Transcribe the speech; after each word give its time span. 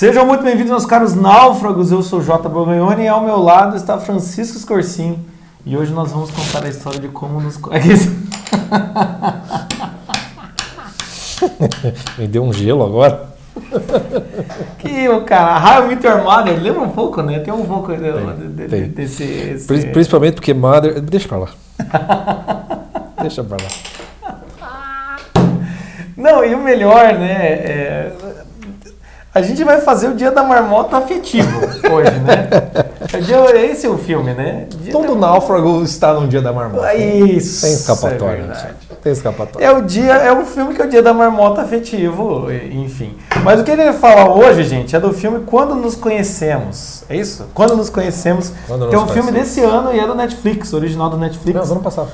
Sejam 0.00 0.24
muito 0.24 0.42
bem-vindos, 0.42 0.70
meus 0.70 0.86
caros 0.86 1.14
náufragos. 1.14 1.92
Eu 1.92 2.02
sou 2.02 2.22
J. 2.22 2.48
Borgonhoni 2.48 3.02
e 3.02 3.08
ao 3.08 3.22
meu 3.22 3.36
lado 3.36 3.76
está 3.76 3.98
Francisco 3.98 4.58
Scorsin. 4.58 5.18
E 5.66 5.76
hoje 5.76 5.92
nós 5.92 6.10
vamos 6.10 6.30
contar 6.30 6.64
a 6.64 6.70
história 6.70 6.98
de 6.98 7.08
como 7.08 7.38
nos. 7.38 7.60
Me 12.16 12.26
deu 12.26 12.42
um 12.42 12.50
gelo 12.50 12.82
agora. 12.82 13.28
que 14.78 15.06
o 15.06 15.22
cara, 15.26 15.62
How 15.62 15.84
I 15.84 15.88
Met 15.88 16.06
Your 16.06 16.22
Mother, 16.22 16.58
lembra 16.58 16.80
um 16.80 16.92
pouco, 16.92 17.20
né? 17.20 17.40
Tem 17.40 17.52
um 17.52 17.66
pouco 17.66 17.94
de, 17.94 18.68
de, 18.68 18.86
desse. 18.86 19.22
Esse... 19.22 19.66
Principalmente 19.66 20.36
porque 20.36 20.54
Mother. 20.54 20.98
Deixa 21.02 21.28
pra 21.28 21.40
lá. 21.40 21.48
Deixa 23.20 23.44
pra 23.44 23.58
lá. 23.58 23.68
Não, 26.16 26.42
e 26.42 26.54
o 26.54 26.62
melhor, 26.62 27.18
né? 27.18 27.32
É, 27.32 28.12
a 29.32 29.42
gente 29.42 29.62
vai 29.62 29.80
fazer 29.80 30.08
o 30.08 30.14
Dia 30.14 30.32
da 30.32 30.42
Marmota 30.42 30.96
afetivo 30.96 31.60
hoje, 31.90 32.18
né? 32.18 32.48
É 33.54 33.66
esse 33.66 33.86
é 33.86 33.88
o 33.88 33.96
filme, 33.96 34.34
né? 34.34 34.66
Dia 34.82 34.92
Todo 34.92 35.14
da... 35.14 35.20
náufrago 35.20 35.82
está 35.82 36.12
no 36.14 36.26
Dia 36.26 36.42
da 36.42 36.52
Marmota. 36.52 36.94
Isso. 36.94 37.62
Tem 37.62 37.72
escapatória. 37.72 38.42
É 38.42 38.94
Tem 39.02 39.12
escapatória. 39.12 39.64
É 39.64 39.70
o 39.70 39.82
dia, 39.82 40.14
é 40.14 40.32
o 40.32 40.44
filme 40.44 40.74
que 40.74 40.82
é 40.82 40.84
o 40.84 40.88
Dia 40.88 41.02
da 41.02 41.14
Marmota 41.14 41.62
afetivo, 41.62 42.48
enfim. 42.50 43.16
Mas 43.44 43.60
o 43.60 43.64
que 43.64 43.70
ele 43.70 43.92
fala 43.92 44.34
hoje, 44.34 44.64
gente, 44.64 44.94
é 44.96 45.00
do 45.00 45.12
filme 45.12 45.40
Quando 45.46 45.76
Nos 45.76 45.94
Conhecemos. 45.94 47.04
É 47.08 47.16
isso? 47.16 47.46
Quando 47.54 47.76
Nos 47.76 47.88
Conhecemos. 47.88 48.52
Quando 48.66 48.88
que 48.88 48.94
é 48.94 48.98
um 48.98 49.06
filme 49.08 49.30
desse 49.30 49.60
ano 49.60 49.92
e 49.92 50.00
é 50.00 50.06
do 50.06 50.14
Netflix, 50.14 50.72
original 50.72 51.08
do 51.08 51.16
Netflix. 51.16 51.58
Não, 51.58 51.66
do 51.66 51.72
ano 51.72 51.82
passado. 51.82 52.10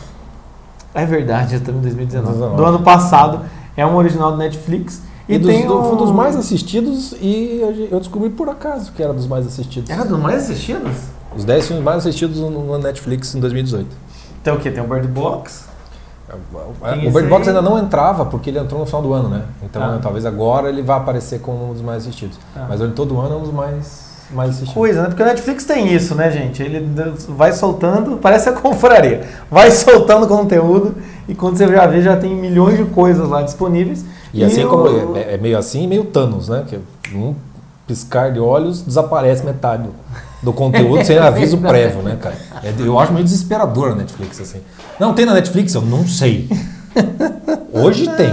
É 0.94 1.04
verdade, 1.04 1.56
estamos 1.56 1.80
em 1.80 1.82
2019. 1.82 2.38
2019. 2.38 2.56
Do 2.56 2.64
ano 2.64 2.84
passado. 2.84 3.40
É 3.76 3.86
um 3.86 3.96
original 3.96 4.32
do 4.32 4.38
Netflix. 4.38 5.02
E, 5.28 5.34
e 5.34 5.38
dos, 5.38 5.50
tem 5.50 5.68
um... 5.68 5.82
Foi 5.82 5.96
dos 5.96 6.12
mais 6.12 6.36
assistidos 6.36 7.12
e 7.20 7.88
eu 7.90 7.98
descobri 7.98 8.30
por 8.30 8.48
acaso 8.48 8.92
que 8.92 9.02
era 9.02 9.12
dos 9.12 9.26
mais 9.26 9.46
assistidos. 9.46 9.90
Era 9.90 10.04
dos 10.04 10.18
mais 10.18 10.44
assistidos? 10.44 10.92
Os 11.36 11.44
10 11.44 11.66
filmes 11.66 11.84
mais 11.84 11.98
assistidos 11.98 12.38
no 12.38 12.78
Netflix 12.78 13.34
em 13.34 13.40
2018. 13.40 13.88
Tem 14.42 14.52
o 14.52 14.58
quê? 14.58 14.70
Tem 14.70 14.82
o 14.82 14.86
Bird 14.86 15.08
Box? 15.08 15.66
o 17.06 17.10
Bird 17.10 17.28
Box 17.28 17.48
ainda 17.48 17.62
não 17.62 17.78
entrava 17.78 18.26
porque 18.26 18.50
ele 18.50 18.58
entrou 18.58 18.80
no 18.80 18.86
final 18.86 19.02
do 19.02 19.12
ano, 19.12 19.28
né? 19.28 19.42
Então 19.62 19.82
ah. 19.82 19.98
talvez 20.02 20.26
agora 20.26 20.68
ele 20.68 20.82
vá 20.82 20.96
aparecer 20.96 21.40
como 21.40 21.70
um 21.70 21.72
dos 21.72 21.82
mais 21.82 22.02
assistidos. 22.02 22.38
Ah. 22.54 22.66
Mas 22.68 22.80
todo 22.94 23.18
ano 23.20 23.34
é 23.34 23.38
um 23.38 23.42
dos 23.42 23.52
mais 23.52 24.06
mais 24.30 24.50
assistidos. 24.50 24.74
Coisa, 24.74 25.02
né? 25.02 25.08
Porque 25.08 25.22
o 25.22 25.26
Netflix 25.26 25.64
tem 25.64 25.94
isso, 25.94 26.14
né, 26.14 26.30
gente? 26.30 26.62
Ele 26.62 26.84
vai 27.28 27.52
soltando, 27.52 28.16
parece 28.16 28.48
a 28.48 28.52
confraria. 28.52 29.24
Vai 29.50 29.70
soltando 29.72 30.26
conteúdo 30.26 30.96
e 31.28 31.34
quando 31.34 31.56
você 31.56 31.68
já 31.68 31.86
vê, 31.86 32.02
já 32.02 32.16
tem 32.16 32.34
milhões 32.34 32.76
de 32.76 32.84
coisas 32.86 33.28
lá 33.28 33.42
disponíveis. 33.42 34.04
E, 34.36 34.40
e 34.40 34.44
assim 34.44 34.60
eu... 34.60 34.68
como 34.68 35.16
é, 35.16 35.34
é, 35.34 35.38
meio 35.38 35.56
assim, 35.56 35.86
meio 35.86 36.04
Thanos, 36.04 36.48
né? 36.48 36.64
Que 36.68 36.78
um 37.16 37.34
piscar 37.86 38.32
de 38.32 38.40
olhos 38.40 38.82
desaparece 38.82 39.44
metade 39.44 39.84
do, 39.84 39.94
do 40.42 40.52
conteúdo 40.52 41.04
sem 41.04 41.16
aviso 41.18 41.56
prévio, 41.58 42.02
né, 42.02 42.18
cara? 42.20 42.36
É, 42.62 42.74
eu 42.78 42.98
acho 42.98 43.12
meio 43.12 43.24
desesperador 43.24 43.92
a 43.92 43.94
Netflix 43.94 44.40
assim. 44.40 44.60
Não 45.00 45.14
tem 45.14 45.24
na 45.24 45.32
Netflix? 45.34 45.74
Eu 45.74 45.82
não 45.82 46.06
sei. 46.06 46.48
Hoje 47.72 48.06
tem. 48.16 48.30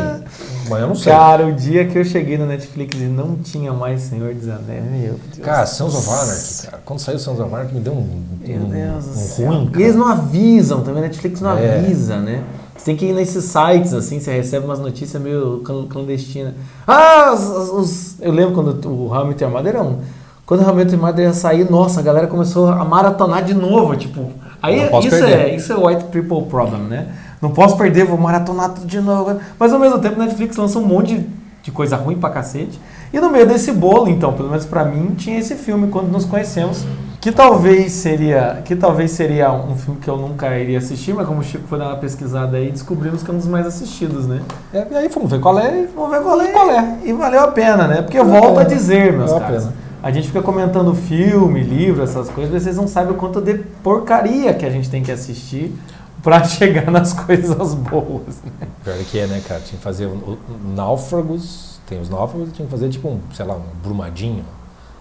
Mas 0.70 0.82
eu 0.82 0.88
não 0.88 0.95
sei. 0.95 1.12
Cara, 1.12 1.45
o 1.45 1.54
dia 1.54 1.86
que 1.86 1.98
eu 1.98 2.06
cheguei 2.06 2.38
no 2.38 2.45
Netflix 2.45 2.98
e 2.98 3.04
não 3.04 3.36
tinha 3.36 3.73
mais 3.73 4.02
Senhor 4.02 4.34
dos 4.34 4.48
Anéis, 4.48 4.84
meu 4.86 5.20
Deus. 5.34 5.45
Cara, 5.45 5.66
Sons 5.66 5.95
of 5.95 6.10
Anarchy, 6.10 6.66
cara. 6.66 6.84
Quando 6.86 7.00
saiu 7.00 7.20
Sons 7.20 7.40
of 7.40 7.54
Anarchy, 7.54 7.76
me 7.76 7.82
deu 7.82 7.94
um, 7.94 8.23
meu 8.45 8.62
um, 8.62 8.70
Deus 8.70 9.06
um 9.40 9.45
ruim. 9.45 9.66
Cara. 9.67 9.82
E 9.82 9.84
eles 9.84 9.95
não 9.95 10.08
avisam 10.08 10.82
também, 10.82 11.04
a 11.04 11.08
Netflix 11.08 11.42
não 11.42 11.58
é. 11.58 11.80
avisa, 11.80 12.17
né? 12.17 12.44
Você 12.84 12.92
tem 12.92 12.98
que 12.98 13.06
ir 13.06 13.14
nesses 13.14 13.45
sites, 13.45 13.94
assim, 13.94 14.20
você 14.20 14.34
recebe 14.34 14.66
umas 14.66 14.78
notícias 14.78 15.22
meio 15.22 15.64
clandestinas. 15.89 16.54
Ah, 16.86 17.32
os, 17.33 17.70
os, 17.70 18.16
eu 18.20 18.30
lembro 18.30 18.54
quando 18.54 18.89
o 18.89 19.16
Your 19.16 19.49
Mother 19.49 19.73
era 19.73 19.82
um. 19.82 19.99
Quando 20.45 20.67
o 20.67 20.82
Your 20.82 20.98
Mother 20.99 21.27
ia 21.27 21.33
sair, 21.33 21.71
nossa, 21.71 22.02
a 22.02 22.04
galera 22.04 22.27
começou 22.27 22.67
a 22.67 22.83
maratonar 22.83 23.42
de 23.42 23.54
novo, 23.54 23.95
tipo... 23.95 24.33
Aí 24.61 24.82
isso 25.02 25.16
é, 25.16 25.55
isso 25.55 25.71
é 25.71 25.77
white 25.77 26.04
people 26.11 26.45
problem, 26.49 26.82
né? 26.82 27.08
Não 27.42 27.52
posso 27.52 27.77
perder, 27.77 28.04
vou 28.04 28.17
maratonar 28.17 28.73
tudo 28.73 28.86
de 28.86 29.00
novo. 29.00 29.39
Mas 29.58 29.71
ao 29.71 29.80
mesmo 29.80 30.00
tempo, 30.00 30.20
Netflix 30.20 30.58
lança 30.58 30.77
um 30.77 30.86
monte 30.86 31.15
de, 31.15 31.30
de 31.64 31.71
coisa 31.71 31.95
ruim 31.95 32.17
pra 32.17 32.32
cacete. 32.32 32.77
E 33.14 33.20
no 33.21 33.30
meio 33.30 33.48
desse 33.48 33.71
bolo, 33.71 34.10
então, 34.10 34.33
pelo 34.33 34.50
menos 34.50 34.65
para 34.65 34.83
mim, 34.83 35.15
tinha 35.15 35.39
esse 35.39 35.55
filme 35.55 35.88
quando 35.88 36.11
nos 36.11 36.26
conhecemos, 36.26 36.83
que 37.23 37.32
talvez 37.32 37.94
seria, 37.94 38.61
que 38.66 38.76
talvez 38.76 39.11
seria 39.11 39.50
um 39.50 39.78
filme 39.78 39.98
que 39.98 40.10
eu 40.10 40.17
nunca 40.17 40.60
iria 40.60 40.78
assistir, 40.78 41.14
mas 41.14 41.26
como 41.26 41.39
o 41.39 41.44
Chico 41.44 41.66
foi 41.70 41.80
dar 41.80 41.88
uma 41.88 41.95
pesquisada 41.95 42.58
aí, 42.58 42.70
descobrimos 42.70 43.23
que 43.23 43.32
é 43.32 43.34
um 43.34 43.38
dos 43.38 43.48
mais 43.48 43.66
assistidos, 43.66 44.28
né? 44.28 44.42
É, 44.73 44.86
e 44.92 44.95
aí 44.98 45.08
fomos 45.08 45.32
ver 45.32 45.39
qual 45.39 45.58
é, 45.58 45.88
vamos 45.95 46.12
ver 46.12 46.22
qual 46.22 46.42
é, 46.42 46.48
qual 46.52 46.70
é. 46.70 46.98
E 47.06 47.14
valeu 47.14 47.39
a 47.39 47.48
pena, 47.48 47.88
né? 47.88 48.02
Porque 48.02 48.20
eu 48.20 48.26
volto 48.26 48.60
a 48.60 48.66
dizer, 48.66 49.14
meus 49.14 49.32
valeu 49.32 49.48
caros. 49.48 49.67
A, 49.67 50.08
a 50.08 50.12
gente 50.12 50.28
fica 50.28 50.42
comentando 50.42 50.94
filme, 50.94 51.64
livro, 51.64 52.04
essas 52.04 52.28
coisas, 52.28 52.52
mas 52.52 52.64
vocês 52.64 52.76
não 52.76 52.89
sabem 52.89 53.14
o 53.14 53.16
quanto 53.16 53.39
de 53.39 53.54
porcaria 53.82 54.54
que 54.54 54.66
a 54.66 54.70
gente 54.70 54.89
tem 54.89 55.02
que 55.02 55.10
assistir 55.10 55.73
para 56.22 56.44
chegar 56.44 56.92
nas 56.92 57.14
coisas 57.14 57.73
boas. 57.73 58.42
Né? 58.44 58.67
Pior 58.83 58.98
que 58.98 59.20
é, 59.20 59.28
né, 59.28 59.42
cara? 59.48 59.62
Tinha 59.62 59.78
que 59.78 59.83
fazer 59.83 60.08
o, 60.08 60.10
o, 60.10 60.38
náufragos, 60.76 61.80
tem 61.88 62.02
os 62.02 62.10
náufragos, 62.10 62.52
tinha 62.52 62.66
que 62.66 62.72
fazer 62.72 62.89
tipo 62.89 63.08
um, 63.08 63.22
sei 63.33 63.45
lá, 63.45 63.56
um 63.56 63.64
brumadinho. 63.82 64.44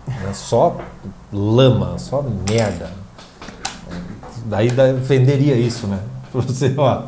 Né? 0.06 0.32
Só 0.32 0.76
lama, 1.32 1.98
só 1.98 2.24
merda. 2.48 2.90
Daí, 4.44 4.70
daí 4.70 4.92
venderia 4.94 5.54
isso, 5.54 5.86
né? 5.86 5.98
Pra 6.32 6.40
você, 6.40 6.74
ó. 6.76 7.02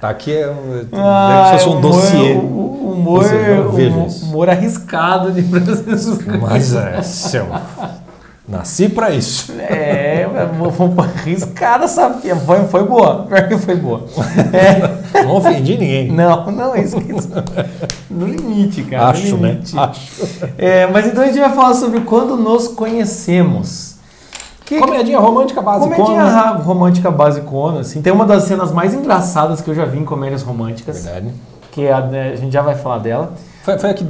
Tá 0.00 0.10
aqui 0.10 0.32
é 0.32 0.48
um, 0.48 0.86
ah, 0.92 1.56
se 1.58 1.64
fosse 1.64 1.76
um 1.76 1.80
dossiê. 1.80 2.32
O 2.34 2.92
humor, 2.92 3.24
humor, 3.24 4.06
humor 4.22 4.48
arriscado 4.48 5.32
de 5.32 5.42
Francisco. 5.42 6.22
Mas 6.40 6.72
é, 6.72 7.02
seu. 7.02 7.48
Nasci 8.48 8.88
para 8.88 9.10
isso. 9.10 9.52
É, 9.58 10.26
arriscada, 10.98 11.88
sabe? 11.88 12.22
Que 12.22 12.34
foi, 12.34 12.64
foi 12.68 12.84
boa. 12.84 13.26
Pior 13.26 13.48
que 13.48 13.58
foi 13.58 13.76
boa. 13.76 14.06
É. 14.52 14.97
Não 15.14 15.36
ofendi 15.36 15.76
ninguém. 15.76 16.10
Não, 16.12 16.50
não, 16.50 16.74
é 16.74 16.82
isso, 16.82 16.98
isso. 16.98 17.28
No 18.10 18.26
limite, 18.26 18.82
cara. 18.82 19.08
Acho, 19.08 19.36
né? 19.36 19.52
limite. 19.52 19.76
né? 19.76 19.82
Acho. 19.82 20.26
É, 20.56 20.86
mas 20.86 21.06
então 21.06 21.22
a 21.22 21.26
gente 21.26 21.38
vai 21.38 21.52
falar 21.52 21.74
sobre 21.74 22.00
quando 22.00 22.36
nos 22.36 22.68
conhecemos. 22.68 23.96
Que, 24.64 24.78
comedinha 24.78 25.18
romântica 25.18 25.62
basicona. 25.62 25.96
Comedinha 25.96 26.50
romântica 26.56 27.10
basicona, 27.10 27.80
assim. 27.80 28.02
Tem 28.02 28.12
uma 28.12 28.26
das 28.26 28.44
cenas 28.44 28.72
mais 28.72 28.94
engraçadas 28.94 29.60
que 29.60 29.68
eu 29.68 29.74
já 29.74 29.84
vi 29.84 29.98
em 29.98 30.04
comédias 30.04 30.42
românticas. 30.42 31.04
Verdade. 31.04 31.32
Que 31.70 31.84
é 31.84 31.92
a, 31.92 31.98
a 31.98 32.36
gente 32.36 32.52
já 32.52 32.62
vai 32.62 32.74
falar 32.74 32.98
dela. 32.98 33.34
Foi, 33.62 33.78
foi, 33.78 33.90
a 33.90 33.94
que, 33.94 34.06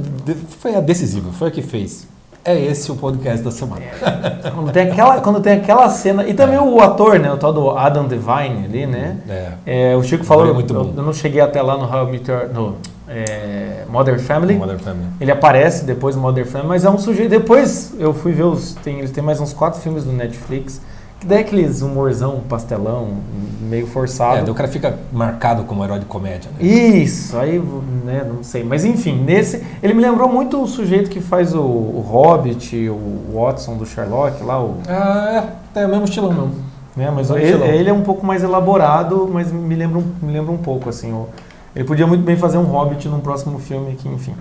foi 0.59 0.75
a 0.75 0.79
decisiva, 0.79 1.31
foi 1.31 1.49
a 1.49 1.51
que 1.51 1.61
fez 1.61 2.07
é 2.43 2.57
esse 2.65 2.91
o 2.91 2.95
podcast 2.95 3.43
da 3.43 3.51
semana. 3.51 3.81
É. 3.83 4.49
Quando, 4.51 4.71
tem 4.71 4.91
aquela, 4.91 5.21
quando 5.21 5.41
tem 5.41 5.53
aquela 5.53 5.89
cena. 5.89 6.27
E 6.27 6.33
também 6.33 6.55
é. 6.55 6.61
o 6.61 6.79
ator, 6.81 7.19
né? 7.19 7.31
O 7.31 7.37
tal 7.37 7.53
do 7.53 7.69
Adam 7.71 8.05
Devine 8.05 8.65
ali, 8.65 8.85
né? 8.85 9.17
É. 9.65 9.91
é 9.91 9.95
o 9.95 10.03
Chico 10.03 10.23
falou. 10.23 10.53
Muito 10.53 10.73
eu, 10.73 10.93
eu, 10.97 11.03
não 11.03 11.13
cheguei 11.13 11.41
até 11.41 11.61
lá 11.61 11.77
no 11.77 11.83
How 11.83 12.07
Meter, 12.07 12.49
no 12.53 12.77
é, 13.07 13.83
Modern 13.89 14.19
Family. 14.19 14.55
Modern 14.55 14.79
Family. 14.79 15.07
Ele 15.19 15.31
aparece 15.31 15.85
depois 15.85 16.15
no 16.15 16.21
Modern 16.21 16.47
Family, 16.47 16.69
mas 16.69 16.85
é 16.85 16.89
um 16.89 16.97
sujeito. 16.97 17.29
Depois 17.29 17.93
eu 17.99 18.13
fui 18.13 18.31
ver 18.31 18.43
os. 18.43 18.73
Tem, 18.75 18.99
ele 18.99 19.09
tem 19.09 19.23
mais 19.23 19.39
uns 19.39 19.53
quatro 19.53 19.79
filmes 19.79 20.03
do 20.03 20.11
Netflix. 20.11 20.81
Que 21.19 21.25
daí 21.25 21.39
é 21.39 21.41
aqueles 21.41 21.81
humorzão, 21.81 22.41
pastelão, 22.47 23.17
meio 23.61 23.85
forçado. 23.85 24.37
É, 24.37 24.41
daí 24.41 24.49
o 24.49 24.55
cara 24.55 24.69
fica 24.69 24.97
marcado 25.11 25.63
como 25.63 25.83
herói 25.83 25.99
de 25.99 26.05
comédia, 26.05 26.49
né? 26.57 26.65
Isso, 26.65 27.37
aí, 27.37 27.61
né, 28.05 28.25
não 28.25 28.41
sei. 28.41 28.63
Mas 28.63 28.85
enfim, 28.85 29.21
nesse. 29.21 29.61
Ele 29.83 29.93
me 29.93 30.01
lembrou 30.01 30.29
muito 30.29 30.61
o 30.61 30.65
sujeito 30.65 31.09
que 31.09 31.19
faz 31.19 31.53
o, 31.53 31.61
o 31.61 32.05
Hobbit, 32.07 32.89
o 32.89 33.33
Watson 33.33 33.75
do 33.75 33.85
Sherlock 33.85 34.41
lá. 34.43 34.63
O... 34.63 34.77
Ah, 34.87 35.49
é, 35.75 35.81
é 35.81 35.85
o 35.85 35.89
mesmo 35.89 36.05
estilão 36.05 36.31
mesmo. 36.31 36.69
É, 36.97 37.11
mas 37.11 37.29
ele, 37.29 37.63
ele, 37.63 37.89
é 37.89 37.93
um 37.93 38.01
pouco 38.01 38.25
mais 38.25 38.43
elaborado, 38.43 39.29
mas 39.31 39.51
me 39.51 39.75
lembra, 39.75 40.01
me 40.21 40.31
lembra 40.31 40.51
um 40.51 40.57
pouco, 40.57 40.89
assim. 40.89 41.11
O, 41.11 41.27
ele 41.75 41.85
podia 41.85 42.07
muito 42.07 42.23
bem 42.23 42.35
fazer 42.35 42.57
um 42.57 42.63
Hobbit 42.63 43.07
num 43.07 43.19
próximo 43.19 43.59
filme 43.59 43.95
que, 43.95 44.07
enfim. 44.07 44.33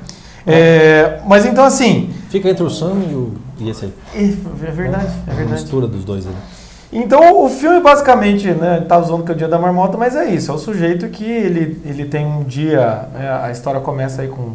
É, 0.46 0.54
é 0.54 1.22
mas 1.26 1.44
então 1.44 1.64
assim. 1.64 2.10
Fica 2.30 2.48
entre 2.48 2.62
o 2.62 2.70
Sam 2.70 2.94
e, 3.10 3.14
o, 3.14 3.34
e 3.58 3.69
esse 3.69 3.84
aí. 3.84 3.92
É, 4.14 4.22
verdade, 4.70 5.12
é, 5.26 5.30
é 5.30 5.34
verdade. 5.34 5.42
A 5.42 5.44
mistura 5.44 5.86
dos 5.86 6.04
dois 6.04 6.26
ali. 6.26 6.36
Então 6.93 7.44
o 7.44 7.49
filme 7.49 7.81
basicamente, 7.81 8.49
né, 8.49 8.85
tá 8.88 8.99
usando 8.99 9.23
que 9.23 9.31
é 9.31 9.35
o 9.35 9.38
dia 9.38 9.49
da 9.49 9.58
marmota, 9.58 9.99
mas 9.99 10.17
é 10.17 10.25
isso, 10.31 10.50
é 10.50 10.55
o 10.55 10.58
sujeito 10.58 11.06
que 11.08 11.25
ele, 11.25 11.81
ele 11.85 12.06
tem 12.06 12.25
um 12.25 12.43
dia, 12.43 13.08
né, 13.12 13.40
a 13.43 13.50
história 13.50 13.79
começa 13.79 14.23
aí 14.23 14.29
com 14.29 14.55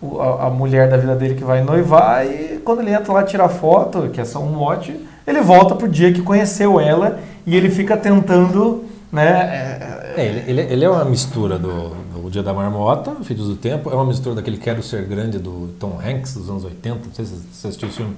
o, 0.00 0.18
a, 0.20 0.46
a, 0.46 0.50
mulher 0.50 0.88
da 0.88 0.96
vida 0.96 1.14
dele 1.14 1.34
que 1.34 1.44
vai 1.44 1.62
noivar 1.62 2.26
e 2.26 2.58
quando 2.64 2.80
ele 2.80 2.92
entra 2.92 3.12
lá 3.12 3.22
tirar 3.22 3.50
foto, 3.50 4.08
que 4.08 4.20
é 4.20 4.24
só 4.24 4.38
um 4.38 4.50
mote, 4.50 4.98
ele 5.26 5.42
volta 5.42 5.74
pro 5.74 5.86
dia 5.86 6.10
que 6.10 6.22
conheceu 6.22 6.80
ela 6.80 7.18
e 7.46 7.54
ele 7.54 7.68
fica 7.68 7.98
tentando, 7.98 8.84
né... 9.12 9.28
É, 9.28 10.22
é, 10.22 10.26
ele, 10.26 10.50
ele, 10.50 10.72
ele, 10.72 10.84
é 10.84 10.88
uma 10.88 11.04
mistura 11.04 11.58
do, 11.58 11.90
do 11.90 12.30
Dia 12.30 12.42
da 12.42 12.54
Marmota, 12.54 13.14
Filhos 13.24 13.46
do 13.46 13.56
Tempo, 13.56 13.90
é 13.90 13.94
uma 13.94 14.06
mistura 14.06 14.34
daquele 14.34 14.56
Quero 14.56 14.82
Ser 14.82 15.04
Grande 15.04 15.38
do 15.38 15.68
Tom 15.78 15.98
Hanks 16.02 16.34
dos 16.34 16.48
anos 16.48 16.64
80, 16.64 16.94
não 16.94 17.14
sei 17.14 17.26
se 17.26 17.34
você 17.52 17.68
assistiu 17.68 17.88
o 17.88 17.92
filme 17.92 18.16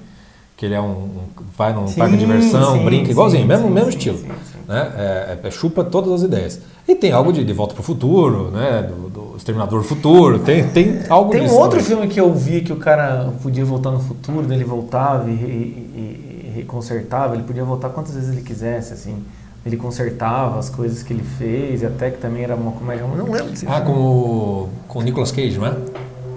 que 0.61 0.67
ele 0.67 0.75
é 0.75 0.79
um, 0.79 0.91
um 0.91 1.09
vai 1.57 1.73
num 1.73 1.87
sim, 1.87 1.95
parque 1.97 2.13
de 2.17 2.19
diversão, 2.19 2.77
sim, 2.77 2.85
brinca, 2.85 3.09
igualzinho, 3.09 3.41
sim, 3.41 3.47
mesmo, 3.47 3.67
mesmo 3.67 3.89
estilo. 3.89 4.19
Né? 4.67 4.91
É, 4.95 5.37
é, 5.47 5.49
chupa 5.49 5.83
todas 5.83 6.13
as 6.13 6.21
ideias. 6.21 6.59
E 6.87 6.93
tem 6.93 7.11
algo 7.11 7.33
de, 7.33 7.43
de 7.43 7.51
Volta 7.51 7.73
para 7.73 7.81
o 7.81 7.83
Futuro, 7.83 8.51
né? 8.51 8.83
Do, 8.83 9.09
do 9.09 9.35
Exterminador 9.35 9.81
Futuro, 9.81 10.37
tem, 10.37 10.67
tem 10.67 10.99
algo 11.09 11.31
Tem 11.31 11.41
um 11.49 11.53
outro 11.55 11.79
também. 11.79 11.83
filme 11.85 12.07
que 12.07 12.21
eu 12.21 12.31
vi 12.31 12.61
que 12.61 12.71
o 12.71 12.75
cara 12.75 13.33
podia 13.41 13.65
voltar 13.65 13.89
no 13.89 13.99
futuro, 13.99 14.53
ele 14.53 14.63
voltava 14.63 15.27
e, 15.31 15.33
e, 15.33 16.53
e- 16.59 16.63
consertava, 16.67 17.33
ele 17.33 17.41
podia 17.41 17.63
voltar 17.63 17.89
quantas 17.89 18.13
vezes 18.13 18.29
ele 18.31 18.43
quisesse, 18.43 18.93
assim. 18.93 19.17
Ele 19.65 19.77
consertava 19.77 20.59
as 20.59 20.69
coisas 20.69 21.01
que 21.01 21.11
ele 21.11 21.23
fez, 21.39 21.81
e 21.81 21.87
até 21.87 22.11
que 22.11 22.19
também 22.19 22.43
era 22.43 22.55
uma 22.55 22.71
comédia. 22.73 23.03
Não 23.07 23.25
lembro 23.31 23.49
desse 23.49 23.65
Ah, 23.67 23.77
filme. 23.81 23.85
com 23.91 23.99
o, 23.99 24.69
com 24.87 24.99
o 24.99 25.01
Nicolas 25.01 25.31
Cage, 25.31 25.57
não 25.57 25.65
é? 25.65 25.75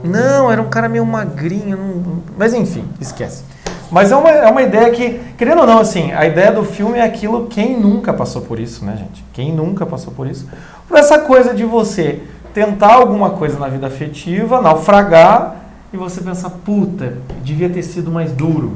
Não, 0.02 0.50
era 0.50 0.62
um 0.62 0.68
cara 0.70 0.88
meio 0.88 1.04
magrinho. 1.04 1.76
não- 1.76 2.22
Mas 2.38 2.54
enfim, 2.54 2.84
esquece. 2.98 3.52
Mas 3.94 4.10
é 4.10 4.16
uma, 4.16 4.28
é 4.28 4.50
uma 4.50 4.60
ideia 4.62 4.90
que, 4.90 5.20
querendo 5.38 5.60
ou 5.60 5.66
não, 5.68 5.78
assim, 5.78 6.10
a 6.12 6.26
ideia 6.26 6.50
do 6.50 6.64
filme 6.64 6.98
é 6.98 7.02
aquilo, 7.02 7.46
quem 7.46 7.78
nunca 7.78 8.12
passou 8.12 8.42
por 8.42 8.58
isso, 8.58 8.84
né, 8.84 8.96
gente? 8.98 9.24
Quem 9.32 9.52
nunca 9.52 9.86
passou 9.86 10.12
por 10.12 10.26
isso? 10.26 10.48
Por 10.88 10.98
essa 10.98 11.20
coisa 11.20 11.54
de 11.54 11.62
você 11.64 12.20
tentar 12.52 12.92
alguma 12.94 13.30
coisa 13.30 13.56
na 13.56 13.68
vida 13.68 13.86
afetiva, 13.86 14.60
naufragar, 14.60 15.54
e 15.92 15.96
você 15.96 16.20
pensar, 16.20 16.50
puta, 16.50 17.18
devia 17.44 17.70
ter 17.70 17.84
sido 17.84 18.10
mais 18.10 18.32
duro. 18.32 18.72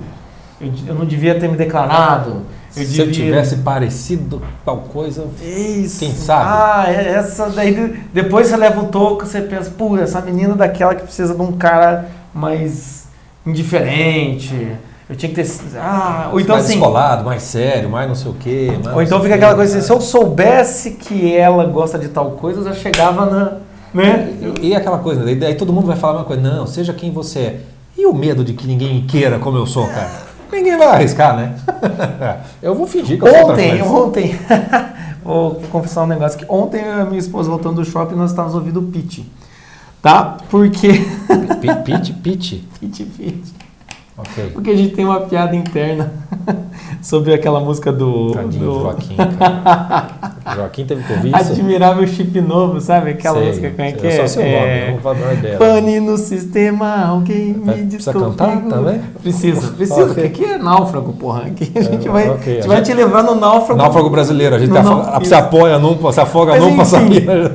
Eu, 0.60 0.70
eu 0.86 0.94
não 0.94 1.04
devia 1.04 1.34
ter 1.36 1.48
me 1.48 1.56
declarado. 1.56 2.42
Eu 2.76 2.84
Se 2.84 3.00
eu 3.00 3.06
devia... 3.06 3.24
tivesse 3.24 3.56
parecido 3.56 4.40
tal 4.64 4.82
coisa, 4.92 5.26
Isso. 5.42 5.98
Quem 5.98 6.12
sabe? 6.14 6.44
Ah, 6.48 6.84
é 6.92 7.08
essa 7.14 7.50
daí. 7.50 7.74
de- 7.74 8.00
Depois 8.12 8.46
você 8.46 8.56
leva 8.56 8.80
o 8.82 8.86
toco, 8.86 9.26
você 9.26 9.40
pensa, 9.40 9.68
pô, 9.76 9.96
essa 9.98 10.20
menina 10.20 10.54
daquela 10.54 10.94
que 10.94 11.02
precisa 11.02 11.34
de 11.34 11.42
um 11.42 11.50
cara 11.52 12.06
mais 12.32 13.08
indiferente. 13.44 14.76
Eu 15.08 15.16
tinha 15.16 15.32
que 15.32 15.42
ter. 15.42 15.50
Ah, 15.78 16.28
ou 16.32 16.38
então 16.40 16.54
mais 16.54 16.66
assim. 16.66 16.74
descolado, 16.74 17.24
mais 17.24 17.42
sério, 17.42 17.88
mais 17.88 18.06
não 18.06 18.14
sei 18.14 18.30
o 18.30 18.34
quê. 18.34 18.78
mais 18.84 18.94
Ou 18.96 19.02
então 19.02 19.20
fica 19.22 19.32
o 19.34 19.36
aquela 19.36 19.54
coisa 19.54 19.78
assim, 19.78 19.86
se 19.86 19.90
eu 19.92 20.00
soubesse 20.00 20.90
que 20.92 21.34
ela 21.34 21.64
gosta 21.64 21.98
de 21.98 22.08
tal 22.08 22.32
coisa, 22.32 22.60
eu 22.60 22.64
já 22.64 22.74
chegava 22.74 23.24
na. 23.26 23.52
Né? 23.94 24.34
E, 24.60 24.68
e 24.68 24.76
aquela 24.76 24.98
coisa, 24.98 25.24
daí, 25.24 25.34
daí 25.34 25.54
todo 25.54 25.72
mundo 25.72 25.86
vai 25.86 25.96
falar 25.96 26.18
uma 26.18 26.24
coisa, 26.24 26.42
não, 26.42 26.66
seja 26.66 26.92
quem 26.92 27.10
você 27.10 27.38
é. 27.38 27.60
E 27.96 28.04
o 28.04 28.12
medo 28.12 28.44
de 28.44 28.52
que 28.52 28.66
ninguém 28.66 29.06
queira 29.06 29.38
como 29.38 29.56
eu 29.56 29.66
sou, 29.66 29.86
cara? 29.88 30.10
Ninguém 30.52 30.76
vai 30.76 30.88
arriscar, 30.88 31.36
né? 31.36 31.54
eu 32.62 32.74
vou 32.74 32.86
fingir 32.86 33.18
que 33.18 33.26
eu 33.26 33.32
sou 33.34 33.50
Ontem, 33.50 33.78
coisa. 33.78 33.84
ontem. 33.84 34.38
Vou 35.24 35.56
confessar 35.70 36.04
um 36.04 36.06
negócio 36.06 36.38
que 36.38 36.46
ontem 36.48 36.80
eu 36.80 36.98
e 36.98 37.00
a 37.02 37.04
minha 37.04 37.18
esposa 37.18 37.50
voltando 37.50 37.74
do 37.76 37.84
shopping 37.84 38.14
nós 38.14 38.30
estávamos 38.30 38.54
ouvindo 38.54 38.80
pitch. 38.80 39.26
Tá? 40.00 40.38
Porque. 40.48 40.88
Pi- 41.60 41.74
Pit, 41.84 42.12
pit. 42.14 42.64
pitch, 42.80 43.02
pitch. 44.22 44.30
Ok. 44.38 44.50
Porque 44.52 44.70
a 44.70 44.76
gente 44.76 44.94
tem 44.94 45.04
uma 45.04 45.20
piada 45.20 45.54
interna 45.56 46.12
sobre 47.02 47.32
aquela 47.34 47.60
música 47.60 47.92
do. 47.92 48.32
Tadinho 48.32 48.64
do 48.72 48.80
Joaquim, 48.80 49.16
cara. 49.16 50.08
Joaquim 50.56 50.86
teve 50.86 51.02
que 51.02 51.26
isso. 51.28 51.36
Admirável 51.36 52.06
Chip 52.06 52.40
Novo, 52.40 52.80
sabe? 52.80 53.10
Aquela 53.10 53.38
Sei. 53.38 53.48
música 53.48 53.70
como 53.70 53.82
é 53.82 53.92
que 53.92 54.06
Eu 54.06 54.10
é? 54.10 54.16
só 54.16 54.26
sei 54.26 54.42
o 54.42 54.46
nome, 54.60 54.66
É, 54.66 54.86
não 54.90 54.98
vou 54.98 55.14
falar 55.14 55.34
ideia. 55.34 55.58
Pane 55.58 56.00
no 56.00 56.16
sistema, 56.16 57.04
alguém 57.06 57.52
Vai- 57.52 57.76
me 57.76 57.82
precisa 57.86 58.12
desconfigura. 58.12 58.30
cantar 58.54 58.68
também? 58.76 59.00
Precisa, 59.22 59.70
precisa, 59.76 60.02
Ok. 60.04 60.14
porque 60.14 60.20
aqui 60.26 60.44
é 60.44 60.58
náufrago, 60.58 61.12
porra. 61.12 61.42
Aqui 61.42 61.70
a 61.76 61.82
gente 61.82 62.08
É, 62.08 62.10
vai, 62.10 62.30
ok. 62.30 62.52
a 62.52 62.54
gente 62.56 62.64
A 62.64 62.66
vai 62.66 62.76
gente- 62.78 62.86
te 62.86 62.94
levar 62.94 63.22
no 63.24 63.34
náufrago. 63.34 63.78
Náufrago 63.80 64.08
brasileiro, 64.10 64.56
a 64.56 64.58
gente 64.58 64.72
tá, 64.72 65.20
se 65.22 65.34
apoia 65.34 65.78
num, 65.78 66.10
se 66.12 66.20
afoga 66.20 66.52
Mas 66.52 66.62
num, 66.62 66.76
passa 66.78 66.98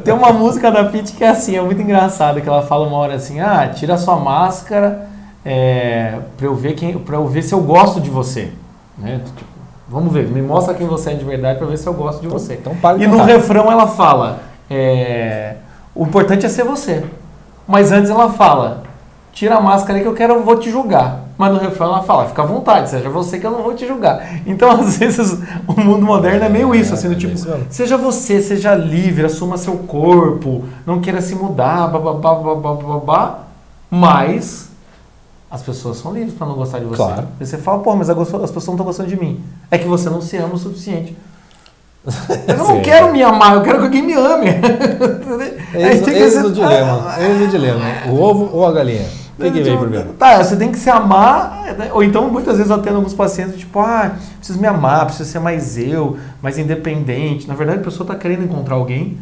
tem 0.04 0.13
uma 0.13 0.31
música 0.31 0.71
da 0.71 0.83
Pitty 0.83 1.13
que 1.13 1.24
é 1.24 1.30
assim, 1.30 1.56
é 1.57 1.62
muito 1.62 1.81
engraçada, 1.81 2.39
que 2.42 2.48
ela 2.48 2.62
fala 2.62 2.88
uma 2.88 2.98
hora 2.98 3.15
assim, 3.15 3.39
ah, 3.39 3.68
tira 3.74 3.98
sua 3.98 4.18
máscara 4.18 5.07
é, 5.45 6.19
pra, 6.38 6.45
eu 6.45 6.56
ver 6.56 6.74
quem, 6.74 6.98
pra 6.98 7.18
eu 7.18 7.28
ver 7.28 7.42
se 7.42 7.54
eu 7.54 7.62
gosto 7.62 8.00
de 8.00 8.10
você. 8.10 8.51
Né? 8.98 9.22
Tipo, 9.25 9.50
vamos 9.88 10.13
ver, 10.13 10.28
me 10.28 10.42
mostra 10.42 10.74
quem 10.74 10.88
você 10.88 11.12
é 11.12 11.13
de 11.16 11.25
verdade 11.25 11.60
pra 11.60 11.68
ver 11.68 11.78
se 11.78 11.88
eu 11.88 11.94
gosto 11.94 12.22
de 12.22 12.28
você. 12.28 12.54
Então 12.56 12.75
para 12.75 12.98
E 12.98 13.07
no 13.07 13.24
refrão 13.24 13.72
ela 13.72 13.88
fala, 13.88 14.40
é, 14.69 15.56
o 15.94 16.04
importante 16.06 16.45
é 16.45 16.50
ser 16.50 16.63
você. 16.63 17.04
Mas 17.68 17.92
antes 17.92 18.10
ela 18.10 18.30
fala, 18.31 18.84
tira 19.31 19.56
a 19.56 19.62
máscara 19.62 19.98
aí 19.98 20.01
que 20.01 20.07
eu 20.07 20.13
quero, 20.13 20.34
eu 20.34 20.44
vou 20.44 20.57
te 20.57 20.69
julgar. 20.69 21.24
Mas 21.38 21.51
no 21.51 21.60
refrão 21.60 21.88
ela 21.88 22.04
fala, 22.04 22.28
fica 22.28 22.44
à 22.44 22.46
vontade, 22.46 22.89
seja 22.89 23.10
você 23.10 23.39
que 23.39 23.46
eu 23.46 23.51
não 23.51 23.63
vou 23.63 23.74
te 23.74 23.88
julgar. 23.88 24.42
Então 24.46 24.69
às 24.80 24.98
vezes 24.98 25.39
o 25.68 25.80
mundo 25.80 26.06
moderno 26.06 26.46
é 26.46 26.50
meio 26.50 26.74
isso, 26.75 26.94
assim, 26.94 27.07
do 27.07 27.16
É, 27.16 27.18
tipo, 27.18 27.36
seja 27.69 27.98
você, 27.98 28.42
seja 28.42 28.75
livre, 28.75 29.25
assuma 29.25 29.57
seu 29.57 29.78
corpo, 29.78 30.63
não 30.86 31.01
queira 31.01 31.22
se 31.22 31.36
mudar, 31.36 31.88
bababá, 31.88 32.36
bababá, 32.36 32.74
babá, 32.74 33.39
mas 33.89 34.69
as 35.54 35.62
pessoas 35.62 35.98
são 35.98 36.12
livres 36.12 36.34
para 36.34 36.48
não 36.48 36.56
gostar 36.56 36.80
de 36.80 36.86
você. 36.86 36.98
Claro. 36.98 37.28
Aí 37.40 37.46
você 37.46 37.60
fala, 37.60 37.78
pô, 37.78 37.96
mas 37.96 38.10
as 38.10 38.18
pessoas 38.18 38.52
não 38.66 38.74
estão 38.74 38.78
gostando 38.78 39.08
de 39.08 39.16
mim. 39.16 39.40
É 39.70 39.78
que 39.78 39.88
você 39.88 40.10
não 40.10 40.20
se 40.20 40.36
ama 40.36 40.56
o 40.56 40.58
suficiente. 40.58 41.16
Eu 42.48 42.58
não 42.58 42.66
Sim. 42.66 42.82
quero 42.82 43.14
me 43.14 43.22
amar, 43.22 43.54
eu 43.54 43.62
quero 43.62 43.78
que 43.78 43.86
alguém 43.86 44.02
me 44.02 44.14
ame. 44.14 44.48
Eis, 45.76 46.02
tem 46.02 46.14
que 46.14 46.20
eis 46.20 46.34
ser- 46.34 46.44
o 46.44 46.52
dilema. 46.52 47.16
Eis 47.20 47.42
o 47.44 47.48
dilema. 47.48 47.86
O 48.10 48.20
ovo 48.20 48.50
ou 48.52 48.66
a 48.66 48.74
galinha? 48.74 49.06
O 49.40 49.44
que, 49.44 49.62
vem 49.62 49.78
primeiro? 49.78 50.10
Tá, 50.14 50.44
você 50.44 50.56
tem 50.58 50.72
que 50.72 50.78
se 50.78 50.90
amar, 50.90 51.76
né? 51.78 51.92
ou 51.94 52.04
então 52.04 52.30
muitas 52.30 52.58
vezes 52.58 52.70
eu 52.70 52.76
atendo 52.76 52.98
alguns 52.98 53.14
pacientes, 53.14 53.58
tipo, 53.58 53.80
ah, 53.80 54.16
preciso 54.38 54.60
me 54.60 54.68
amar, 54.68 55.06
preciso 55.06 55.32
ser 55.32 55.40
mais 55.40 55.78
eu, 55.78 56.18
mais 56.42 56.58
independente. 56.58 57.48
Na 57.48 57.54
verdade, 57.54 57.80
a 57.80 57.84
pessoa 57.84 58.06
tá 58.06 58.16
querendo 58.16 58.44
encontrar 58.44 58.76
alguém, 58.76 59.18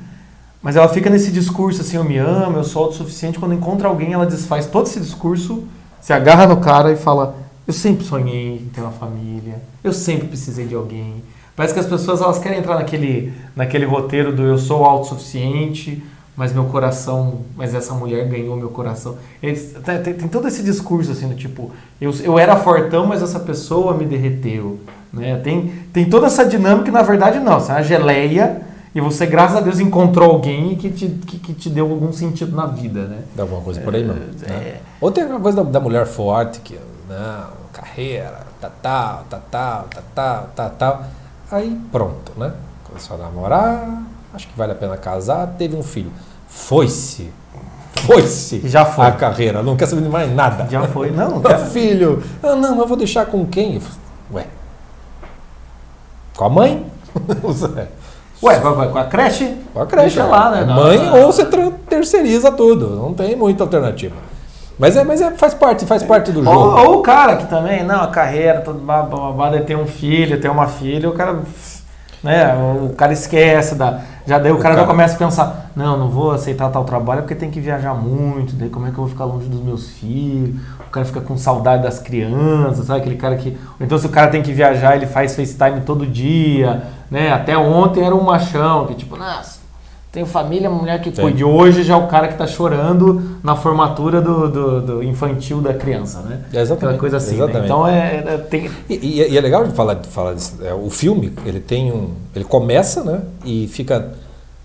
mas 0.61 0.75
ela 0.75 0.87
fica 0.87 1.09
nesse 1.09 1.29
discurso 1.29 1.81
assim, 1.81 1.97
eu 1.97 2.03
me 2.05 2.17
amo, 2.17 2.57
eu 2.57 2.63
sou 2.63 2.85
autossuficiente. 2.85 3.37
Quando 3.37 3.53
encontra 3.53 3.87
alguém, 3.87 4.13
ela 4.13 4.25
desfaz 4.25 4.65
todo 4.65 4.87
esse 4.87 4.99
discurso, 4.99 5.65
se 6.01 6.11
agarra 6.11 6.47
no 6.47 6.57
cara 6.57 6.91
e 6.91 6.95
fala, 6.97 7.35
eu 7.67 7.73
sempre 7.73 8.03
sonhei 8.03 8.55
em 8.55 8.69
ter 8.73 8.81
uma 8.81 8.91
família, 8.91 9.61
eu 9.83 9.93
sempre 9.93 10.27
precisei 10.27 10.65
de 10.65 10.75
alguém. 10.75 11.23
Parece 11.55 11.73
que 11.73 11.79
as 11.79 11.85
pessoas 11.85 12.21
elas 12.21 12.39
querem 12.39 12.59
entrar 12.59 12.75
naquele, 12.75 13.31
naquele 13.55 13.85
roteiro 13.85 14.35
do 14.35 14.41
eu 14.43 14.57
sou 14.57 14.83
autossuficiente, 14.83 16.01
mas 16.35 16.53
meu 16.53 16.63
coração, 16.65 17.41
mas 17.55 17.75
essa 17.75 17.93
mulher 17.93 18.27
ganhou 18.27 18.55
meu 18.55 18.69
coração. 18.69 19.17
Eles- 19.43 19.75
tem, 19.83 20.01
tem- 20.01 20.13
tem 20.13 20.27
todo 20.27 20.47
esse 20.47 20.63
discurso 20.63 21.11
assim 21.11 21.27
do 21.27 21.35
tipo, 21.35 21.71
eu, 21.99 22.11
eu 22.23 22.39
era 22.39 22.55
fortão, 22.55 23.05
mas 23.05 23.21
essa 23.21 23.39
pessoa 23.39 23.93
me 23.93 24.05
derreteu. 24.05 24.79
Né? 25.13 25.35
Tem, 25.43 25.67
tem 25.93 26.09
toda 26.09 26.27
essa 26.27 26.45
dinâmica 26.45 26.89
na 26.89 27.01
verdade 27.01 27.39
não, 27.39 27.59
você 27.59 27.71
é 27.71 27.75
uma 27.75 27.83
geleia 27.83 28.61
e 28.93 28.99
você, 28.99 29.25
graças 29.25 29.55
a 29.55 29.61
Deus, 29.61 29.79
encontrou 29.79 30.31
alguém 30.31 30.75
que 30.75 30.89
te, 30.89 31.07
que, 31.07 31.39
que 31.39 31.53
te 31.53 31.69
deu 31.69 31.89
algum 31.89 32.11
sentido 32.11 32.53
na 32.53 32.65
vida. 32.65 33.05
Né? 33.05 33.19
Dá 33.33 33.43
alguma 33.43 33.61
coisa 33.61 33.79
por 33.79 33.95
aí, 33.95 34.03
não? 34.03 34.15
É. 34.15 34.49
Né? 34.49 34.79
Ou 34.99 35.09
tem 35.11 35.23
aquela 35.23 35.39
coisa 35.39 35.63
da, 35.63 35.69
da 35.69 35.79
mulher 35.79 36.05
forte, 36.05 36.59
que, 36.59 36.77
não, 37.07 37.47
carreira, 37.71 38.41
tá, 38.59 38.69
tal, 38.81 39.25
tá, 39.29 39.39
tal, 39.49 39.87
tá, 39.89 40.01
tal, 40.13 40.49
tá, 40.53 40.69
tal. 40.69 41.03
Aí 41.49 41.79
pronto, 41.89 42.33
né? 42.35 42.51
Começou 42.83 43.15
a 43.15 43.19
namorar, 43.19 44.03
acho 44.33 44.47
que 44.47 44.57
vale 44.57 44.73
a 44.73 44.75
pena 44.75 44.97
casar, 44.97 45.47
teve 45.57 45.75
um 45.75 45.83
filho. 45.83 46.11
Foi-se. 46.49 47.31
Foi-se. 48.05 48.67
Já 48.67 48.85
foi. 48.85 49.05
A 49.05 49.11
carreira, 49.13 49.63
não 49.63 49.77
quer 49.77 49.85
saber 49.85 50.01
de 50.01 50.09
mais 50.09 50.33
nada. 50.33 50.67
Já 50.69 50.83
foi, 50.87 51.11
não, 51.11 51.39
cara. 51.41 51.65
filho, 51.67 52.21
ah, 52.43 52.55
não, 52.55 52.77
eu 52.77 52.87
vou 52.87 52.97
deixar 52.97 53.25
com 53.25 53.45
quem? 53.45 53.81
Ué, 54.33 54.47
com 56.35 56.43
a 56.43 56.49
mãe? 56.49 56.85
Ué, 58.43 58.59
vai, 58.59 58.73
vai 58.73 58.87
com 58.89 58.97
a 58.97 59.03
creche? 59.05 59.55
Com 59.73 59.81
a 59.81 59.85
creche. 59.85 60.15
Deixa 60.17 60.25
lá, 60.25 60.49
né? 60.51 60.61
é 60.61 60.65
Não, 60.65 60.75
Mãe 60.75 60.97
não. 60.97 61.21
ou 61.21 61.31
você 61.31 61.45
terceiriza 61.87 62.51
tudo. 62.51 62.89
Não 62.95 63.13
tem 63.13 63.35
muita 63.35 63.63
alternativa. 63.63 64.15
Mas, 64.79 64.97
é, 64.97 65.03
mas 65.03 65.21
é, 65.21 65.29
faz 65.31 65.53
parte, 65.53 65.85
faz 65.85 66.01
parte 66.01 66.31
do 66.31 66.43
jogo. 66.43 66.57
Ou, 66.57 66.85
ou 66.93 66.99
o 66.99 67.01
cara 67.03 67.35
que 67.35 67.45
também, 67.45 67.83
não, 67.83 68.01
a 68.01 68.07
carreira, 68.07 68.61
tudo 68.61 68.79
babado, 68.79 69.59
tem 69.61 69.75
um 69.75 69.85
filho, 69.85 70.41
tem 70.41 70.49
uma 70.49 70.65
filha, 70.67 71.07
o 71.07 71.13
cara, 71.13 71.37
né, 72.23 72.51
o 72.83 72.93
cara 72.95 73.13
esquece 73.13 73.75
da. 73.75 73.99
Já 74.25 74.39
daí 74.39 74.51
o, 74.51 74.55
O 74.55 74.57
cara, 74.57 74.73
já 74.73 74.81
cara- 74.81 74.87
começa 74.91 75.13
a 75.15 75.17
pensar, 75.17 75.60
não, 75.75 75.97
não 75.97 76.09
vou 76.09 76.31
aceitar 76.31 76.69
tal 76.69 76.83
trabalho 76.83 77.21
porque 77.21 77.35
tem 77.35 77.49
que 77.51 77.59
viajar 77.59 77.93
muito, 77.93 78.53
daí 78.55 78.69
como 78.69 78.85
é 78.87 78.89
que 78.89 78.95
eu 78.97 79.03
vou 79.03 79.07
ficar 79.09 79.25
longe 79.25 79.47
dos 79.47 79.61
meus 79.61 79.89
filhos? 79.89 80.59
O 80.87 80.91
cara 80.91 81.05
fica 81.05 81.21
com 81.21 81.37
saudade 81.37 81.83
das 81.83 81.99
crianças, 81.99 82.85
sabe? 82.85 82.99
Aquele 83.01 83.15
cara 83.15 83.35
que. 83.37 83.57
Então 83.79 83.97
se 83.97 84.05
o 84.05 84.09
cara 84.09 84.29
tem 84.29 84.41
que 84.41 84.51
viajar, 84.51 84.95
ele 84.95 85.05
faz 85.07 85.35
FaceTime 85.35 85.81
todo 85.85 86.05
dia, 86.05 86.83
né? 87.09 87.31
Até 87.31 87.57
ontem 87.57 88.03
era 88.03 88.13
um 88.15 88.23
machão, 88.23 88.85
que 88.87 88.95
tipo, 88.95 89.15
nossa. 89.15 89.61
Tenho 90.11 90.25
família, 90.25 90.69
mulher 90.69 90.99
que 91.01 91.09
Sim. 91.15 91.21
cuide. 91.21 91.41
Hoje 91.41 91.83
já 91.83 91.93
é 91.93 91.97
o 91.97 92.05
cara 92.07 92.27
que 92.27 92.33
tá 92.37 92.45
chorando 92.45 93.37
na 93.41 93.55
formatura 93.55 94.19
do, 94.21 94.49
do- 94.49 94.81
do 94.81 95.03
infantil 95.03 95.61
da 95.61 95.73
criança, 95.73 96.19
né? 96.19 96.41
Exatamente, 96.51 96.73
Aquela 96.73 96.97
coisa 96.97 97.15
assim. 97.15 97.37
né? 97.37 97.43
exatamente. 97.45 97.65
Então 97.65 97.87
é, 97.87 98.15
é- 98.17 98.37
tem. 98.37 98.69
E, 98.89 98.95
e 98.95 99.21
é- 99.23 99.29
e 99.29 99.37
é 99.37 99.39
legal 99.39 99.65
de 99.65 99.71
falar, 99.73 99.93
de 99.93 100.09
falar 100.09 100.33
disso. 100.33 100.57
É, 100.61 100.73
o 100.73 100.89
filme, 100.89 101.31
ele 101.45 101.61
tem 101.61 101.93
um. 101.93 102.09
Ele 102.35 102.43
começa, 102.43 103.05
né? 103.05 103.21
E 103.45 103.69
fica 103.69 104.09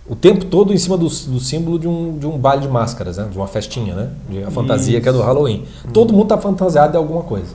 o 0.09 0.15
tempo 0.15 0.45
todo 0.45 0.73
em 0.73 0.79
cima 0.79 0.97
do, 0.97 1.07
do 1.09 1.41
símbolo 1.41 1.79
de 1.79 1.89
um, 1.89 2.17
de 2.19 2.27
um 2.27 2.39
baile 2.39 2.63
de 2.63 2.69
máscaras, 2.69 3.17
né? 3.17 3.27
De 3.31 3.37
uma 3.37 3.47
festinha, 3.47 3.95
né? 3.95 4.09
De 4.29 4.43
a 4.45 4.51
fantasia 4.51 5.01
que 5.01 5.09
é 5.09 5.13
do 5.13 5.21
Halloween. 5.21 5.65
Todo 5.93 6.13
mundo 6.13 6.25
está 6.25 6.39
fantasiado 6.39 6.93
de 6.93 6.97
alguma 6.97 7.23
coisa. 7.23 7.55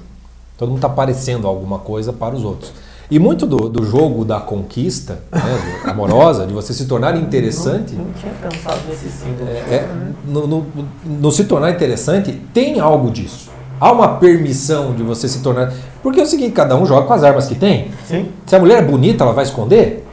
Todo 0.57 0.67
mundo 0.69 0.77
está 0.79 0.89
parecendo 0.89 1.47
alguma 1.47 1.79
coisa 1.79 2.11
para 2.13 2.35
os 2.35 2.43
outros. 2.43 2.71
E 3.09 3.19
muito 3.19 3.45
do, 3.45 3.67
do 3.67 3.83
jogo 3.85 4.23
da 4.23 4.39
conquista 4.39 5.19
né, 5.31 5.41
amorosa, 5.85 6.45
de 6.45 6.53
você 6.53 6.73
se 6.73 6.85
tornar 6.85 7.17
interessante, 7.17 7.93
Não 7.93 8.05
tinha 8.13 8.31
pensado 8.33 8.79
nesse 8.87 9.09
símbolo. 9.09 9.49
é, 9.49 9.87
no, 10.25 10.47
no- 10.47 10.65
no 11.05 11.31
se 11.31 11.43
tornar 11.45 11.71
interessante, 11.71 12.31
tem 12.53 12.79
algo 12.79 13.11
disso. 13.11 13.49
Há 13.79 13.91
uma 13.91 14.07
permissão 14.17 14.93
de 14.93 15.03
você 15.03 15.27
se 15.27 15.39
tornar. 15.39 15.73
Porque 16.03 16.19
é 16.19 16.23
o 16.23 16.27
seguinte, 16.27 16.51
cada 16.51 16.75
um 16.77 16.85
joga 16.85 17.05
com 17.07 17.13
as 17.13 17.23
armas 17.23 17.47
que 17.47 17.55
tem. 17.55 17.91
Sim. 18.07 18.29
Se 18.45 18.55
a 18.55 18.59
mulher 18.59 18.83
é 18.83 18.85
bonita, 18.85 19.23
ela 19.23 19.33
vai 19.33 19.43
esconder? 19.43 20.07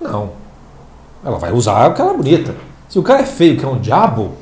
Não. 0.00 0.30
Ela 1.28 1.36
vai 1.38 1.52
usar 1.52 1.84
aquela 1.86 2.14
bonita. 2.14 2.54
Se 2.88 2.98
o 2.98 3.02
cara 3.02 3.20
é 3.20 3.26
feio, 3.26 3.58
que 3.58 3.64
é 3.64 3.68
um 3.68 3.78
diabo, 3.78 4.32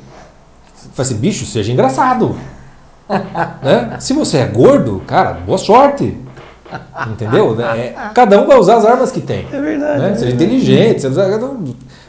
vai 0.95 1.05
ser 1.05 1.15
bicho, 1.15 1.45
seja 1.45 1.69
engraçado. 1.71 2.33
né? 3.61 3.97
Se 3.99 4.13
você 4.13 4.37
é 4.37 4.45
gordo, 4.45 5.01
cara, 5.05 5.33
boa 5.33 5.57
sorte. 5.57 6.17
Entendeu? 7.09 7.55
É, 7.61 7.93
cada 8.13 8.41
um 8.41 8.47
vai 8.47 8.57
usar 8.57 8.77
as 8.77 8.85
armas 8.85 9.11
que 9.11 9.19
tem. 9.21 9.45
É 9.51 9.59
verdade. 9.59 9.99
Né? 10.01 10.11
é 10.11 10.15
Seja 10.15 10.25
verdade. 10.27 10.43
inteligente, 10.45 11.01
seja, 11.01 11.37
não, 11.37 11.57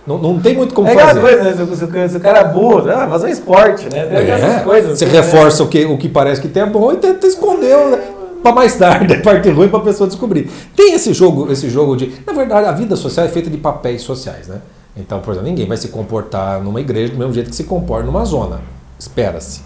não, 0.06 0.18
não 0.18 0.40
tem 0.40 0.56
muito 0.56 0.75
como 0.75 0.87
É 0.88 0.92
aquela 0.92 1.08
fazer. 1.08 1.20
coisa, 1.20 1.42
né? 1.44 1.52
Se, 1.56 1.62
o- 1.62 1.76
se 1.76 1.85
o- 1.85 2.16
o 2.18 2.20
cara 2.20 2.38
é 2.40 2.44
burro, 2.44 2.90
ah, 2.90 3.06
um 3.25 3.28
esporte, 3.28 3.85
né? 3.85 4.04
Tem 4.06 4.16
É, 4.30 4.61
coisas. 4.64 4.99
você 4.99 5.04
assim, 5.04 5.14
né? 5.14 5.20
reforça 5.20 5.62
o, 5.62 5.68
que, 5.68 5.85
o 5.87 5.97
que 5.99 6.08
parece 6.08 6.40
que 6.40 6.49
tem 6.49 6.62
é 6.64 6.66
bom 6.66 6.92
e 6.92 6.97
tenta 6.97 7.26
esconder 7.26 7.76
né? 7.90 7.99
Para 8.42 8.52
mais 8.52 8.76
tarde, 8.76 9.12
a 9.14 9.21
parte 9.21 9.49
ruim 9.50 9.68
para 9.68 9.78
a 9.78 9.83
pessoa 9.83 10.07
descobrir. 10.09 10.50
Tem 10.76 10.95
esse 10.95 11.12
jogo, 11.12 11.50
esse 11.52 11.68
jogo 11.71 11.97
de. 11.97 12.12
Na 12.26 12.33
verdade, 12.33 12.66
a 12.66 12.73
vida 12.73 12.97
social 12.97 13.26
é 13.26 13.28
feita 13.28 13.49
de 13.50 13.57
papéis 13.57 14.02
sociais, 14.02 14.49
né? 14.49 14.59
Então, 14.97 15.21
por 15.21 15.30
exemplo, 15.33 15.49
ninguém 15.49 15.66
vai 15.66 15.76
se 15.76 15.88
comportar 15.88 16.61
numa 16.62 16.80
igreja 16.80 17.12
do 17.12 17.18
mesmo 17.18 17.33
jeito 17.33 17.50
que 17.50 17.57
se 17.57 17.64
comporta 17.64 18.04
numa 18.07 18.25
zona. 18.25 18.61
Espera-se. 18.99 19.61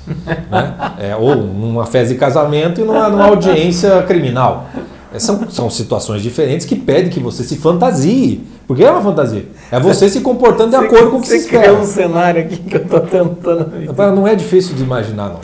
né? 0.50 0.74
É, 0.98 1.16
ou 1.16 1.34
numa 1.36 1.86
festa 1.86 2.12
de 2.12 2.20
casamento 2.20 2.82
e 2.82 2.84
numa, 2.84 3.08
numa 3.08 3.24
audiência 3.28 4.02
criminal. 4.02 4.66
É, 5.14 5.18
São, 5.18 5.50
são 5.50 5.70
situações 5.70 6.20
diferentes 6.22 6.66
que 6.66 6.76
pedem 6.76 7.08
que 7.10 7.18
você 7.18 7.42
se 7.44 7.56
fantasie. 7.56 8.44
Porque 8.66 8.84
é 8.84 8.90
uma 8.90 9.00
fantasia. 9.00 9.46
É 9.70 9.80
você 9.80 10.08
se 10.10 10.20
comportando 10.20 10.70
de 10.70 10.76
Você- 10.76 10.84
acordo 10.86 11.10
com 11.10 11.16
o 11.16 11.20
que 11.22 11.28
você 11.28 11.38
se 11.38 11.44
espera. 11.46 11.62
criou 11.64 11.80
um 11.80 11.84
cenário 11.86 12.42
aqui 12.42 12.56
que 12.58 12.76
eu 12.76 12.84
tô 12.86 13.00
tentando. 13.00 13.70
Não 14.14 14.28
é 14.28 14.34
difícil 14.34 14.74
de 14.74 14.82
imaginar, 14.82 15.30
não. 15.30 15.40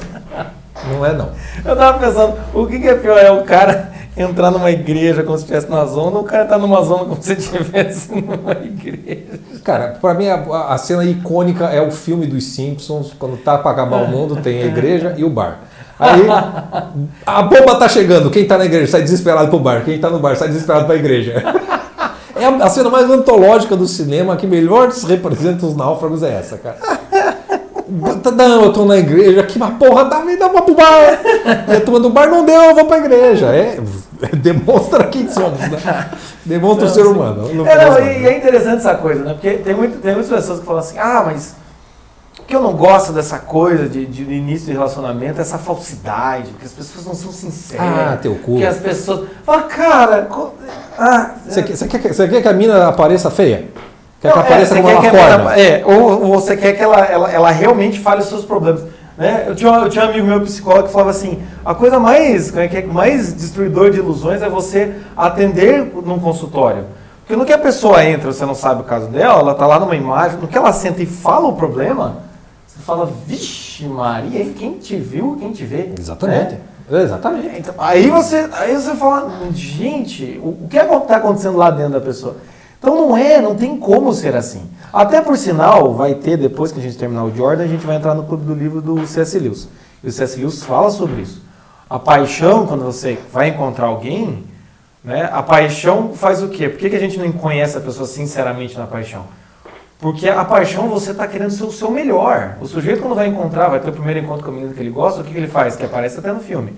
Não 0.93 1.05
é, 1.05 1.13
não. 1.13 1.31
Eu 1.65 1.77
tava 1.77 1.99
pensando, 1.99 2.35
o 2.55 2.67
que, 2.67 2.79
que 2.79 2.89
é 2.89 2.95
pior? 2.95 3.19
É 3.19 3.31
o 3.31 3.43
cara 3.45 3.93
entrar 4.17 4.51
numa 4.51 4.71
igreja 4.71 5.23
como 5.23 5.37
se 5.37 5.45
estivesse 5.45 5.71
na 5.71 5.85
zona, 5.85 6.17
ou 6.17 6.23
o 6.23 6.25
cara 6.25 6.45
tá 6.45 6.59
numa 6.59 6.83
zona 6.83 7.05
como 7.05 7.23
se 7.23 7.33
estivesse 7.39 8.11
numa 8.15 8.53
igreja. 8.53 9.39
Cara, 9.65 9.99
pra 10.01 10.15
mim 10.15 10.29
a, 10.29 10.73
a 10.73 10.79
cena 10.79 11.05
icônica 11.05 11.67
é 11.67 11.81
o 11.81 11.91
filme 11.91 12.27
dos 12.27 12.45
Simpsons, 12.45 13.13
quando 13.19 13.37
tá 13.37 13.59
pra 13.59 13.71
acabar 13.71 14.03
o 14.03 14.09
mundo, 14.09 14.37
tem 14.37 14.63
a 14.63 14.67
igreja 14.67 15.15
e 15.17 15.25
o 15.25 15.31
bar. 15.31 15.61
Aí 15.99 16.23
a 17.27 17.43
bomba 17.43 17.77
tá 17.77 17.89
chegando, 17.89 18.31
quem 18.31 18.47
tá 18.47 18.57
na 18.57 18.65
igreja 18.65 18.93
sai 18.93 19.03
desesperado 19.03 19.49
pro 19.49 19.59
bar, 19.59 19.85
quem 19.85 19.99
tá 19.99 20.09
no 20.09 20.19
bar 20.19 20.37
sai 20.37 20.49
desesperado 20.49 20.87
pra 20.87 20.97
igreja. 20.97 21.43
É 22.37 22.45
a, 22.45 22.51
a 22.51 22.71
cena 22.71 22.89
mais 22.89 23.11
antológica 23.11 23.77
do 23.77 23.87
cinema, 23.87 24.37
que 24.37 24.47
melhor 24.47 24.91
representa 24.91 25.67
os 25.67 25.77
náufragos 25.77 26.23
é 26.23 26.33
essa, 26.33 26.57
cara. 26.57 26.98
Não, 27.91 28.63
eu 28.65 28.73
tô 28.73 28.85
na 28.85 28.97
igreja, 28.99 29.43
que 29.43 29.57
uma 29.57 29.73
porra 29.73 30.05
dá, 30.05 30.21
me 30.21 30.37
dá 30.37 30.47
uma 30.49 30.63
pro 30.63 30.75
bar. 30.75 31.21
E 31.69 31.77
a 31.77 31.81
turma 31.81 32.01
do 32.01 32.11
bar 32.11 32.29
não 32.29 32.45
deu, 32.45 32.63
eu 32.63 32.75
vou 32.75 32.85
pra 32.85 32.99
igreja. 32.99 33.47
É, 33.47 33.79
demonstra 34.37 35.05
quem 35.05 35.29
somos, 35.29 35.59
né? 35.61 36.11
Demonstra 36.45 36.87
o 36.87 36.89
ser 36.91 37.03
sim. 37.05 37.09
humano. 37.09 37.49
no 37.55 37.67
É, 37.67 37.85
não, 37.85 37.95
das 37.95 37.99
e 37.99 38.15
contas. 38.15 38.25
é 38.27 38.37
interessante 38.39 38.77
essa 38.79 38.95
coisa, 38.95 39.25
né? 39.25 39.33
Porque 39.33 39.51
tem, 39.59 39.75
muito, 39.75 39.99
tem 40.01 40.13
muitas 40.15 40.31
pessoas 40.31 40.61
que 40.61 40.67
falam 40.67 40.81
assim, 40.81 40.99
ah, 40.99 41.23
mas 41.27 41.55
o 42.39 42.43
que 42.43 42.55
eu 42.55 42.63
não 42.63 42.73
gosto 42.75 43.13
dessa 43.13 43.39
coisa 43.39 43.89
de, 43.89 44.05
de 44.07 44.23
início 44.23 44.67
de 44.67 44.73
relacionamento 44.73 45.39
é 45.39 45.43
essa 45.43 45.59
falsidade, 45.59 46.49
porque 46.51 46.67
as 46.67 46.73
pessoas 46.73 47.07
não 47.07 47.15
são 47.15 47.33
sinceras. 47.33 47.87
Ah, 47.87 48.19
teu 48.21 48.35
cu. 48.35 48.53
Porque 48.53 48.67
as 48.67 48.77
pessoas. 48.79 49.29
Fala, 49.45 49.63
cara, 49.63 50.23
co- 50.23 50.55
ah, 50.99 51.31
Você 51.47 51.63
quer, 51.63 51.77
você, 51.77 51.87
quer, 51.89 52.13
você 52.15 52.29
quer 52.29 52.43
que 52.43 52.49
a 52.49 52.53
mina 52.53 52.89
apareça 52.89 53.31
feia? 53.31 53.69
Quer 54.21 54.33
que 54.33 54.37
Não, 54.37 54.45
apareça 54.45 54.75
é, 54.75 54.83
com 54.83 54.89
você 54.89 54.95
uma 54.95 55.01
quer 55.03 55.11
que 55.11 55.17
ela-? 55.17 55.59
É, 55.59 55.83
ou, 55.87 56.23
ou 56.23 56.41
você 56.41 56.57
quer 56.57 56.73
que 56.73 56.83
ela, 56.83 57.05
ela, 57.05 57.31
ela 57.31 57.51
realmente 57.51 58.01
fale 58.01 58.21
os 58.21 58.29
seus 58.29 58.45
problemas. 58.45 58.83
Né? 59.17 59.45
Eu, 59.49 59.55
tinha, 59.55 59.71
eu 59.71 59.89
tinha 59.89 60.05
um 60.05 60.09
amigo 60.09 60.27
meu 60.27 60.41
psicólogo 60.43 60.87
que 60.87 60.93
falava 60.93 61.11
assim: 61.11 61.43
a 61.65 61.75
coisa 61.75 61.99
mais, 61.99 62.51
como 62.51 62.63
é 62.63 62.67
é, 62.67 62.83
mais 62.83 63.35
destruidor 63.35 63.91
de 63.91 63.99
ilusões 63.99 64.43
é 64.43 64.49
você 64.49 64.95
atender 65.17 65.93
num 66.05 66.19
consultório. 66.19 66.85
Porque 67.21 67.37
no 67.37 67.45
que 67.45 67.53
a 67.53 67.59
pessoa 67.59 68.03
entra, 68.05 68.33
você 68.33 68.47
não 68.47 68.55
sabe 68.55 68.81
o 68.81 68.85
caso 68.85 69.09
dela, 69.09 69.41
ela 69.41 69.53
está 69.53 69.67
lá 69.67 69.79
numa 69.79 69.95
imagem, 69.95 70.39
no 70.39 70.49
que 70.49 70.57
ela 70.57 70.73
senta 70.73 71.03
e 71.03 71.07
fala 71.07 71.47
o 71.47 71.57
problema, 71.57 72.23
você 72.67 72.79
fala, 72.79 73.11
vixe 73.27 73.85
Maria, 73.85 74.47
quem 74.57 74.79
te 74.79 74.97
viu, 74.97 75.37
quem 75.39 75.53
te 75.53 75.65
vê. 75.65 75.93
Exatamente. 75.99 76.57
Né? 76.89 77.03
Exatamente. 77.03 77.59
Então, 77.59 77.75
aí, 77.77 78.09
você, 78.09 78.49
aí 78.53 78.75
você 78.75 78.95
fala, 78.95 79.31
gente, 79.53 80.41
o, 80.43 80.65
o 80.65 80.69
que 80.71 80.79
está 80.79 81.17
acontecendo 81.17 81.59
lá 81.59 81.71
dentro 81.71 81.93
da 81.93 82.01
pessoa? 82.01 82.37
Então 82.79 82.95
não 82.95 83.17
é, 83.17 83.41
não 83.41 83.55
tem 83.55 83.77
como 83.77 84.13
ser 84.13 84.37
assim. 84.37 84.63
Até 84.93 85.21
por 85.21 85.37
sinal, 85.37 85.95
vai 85.95 86.15
ter, 86.15 86.37
depois 86.37 86.73
que 86.73 86.79
a 86.79 86.83
gente 86.83 86.97
terminar 86.97 87.25
o 87.25 87.35
Jordan, 87.35 87.65
a 87.65 87.69
gente 87.69 87.85
vai 87.85 87.97
entrar 87.97 88.15
no 88.15 88.25
clube 88.25 88.45
do 88.45 88.55
livro 88.55 88.81
do 88.81 89.07
C.S. 89.07 89.39
Lewis. 89.39 89.69
E 90.03 90.09
o 90.09 90.13
C.S. 90.13 90.39
Lewis 90.39 90.63
fala 90.63 90.91
sobre 90.91 91.23
isso. 91.23 91.43
A 91.91 91.99
paixão, 91.99 92.67
quando 92.67 92.85
você 92.85 93.19
vai 93.33 93.49
encontrar 93.49 93.87
alguém, 93.87 94.45
né, 95.03 95.29
a 95.33 95.43
paixão 95.43 96.13
faz 96.15 96.43
o 96.43 96.49
quê? 96.49 96.69
Por 96.69 96.79
que, 96.79 96.91
que 96.91 96.97
a 96.97 97.01
gente 97.01 97.19
não 97.19 97.31
conhece 97.33 97.77
a 97.77 97.81
pessoa 97.81 98.07
sinceramente 98.07 98.79
na 98.79 98.87
paixão? 98.87 99.25
Porque 99.99 100.29
a 100.29 100.45
paixão 100.45 100.89
você 100.89 101.11
está 101.11 101.27
querendo 101.27 101.51
ser 101.51 101.65
o 101.65 101.73
seu 101.73 101.91
melhor. 101.91 102.57
O 102.61 102.67
sujeito, 102.67 103.03
quando 103.03 103.17
vai 103.17 103.27
encontrar, 103.27 103.69
vai 103.69 103.81
ter 103.81 103.91
o 103.91 103.93
primeiro 103.93 104.21
encontro 104.21 104.45
com 104.45 104.51
a 104.51 104.55
menina 104.55 104.73
que 104.73 104.81
ele 104.81 104.91
gosta, 104.91 105.21
o 105.21 105.25
que, 105.25 105.33
que 105.33 105.39
ele 105.39 105.49
faz? 105.49 105.75
Que 105.75 105.85
aparece 105.85 106.19
até 106.19 106.33
no 106.33 106.41
filme. 106.41 106.73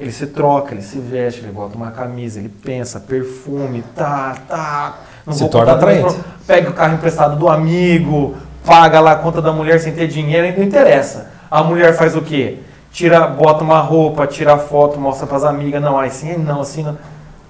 Ele 0.00 0.12
se 0.12 0.28
troca, 0.28 0.72
ele 0.72 0.82
se 0.82 0.98
veste, 0.98 1.40
ele 1.40 1.52
bota 1.52 1.76
uma 1.76 1.90
camisa, 1.90 2.38
ele 2.38 2.48
pensa, 2.48 3.00
perfume, 3.00 3.82
tá, 3.94 4.36
tá. 4.48 4.98
Não 5.28 5.34
Se 5.34 5.48
torna 5.48 5.72
atraente. 5.72 6.16
Pega 6.46 6.70
o 6.70 6.72
carro 6.72 6.94
emprestado 6.94 7.36
do 7.36 7.48
amigo, 7.48 8.34
paga 8.64 8.98
lá 9.00 9.12
a 9.12 9.16
conta 9.16 9.42
da 9.42 9.52
mulher 9.52 9.78
sem 9.78 9.92
ter 9.92 10.08
dinheiro, 10.08 10.56
não 10.58 10.64
interessa. 10.64 11.30
A 11.50 11.62
mulher 11.62 11.94
faz 11.96 12.16
o 12.16 12.22
quê? 12.22 12.58
Tira, 12.90 13.26
bota 13.26 13.62
uma 13.62 13.78
roupa, 13.80 14.26
tira 14.26 14.54
a 14.54 14.58
foto, 14.58 14.98
mostra 14.98 15.26
pras 15.26 15.44
amigas, 15.44 15.80
não, 15.82 15.98
assim 15.98 16.36
não, 16.38 16.62
assim 16.62 16.82
não. 16.82 16.96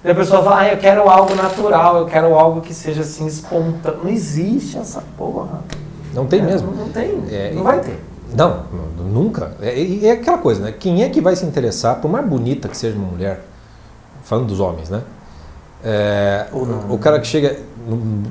E 0.03 0.11
a 0.11 0.15
pessoa 0.15 0.43
fala, 0.43 0.59
ah, 0.59 0.67
eu 0.69 0.77
quero 0.77 1.09
algo 1.09 1.33
natural, 1.35 1.97
eu 1.97 2.05
quero 2.05 2.33
algo 2.35 2.61
que 2.61 2.73
seja 2.73 3.01
assim 3.01 3.25
espontâneo. 3.25 3.99
Não 4.03 4.09
existe 4.09 4.77
essa 4.77 5.01
porra. 5.17 5.61
Não 6.13 6.25
tem 6.25 6.41
mesmo. 6.41 6.71
Não, 6.71 6.85
não 6.85 6.89
tem. 6.89 7.23
É, 7.31 7.51
não 7.53 7.61
e- 7.61 7.63
vai 7.63 7.79
ter. 7.79 8.03
Não, 8.35 8.63
nu- 8.97 9.03
nunca. 9.23 9.53
É, 9.61 9.77
e 9.77 10.05
é 10.05 10.11
aquela 10.11 10.37
coisa, 10.37 10.61
né? 10.63 10.73
Quem 10.77 11.03
é 11.03 11.09
que 11.09 11.19
vai 11.19 11.35
se 11.35 11.45
interessar, 11.45 11.95
por 11.95 12.11
mais 12.11 12.25
bonita 12.25 12.67
que 12.67 12.77
seja 12.77 12.97
uma 12.97 13.07
mulher, 13.07 13.41
falando 14.23 14.47
dos 14.47 14.59
homens, 14.59 14.89
né? 14.89 15.01
É, 15.83 16.45
o 16.89 16.97
cara 16.97 17.19
que 17.19 17.27
chega 17.27 17.57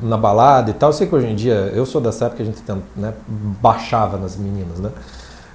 na 0.03 0.17
balada 0.17 0.71
e 0.71 0.75
tal, 0.75 0.91
eu 0.91 0.93
sei 0.93 1.07
que 1.07 1.15
hoje 1.15 1.27
em 1.27 1.35
dia, 1.35 1.55
eu 1.75 1.85
sou 1.87 2.01
dessa 2.01 2.27
época 2.27 2.37
que 2.37 2.43
a 2.43 2.47
gente 2.47 2.63
né, 2.97 3.13
baixava 3.61 4.17
nas 4.19 4.37
meninas, 4.37 4.79
né? 4.79 4.91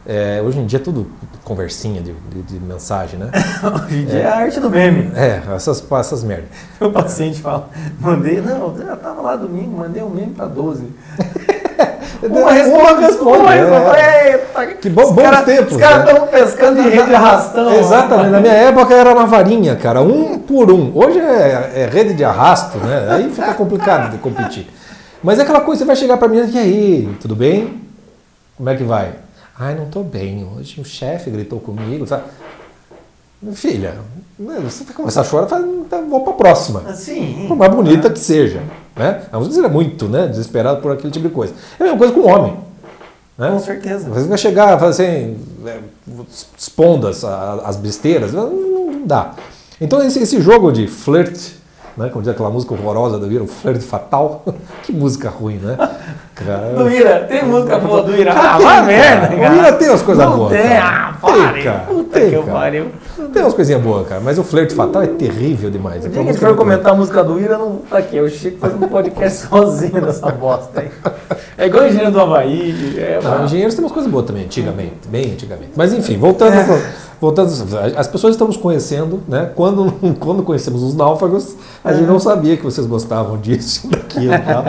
É, 0.05 0.41
hoje 0.45 0.59
em 0.59 0.65
dia 0.65 0.79
é 0.79 0.81
tudo 0.81 1.07
conversinha 1.45 2.01
de, 2.01 2.11
de- 2.13 2.41
de 2.41 2.59
mensagem, 2.59 3.17
né? 3.17 3.31
Hoje 3.85 4.01
em 4.01 4.05
dia 4.05 4.19
é 4.19 4.25
a 4.27 4.35
arte 4.35 4.59
do 4.59 4.69
meme. 4.69 5.09
É, 5.15 5.41
essas, 5.55 5.81
essas 5.93 6.25
merdas. 6.25 6.49
Meu 6.81 6.91
paciente 6.91 7.41
fala, 7.41 7.69
mandei, 8.01 8.41
não, 8.41 8.75
eu 8.77 8.97
tava 8.97 9.21
lá 9.21 9.37
domingo, 9.37 9.77
mandei 9.77 10.03
um 10.03 10.09
meme 10.09 10.33
pra 10.33 10.45
12. 10.45 10.83
Uma 12.29 12.51
responde, 12.51 12.83
uma 13.21 13.53
é. 13.53 13.59
responde. 13.59 14.63
Eita, 14.63 14.65
Que 14.81 14.89
bom- 14.89 15.11
bons 15.13 15.21
cara- 15.23 15.41
tempos, 15.43 15.73
Os 15.73 15.77
caras 15.81 16.05
né? 16.05 16.11
estão 16.11 16.27
pescando 16.27 16.81
de 16.83 16.89
rede 16.89 17.07
de 17.07 17.15
arrastão. 17.15 17.73
Exatamente, 17.73 18.29
na 18.29 18.39
minha 18.39 18.53
época 18.53 18.93
era 18.93 19.11
uma 19.11 19.25
varinha, 19.25 19.75
cara, 19.75 20.01
um 20.01 20.39
por 20.39 20.71
um. 20.71 20.91
Hoje 20.95 21.19
é, 21.19 21.71
é 21.75 21.89
rede 21.91 22.13
de 22.13 22.23
arrasto, 22.23 22.77
né? 22.77 23.07
Aí 23.11 23.29
fica 23.29 23.53
complicado 23.53 24.11
de 24.11 24.17
competir. 24.17 24.67
Mas 25.21 25.39
é 25.39 25.43
aquela 25.43 25.61
coisa, 25.61 25.79
você 25.79 25.85
vai 25.85 25.95
chegar 25.95 26.17
pra 26.17 26.27
mim 26.27 26.37
e 26.53 26.57
aí, 26.59 27.09
tudo 27.21 27.35
bem? 27.35 27.81
Como 28.57 28.69
é 28.69 28.75
que 28.75 28.83
vai? 28.83 29.11
Ai, 29.59 29.75
não 29.75 29.85
tô 29.85 30.01
bem. 30.03 30.47
Hoje 30.57 30.79
o 30.81 30.85
chefe 30.85 31.29
gritou 31.29 31.59
comigo, 31.59 32.05
sabe? 32.07 32.23
Filha, 33.53 33.95
você 34.63 34.83
vai 34.83 34.93
começar 34.93 35.21
a 35.21 35.23
chorar, 35.23 35.47
fala, 35.47 35.65
então 35.67 36.09
vamos 36.09 36.23
pra 36.23 36.33
próxima. 36.33 36.81
Assim. 36.87 37.45
Por 37.47 37.57
mais 37.57 37.73
bonita 37.73 38.09
que 38.09 38.19
seja. 38.19 38.61
Né? 38.95 39.23
A 39.31 39.37
música 39.37 39.55
seria 39.55 39.69
muito 39.69 40.07
né, 40.07 40.27
desesperado 40.27 40.81
por 40.81 40.91
aquele 40.91 41.11
tipo 41.11 41.27
de 41.27 41.33
coisa. 41.33 41.53
É 41.79 41.83
a 41.83 41.85
mesma 41.85 41.97
coisa 41.97 42.13
com 42.13 42.21
o 42.21 42.27
homem. 42.27 42.57
Né? 43.37 43.49
Com 43.49 43.59
certeza. 43.59 44.09
Você 44.09 44.27
vai 44.27 44.37
chegar 44.37 44.75
e 44.75 44.79
falar 44.79 44.91
assim, 44.91 45.37
é, 45.65 45.79
expondo 46.57 47.07
as, 47.07 47.23
a- 47.23 47.61
as 47.65 47.75
besteiras, 47.75 48.31
não, 48.31 48.49
não 48.51 49.05
dá. 49.05 49.33
Então 49.81 50.01
esse, 50.03 50.19
esse 50.19 50.39
jogo 50.39 50.71
de 50.71 50.87
flirt, 50.87 51.51
né, 51.97 52.09
como 52.09 52.21
diz 52.21 52.31
aquela 52.31 52.49
música 52.49 52.73
horrorosa 52.73 53.17
do 53.19 53.31
Ira, 53.31 53.43
o 53.43 53.47
flirt 53.47 53.81
fatal, 53.81 54.43
que 54.83 54.91
música 54.91 55.29
ruim, 55.29 55.57
né? 55.57 55.77
Cara, 56.35 56.73
Do 56.77 56.89
Ira, 56.89 57.19
tem 57.29 57.45
música 57.45 57.77
boa 57.77 58.01
do 58.03 58.15
Ira. 58.15 58.33
Ah, 58.35 58.57
tem, 58.57 58.65
vai 58.65 58.75
cara. 58.75 58.85
merda, 58.85 59.35
O 59.35 59.39
cara. 59.39 59.55
Ira 59.55 59.73
tem 59.73 59.89
as 59.89 60.01
coisas 60.01 60.25
boas, 60.29 60.51
Tem, 60.51 60.63
cara. 60.69 60.83
ah, 61.21 61.31
Tem, 61.31 61.43
pare. 61.43 61.63
cara. 61.63 61.79
Puta 61.79 62.19
Tem, 62.19 62.29
que 62.29 62.35
cara. 62.37 62.51
pariu. 62.51 62.85
tem 63.31 63.41
umas 63.43 63.53
coisinhas 63.53 63.81
boas, 63.81 64.07
cara, 64.07 64.21
mas 64.21 64.39
o 64.39 64.43
flirt 64.43 64.71
fatal 64.73 65.03
é 65.03 65.07
terrível 65.07 65.69
demais. 65.69 66.03
O 66.03 66.07
É 66.07 66.09
que 66.09 66.19
a 66.19 66.23
gente 66.23 66.37
for 66.39 66.55
comentar 66.55 66.93
a 66.93 66.95
música 66.95 67.23
do 67.23 67.39
Ira, 67.39 67.57
não 67.57 67.77
tá 67.89 67.99
aqui. 67.99 68.17
É 68.17 68.21
o 68.21 68.29
Chico 68.29 68.57
fazendo 68.59 68.83
um 68.85 68.89
podcast 68.89 69.45
sozinho 69.47 70.01
dessa 70.01 70.31
bosta 70.31 70.81
aí. 70.81 70.89
É 71.57 71.67
igual 71.67 71.83
o 71.83 71.87
engenheiro 71.87 72.11
do 72.11 72.19
Havaí. 72.19 72.95
É 72.97 73.19
Não, 73.23 73.45
engenheiros 73.45 73.75
tem 73.75 73.83
umas 73.83 73.91
coisas 73.93 74.11
boas 74.11 74.25
também, 74.25 74.43
antigamente, 74.45 75.07
bem 75.07 75.31
antigamente. 75.33 75.71
Mas 75.75 75.93
enfim, 75.93 76.17
voltando, 76.17 76.53
voltando 77.23 77.49
as 77.95 78.07
pessoas 78.07 78.33
estamos 78.35 78.57
conhecendo, 78.57 79.21
né? 79.29 79.49
Quando, 79.55 79.93
quando 80.19 80.43
conhecemos 80.43 80.83
os 80.83 80.93
náufragos, 80.93 81.55
a 81.81 81.93
gente 81.93 82.05
não 82.05 82.19
sabia 82.19 82.57
que 82.57 82.63
vocês 82.63 82.85
gostavam 82.85 83.37
disso, 83.37 83.87
daquilo 83.89 84.33
tal. 84.45 84.63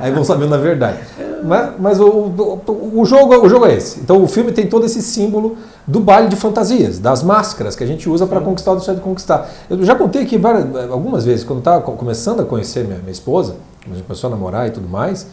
Aí 0.00 0.12
vão 0.12 0.22
sabendo 0.22 0.54
a 0.54 0.58
verdade. 0.58 1.00
Mas, 1.42 1.70
mas 1.78 2.00
o, 2.00 2.06
o, 2.06 3.00
o 3.00 3.04
jogo, 3.04 3.34
o 3.44 3.48
jogo 3.48 3.66
é 3.66 3.74
esse. 3.74 3.98
Então 3.98 4.22
o 4.22 4.28
filme 4.28 4.52
tem 4.52 4.68
todo 4.68 4.86
esse 4.86 5.02
símbolo 5.02 5.56
do 5.84 5.98
baile 5.98 6.28
de 6.28 6.36
fantasias, 6.36 7.00
das 7.00 7.24
máscaras 7.24 7.74
que 7.74 7.82
a 7.82 7.86
gente 7.86 8.08
usa 8.08 8.24
para 8.24 8.40
conquistar 8.40 8.72
o 8.72 8.76
desejo 8.76 8.98
de 8.98 9.02
conquistar. 9.02 9.50
Eu 9.68 9.84
já 9.84 9.96
contei 9.96 10.22
aqui 10.22 10.38
várias, 10.38 10.64
algumas 10.90 11.24
vezes, 11.24 11.44
quando 11.44 11.58
estava 11.58 11.80
começando 11.80 12.40
a 12.40 12.44
conhecer 12.44 12.84
minha, 12.84 12.98
minha 12.98 13.10
esposa, 13.10 13.56
a 13.84 13.92
gente 13.92 14.04
começou 14.04 14.28
a 14.28 14.30
namorar 14.30 14.68
e 14.68 14.70
tudo 14.70 14.88
mais, 14.88 15.26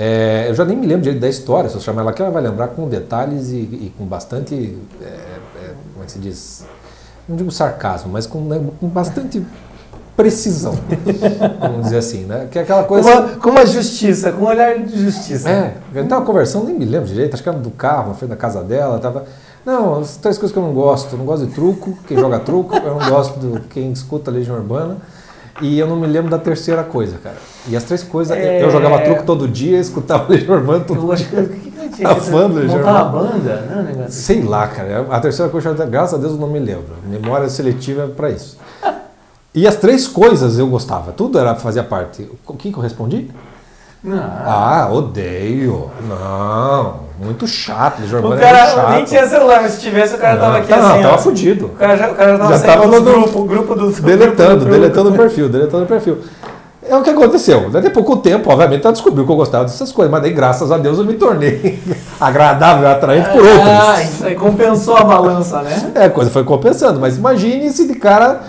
é, 0.00 0.46
eu 0.48 0.54
já 0.54 0.64
nem 0.64 0.76
me 0.76 0.86
lembro 0.86 1.02
direito 1.02 1.20
da 1.20 1.28
história, 1.28 1.68
se 1.68 1.74
eu 1.74 1.80
chamar 1.80 2.02
ela 2.02 2.10
aqui, 2.10 2.22
ela 2.22 2.30
vai 2.30 2.40
lembrar 2.40 2.68
com 2.68 2.88
detalhes 2.88 3.50
e, 3.50 3.56
e 3.56 3.92
com 3.98 4.04
bastante, 4.04 4.78
é, 5.02 5.04
é, 5.04 5.08
é 5.08 5.40
que 6.08 6.12
se 6.12 6.18
diz, 6.18 6.64
não 7.28 7.36
digo 7.36 7.50
sarcasmo, 7.50 8.10
mas 8.12 8.26
com, 8.26 8.40
né, 8.40 8.60
com 8.80 8.88
bastante 8.88 9.44
precisão, 10.16 10.74
vamos 11.60 11.84
dizer 11.84 11.98
assim, 11.98 12.24
né? 12.24 12.48
Que 12.50 12.58
é 12.58 12.62
aquela 12.62 12.82
coisa... 12.82 13.08
Com 13.08 13.18
uma, 13.18 13.28
com 13.36 13.50
uma 13.50 13.66
justiça, 13.66 14.32
com 14.32 14.44
um 14.44 14.48
olhar 14.48 14.76
de 14.78 15.00
justiça. 15.00 15.48
É, 15.48 15.76
a 15.92 15.94
gente 15.94 16.04
estava 16.04 16.24
conversando, 16.24 16.66
nem 16.66 16.74
me 16.74 16.84
lembro 16.84 17.06
direito, 17.06 17.34
acho 17.34 17.42
que 17.42 17.48
era 17.48 17.56
do 17.56 17.70
carro, 17.70 18.08
na 18.08 18.14
frente 18.14 18.30
da 18.30 18.36
casa 18.36 18.62
dela, 18.64 18.98
tava... 18.98 19.26
Não, 19.64 20.00
as 20.00 20.16
três 20.16 20.38
coisas 20.38 20.52
que 20.52 20.58
eu 20.58 20.62
não 20.62 20.72
gosto. 20.72 21.12
Eu 21.12 21.18
não 21.18 21.26
gosto 21.26 21.46
de 21.46 21.52
truco, 21.52 21.98
quem 22.06 22.16
joga 22.18 22.38
truco, 22.38 22.74
eu 22.74 22.98
não 22.98 23.08
gosto 23.10 23.38
de 23.38 23.60
quem 23.68 23.92
escuta 23.92 24.30
Legião 24.30 24.56
Urbana. 24.56 24.96
E 25.60 25.78
eu 25.78 25.86
não 25.86 25.96
me 25.96 26.06
lembro 26.06 26.30
da 26.30 26.38
terceira 26.38 26.82
coisa, 26.82 27.18
cara. 27.18 27.36
E 27.68 27.76
as 27.76 27.84
três 27.84 28.02
coisas, 28.02 28.36
é... 28.36 28.64
eu 28.64 28.70
jogava 28.70 29.00
truco 29.00 29.24
todo 29.24 29.46
dia, 29.46 29.78
escutava 29.78 30.32
Legião 30.32 30.56
Urbana 30.56 30.84
todo 30.84 31.02
eu 31.02 31.12
acho 31.12 31.24
que, 31.26 31.67
eu 31.88 31.96
tinha? 31.96 32.14
fã 32.16 32.48
do 32.48 32.60
Legião 32.60 32.78
Urbana. 32.78 33.04
banda? 33.04 33.66
Não, 33.70 33.82
negócio 33.82 34.12
Sei 34.12 34.42
lá, 34.42 34.66
cara. 34.68 35.06
A 35.10 35.20
terceira 35.20 35.50
coisa, 35.50 35.72
graças 35.86 36.14
a 36.14 36.18
Deus, 36.18 36.32
eu 36.32 36.38
não 36.38 36.48
me 36.48 36.58
lembro. 36.58 36.94
Memória 37.06 37.48
seletiva 37.48 38.04
é 38.04 38.06
para 38.06 38.30
isso. 38.30 38.56
E 39.54 39.66
as 39.66 39.76
três 39.76 40.06
coisas 40.06 40.58
eu 40.58 40.68
gostava, 40.68 41.10
tudo 41.12 41.38
era 41.38 41.54
fazia 41.54 41.82
parte. 41.82 42.30
O 42.46 42.54
que, 42.54 42.70
que 42.70 42.78
eu 42.78 42.82
respondi? 42.82 43.30
Não. 44.02 44.16
Ah, 44.16 44.88
odeio. 44.92 45.90
Não, 46.08 47.00
muito 47.18 47.46
chato. 47.48 48.00
O 48.02 48.38
cara 48.38 48.58
é 48.58 48.66
chato. 48.66 48.90
nem 48.92 49.04
tinha 49.04 49.26
celular, 49.26 49.60
mas 49.60 49.72
se 49.72 49.80
tivesse 49.80 50.14
o 50.14 50.18
cara 50.18 50.34
não, 50.34 50.40
tava 50.40 50.58
aqui 50.58 50.70
não, 50.70 50.78
assim. 50.78 51.02
Não, 51.02 51.10
tava 51.10 51.18
fudido. 51.18 51.66
O 51.66 51.70
cara 51.70 51.96
já, 51.96 52.10
o 52.10 52.14
cara 52.14 52.38
tava, 52.38 52.56
já 52.56 52.66
tava 52.66 52.86
no 52.86 53.02
grupo, 53.02 53.44
grupo 53.44 53.74
do 53.74 53.90
deletando, 53.90 54.50
grupo 54.50 54.64
do 54.64 54.70
deletando 54.70 55.10
o 55.10 55.12
perfil, 55.14 55.48
deletando 55.48 55.84
o 55.84 55.86
perfil. 55.86 56.18
É 56.88 56.96
o 56.96 57.02
que 57.02 57.10
aconteceu. 57.10 57.68
Daí 57.70 57.90
pouco 57.90 58.16
tempo, 58.16 58.50
obviamente, 58.50 58.82
ela 58.82 58.92
descobriu 58.92 59.26
que 59.26 59.30
eu 59.30 59.36
gostava 59.36 59.64
dessas 59.64 59.92
coisas, 59.92 60.10
mas 60.10 60.22
daí, 60.22 60.32
graças 60.32 60.72
a 60.72 60.78
Deus, 60.78 60.98
eu 60.98 61.04
me 61.04 61.14
tornei 61.14 61.78
agradável, 62.18 62.88
atraente 62.88 63.28
por 63.30 63.42
outros. 63.42 63.68
Ah, 63.68 64.02
isso 64.02 64.24
aí 64.24 64.34
compensou 64.34 64.96
a 64.96 65.04
balança, 65.04 65.60
né? 65.62 65.92
É, 65.94 66.04
a 66.06 66.10
coisa 66.10 66.30
foi 66.30 66.44
compensando, 66.44 66.98
mas 66.98 67.18
imagine 67.18 67.70
se 67.70 67.86
de 67.86 67.94
cara 67.94 68.40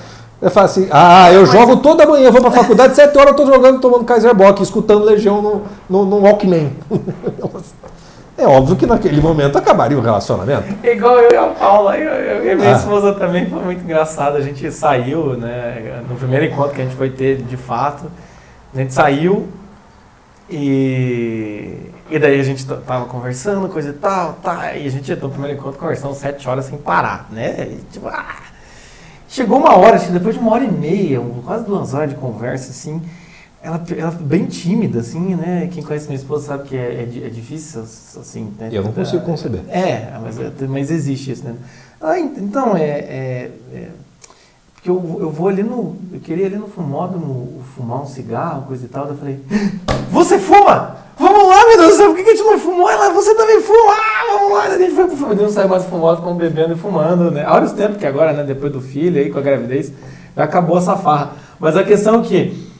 eu 0.42 0.50
falo 0.50 0.68
assim, 0.68 0.88
ah, 0.90 1.32
eu 1.34 1.46
jogo 1.46 1.78
toda 1.78 2.06
manhã, 2.06 2.32
vou 2.32 2.40
pra 2.40 2.50
faculdade, 2.50 2.96
sete 2.96 3.18
horas 3.18 3.32
eu 3.32 3.36
tô 3.36 3.46
jogando, 3.46 3.82
tomando 3.82 4.06
Kaiser 4.06 4.34
Bock, 4.34 4.64
escutando 4.64 5.04
Legião 5.04 5.42
no, 5.42 5.62
no, 5.90 6.06
no 6.06 6.22
Walkman. 6.22 6.72
É 8.38 8.48
óbvio 8.48 8.78
que 8.78 8.86
naquele 8.86 9.20
momento 9.20 9.58
acabaria 9.58 9.98
o 9.98 10.02
relacionamento. 10.02 10.64
Igual 10.82 11.20
eu 11.20 11.30
e 11.34 11.36
a 11.36 11.48
Paula, 11.48 11.98
eu, 11.98 12.10
eu 12.10 12.54
e 12.54 12.56
minha 12.56 12.74
ah. 12.74 12.78
esposa 12.78 13.12
também 13.12 13.50
foi 13.50 13.62
muito 13.62 13.84
engraçado. 13.84 14.38
A 14.38 14.42
gente 14.42 14.72
saiu, 14.72 15.36
né? 15.36 16.02
No 16.08 16.16
primeiro 16.16 16.46
encontro 16.46 16.74
que 16.74 16.80
a 16.80 16.86
gente 16.86 16.96
foi 16.96 17.10
ter 17.10 17.42
de 17.42 17.58
fato, 17.58 18.06
a 18.74 18.78
gente 18.78 18.94
saiu 18.94 19.48
e, 20.50 21.92
e 22.10 22.20
daí 22.20 22.40
a 22.40 22.44
gente 22.44 22.66
tava 22.66 23.06
conversando, 23.06 23.70
coisa 23.70 23.90
e 23.90 23.94
tal, 23.94 24.34
tá, 24.34 24.76
e 24.76 24.88
a 24.88 24.90
gente 24.90 25.16
no 25.16 25.30
primeiro 25.30 25.58
encontro 25.58 25.80
conversando 25.80 26.14
sete 26.16 26.48
horas 26.48 26.66
sem 26.66 26.78
parar, 26.78 27.28
né? 27.32 27.68
E, 27.72 27.84
tipo, 27.92 28.08
ah, 28.08 28.50
Chegou 29.30 29.60
uma 29.60 29.78
hora, 29.78 30.00
depois 30.00 30.34
de 30.34 30.42
uma 30.42 30.52
hora 30.52 30.64
e 30.64 30.72
meia, 30.72 31.22
quase 31.46 31.64
duas 31.64 31.94
horas 31.94 32.10
de 32.10 32.16
conversa, 32.16 32.72
assim, 32.72 33.00
ela, 33.62 33.80
ela 33.96 34.10
bem 34.12 34.48
tímida, 34.48 35.02
assim, 35.02 35.36
né? 35.36 35.70
Quem 35.72 35.84
conhece 35.84 36.08
minha 36.08 36.18
esposa 36.18 36.48
sabe 36.48 36.68
que 36.68 36.76
é, 36.76 36.80
é, 36.80 37.28
é 37.28 37.30
difícil, 37.30 37.82
assim, 37.82 38.52
né? 38.58 38.70
Eu 38.72 38.84
não 38.84 38.92
consigo 38.92 39.24
conceber. 39.24 39.62
É, 39.70 40.18
mas, 40.20 40.40
é, 40.40 40.52
mas 40.68 40.90
existe 40.90 41.32
isso, 41.32 41.44
né? 41.44 41.56
Ah, 42.02 42.20
então, 42.20 42.76
é, 42.76 42.82
é, 42.82 43.52
é 43.72 43.88
porque 44.80 44.90
eu, 44.90 45.18
eu 45.20 45.30
vou 45.30 45.50
ali 45.50 45.62
no. 45.62 45.98
Eu 46.14 46.22
queria 46.22 46.46
ali 46.46 46.56
no 46.56 46.68
fumódromo 46.68 47.62
fumar 47.76 48.02
um 48.02 48.06
cigarro, 48.06 48.64
coisa 48.66 48.86
e 48.86 48.88
tal. 48.88 49.04
Daí 49.04 49.14
eu 49.14 49.18
falei: 49.18 49.40
Você 50.10 50.40
fuma? 50.40 50.96
Vamos 51.18 51.50
lá, 51.50 51.68
meu 51.68 51.78
Deus 51.78 51.92
do 51.92 51.98
céu, 51.98 52.14
por 52.14 52.16
que 52.16 52.30
a 52.30 52.34
gente 52.34 52.46
não 52.46 52.58
fumou? 52.58 52.90
Ela, 52.90 53.10
você 53.10 53.36
também 53.36 53.60
fuma, 53.60 53.92
ah, 53.92 54.38
vamos 54.38 54.54
lá. 54.54 54.64
A 54.64 54.78
gente 54.78 54.96
foi 54.96 55.06
pro 55.06 55.18
fumódromo, 55.18 55.44
não 55.44 55.50
saiu 55.50 55.68
mais 55.68 55.84
fumado, 55.84 56.18
ficou 56.18 56.34
bebendo 56.34 56.74
e 56.74 56.78
fumando, 56.78 57.30
né? 57.30 57.44
Há 57.46 57.62
os 57.62 57.74
tempos 57.74 57.98
que 57.98 58.06
agora, 58.06 58.32
né, 58.32 58.46
depois 58.46 58.72
do 58.72 58.80
filho 58.80 59.20
aí, 59.20 59.30
com 59.30 59.38
a 59.38 59.42
gravidez, 59.42 59.92
acabou 60.34 60.78
essa 60.78 60.96
farra. 60.96 61.32
Mas 61.60 61.76
a 61.76 61.84
questão 61.84 62.22
é 62.22 62.24
que 62.24 62.72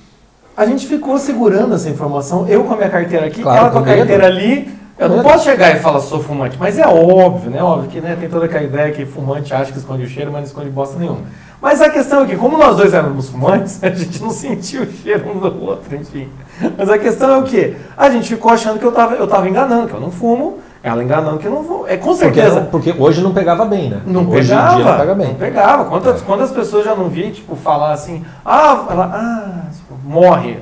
a 0.56 0.66
gente 0.66 0.88
ficou 0.88 1.18
segurando 1.18 1.76
essa 1.76 1.90
informação, 1.90 2.48
eu 2.48 2.64
com 2.64 2.74
a 2.76 2.78
minha 2.78 2.90
carteira 2.90 3.26
aqui, 3.26 3.42
claro, 3.42 3.60
ela 3.60 3.72
com 3.72 3.80
a 3.80 3.84
carteira 3.84 4.26
ali. 4.26 4.80
Eu 4.98 5.08
não 5.08 5.24
posso 5.24 5.46
chegar 5.46 5.76
e 5.76 5.80
falar 5.80 6.02
sou 6.02 6.22
fumante, 6.22 6.58
mas 6.60 6.78
é 6.78 6.86
óbvio, 6.86 7.50
né? 7.50 7.64
Óbvio 7.64 7.90
que 7.90 8.02
né, 8.02 8.18
tem 8.20 8.30
toda 8.30 8.46
aquela 8.46 8.64
ideia 8.64 8.92
que 8.92 9.06
fumante 9.06 9.54
acha 9.54 9.72
que 9.72 9.78
esconde 9.78 10.04
o 10.04 10.08
cheiro, 10.08 10.30
mas 10.30 10.42
não 10.42 10.48
esconde 10.48 10.70
bosta 10.70 10.98
nenhuma. 11.00 11.22
Mas 11.62 11.82
a 11.82 11.90
questão 11.90 12.24
é 12.24 12.26
que, 12.26 12.38
como 12.38 12.58
nós 12.58 12.78
dois 12.78 12.94
éramos 12.94 13.30
fumantes, 13.30 13.82
a 13.84 13.90
gente 13.90 14.22
não 14.22 14.30
sentiu 14.30 14.84
o 14.84 14.92
cheiro 14.92 15.30
um 15.30 15.40
do 15.40 15.64
outro, 15.64 15.96
enfim. 15.96 16.30
Mas 16.78 16.90
a 16.90 16.98
questão 16.98 17.32
é 17.32 17.38
o 17.38 17.44
quê? 17.44 17.76
A 17.98 18.10
gente 18.10 18.30
ficou 18.30 18.52
achando 18.52 18.80
que 18.80 18.86
eu 18.86 18.90
estava 18.90 19.16
eu 19.16 19.28
tava 19.28 19.48
enganando, 19.50 19.88
que 19.88 19.94
eu 19.94 20.00
não 20.00 20.12
fumo, 20.12 20.60
ela 20.82 21.04
enganando 21.04 21.38
que 21.38 21.46
eu 21.46 21.52
não 21.52 21.64
fumo. 21.64 21.88
É 21.88 21.98
com 21.98 22.14
certeza. 22.14 22.62
Porque, 22.72 22.94
porque 22.94 23.04
hoje 23.04 23.22
não 23.22 23.34
pegava 23.34 23.66
bem, 23.66 23.90
né? 23.90 24.02
Não 24.06 24.22
hoje 24.30 24.48
pegava. 24.50 24.74
Em 24.74 24.76
dia 24.78 24.86
não 24.86 24.98
pega 24.98 25.16
bem. 25.16 25.28
Não 25.28 25.36
pegava. 25.36 25.86
Quantas, 25.86 26.22
é. 26.22 26.26
quantas 26.26 26.52
pessoas 26.52 26.86
já 26.86 26.96
não 26.96 27.10
vi, 27.10 27.32
tipo, 27.32 27.56
falar 27.56 27.92
assim, 27.92 28.24
ah, 28.46 28.86
ela, 28.90 29.06
ah 29.14 29.70
tipo, 29.72 29.96
morre. 30.06 30.58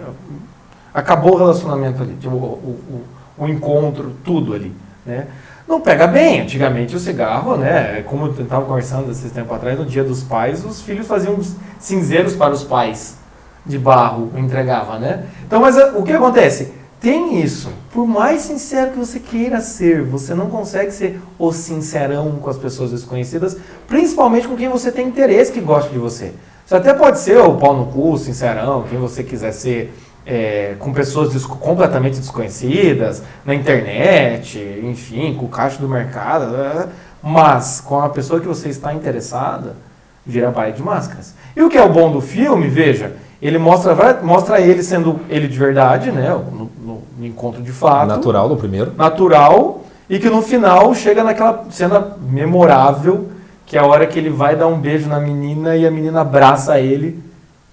Acabou 0.93 1.35
o 1.35 1.37
relacionamento 1.37 2.01
ali, 2.01 2.15
tipo, 2.15 2.35
o, 2.35 2.79
o, 2.89 3.03
o 3.37 3.47
encontro, 3.47 4.13
tudo 4.23 4.55
ali, 4.55 4.75
né? 5.05 5.27
Não 5.67 5.81
pega 5.81 6.07
bem. 6.07 6.41
Antigamente 6.41 6.95
o 6.95 6.99
cigarro, 6.99 7.57
né? 7.57 8.03
Como 8.07 8.27
eu 8.27 8.43
estava 8.43 8.65
conversando 8.65 9.11
esses 9.11 9.31
tempo 9.31 9.53
atrás, 9.53 9.77
no 9.77 9.85
dia 9.85 10.03
dos 10.03 10.23
pais, 10.23 10.63
os 10.63 10.81
filhos 10.81 11.07
faziam 11.07 11.37
cinzeiros 11.79 12.35
para 12.35 12.53
os 12.53 12.63
pais 12.63 13.17
de 13.65 13.77
barro, 13.77 14.31
entregava, 14.37 14.97
né? 14.97 15.25
Então, 15.45 15.59
mas 15.59 15.75
o 15.95 16.03
que 16.03 16.13
acontece? 16.13 16.73
Tem 16.99 17.41
isso. 17.41 17.69
Por 17.91 18.07
mais 18.07 18.41
sincero 18.41 18.91
que 18.91 18.97
você 18.97 19.19
queira 19.19 19.61
ser, 19.61 20.01
você 20.01 20.33
não 20.33 20.47
consegue 20.49 20.91
ser 20.91 21.19
o 21.37 21.51
sincerão 21.51 22.37
com 22.41 22.49
as 22.49 22.57
pessoas 22.57 22.91
desconhecidas, 22.91 23.57
principalmente 23.87 24.47
com 24.47 24.55
quem 24.55 24.69
você 24.69 24.91
tem 24.91 25.07
interesse 25.07 25.51
que 25.51 25.59
gosta 25.59 25.91
de 25.91 25.99
você. 25.99 26.33
Você 26.65 26.75
até 26.75 26.93
pode 26.93 27.19
ser 27.19 27.37
o 27.37 27.55
pau 27.55 27.77
no 27.77 27.85
cu, 27.87 28.17
sincerão, 28.17 28.83
quem 28.89 28.97
você 28.97 29.23
quiser 29.23 29.51
ser 29.51 29.93
é, 30.27 30.75
com 30.77 30.91
pessoas 30.91 31.31
des 31.31 31.45
completamente 31.45 32.19
desconhecidas, 32.19 33.23
na 33.45 33.55
internet, 33.55 34.59
enfim, 34.83 35.33
com 35.33 35.45
o 35.45 35.49
caixa 35.49 35.79
do 35.79 35.87
mercado, 35.87 36.51
né? 36.51 36.89
mas 37.23 37.79
com 37.79 38.01
a 38.01 38.09
pessoa 38.09 38.41
que 38.41 38.47
você 38.47 38.67
está 38.67 38.93
interessada, 38.93 39.77
vira 40.25 40.51
baile 40.51 40.75
de 40.75 40.83
máscaras. 40.83 41.33
E 41.55 41.61
o 41.61 41.69
que 41.69 41.77
é 41.77 41.83
o 41.83 41.89
bom 41.89 42.11
do 42.11 42.19
filme, 42.19 42.67
veja, 42.67 43.13
ele 43.41 43.57
mostra, 43.57 43.95
mostra 44.21 44.59
ele 44.59 44.83
sendo 44.83 45.17
ele 45.29 45.47
de 45.47 45.57
verdade, 45.57 46.11
né, 46.11 46.29
no, 46.29 46.69
no, 46.83 47.01
no 47.17 47.25
encontro 47.25 47.61
de 47.63 47.71
fato. 47.71 48.07
Natural 48.07 48.49
no 48.49 48.57
primeiro. 48.57 48.91
Natural, 48.97 49.81
e 50.09 50.19
que 50.19 50.29
no 50.29 50.41
final 50.41 50.93
chega 50.93 51.23
naquela 51.23 51.65
cena 51.69 52.17
memorável, 52.29 53.29
que 53.65 53.77
é 53.77 53.79
a 53.79 53.85
hora 53.85 54.05
que 54.05 54.19
ele 54.19 54.29
vai 54.29 54.57
dar 54.57 54.67
um 54.67 54.77
beijo 54.77 55.07
na 55.07 55.19
menina 55.19 55.75
e 55.77 55.87
a 55.87 55.91
menina 55.91 56.21
abraça 56.21 56.79
ele 56.79 57.26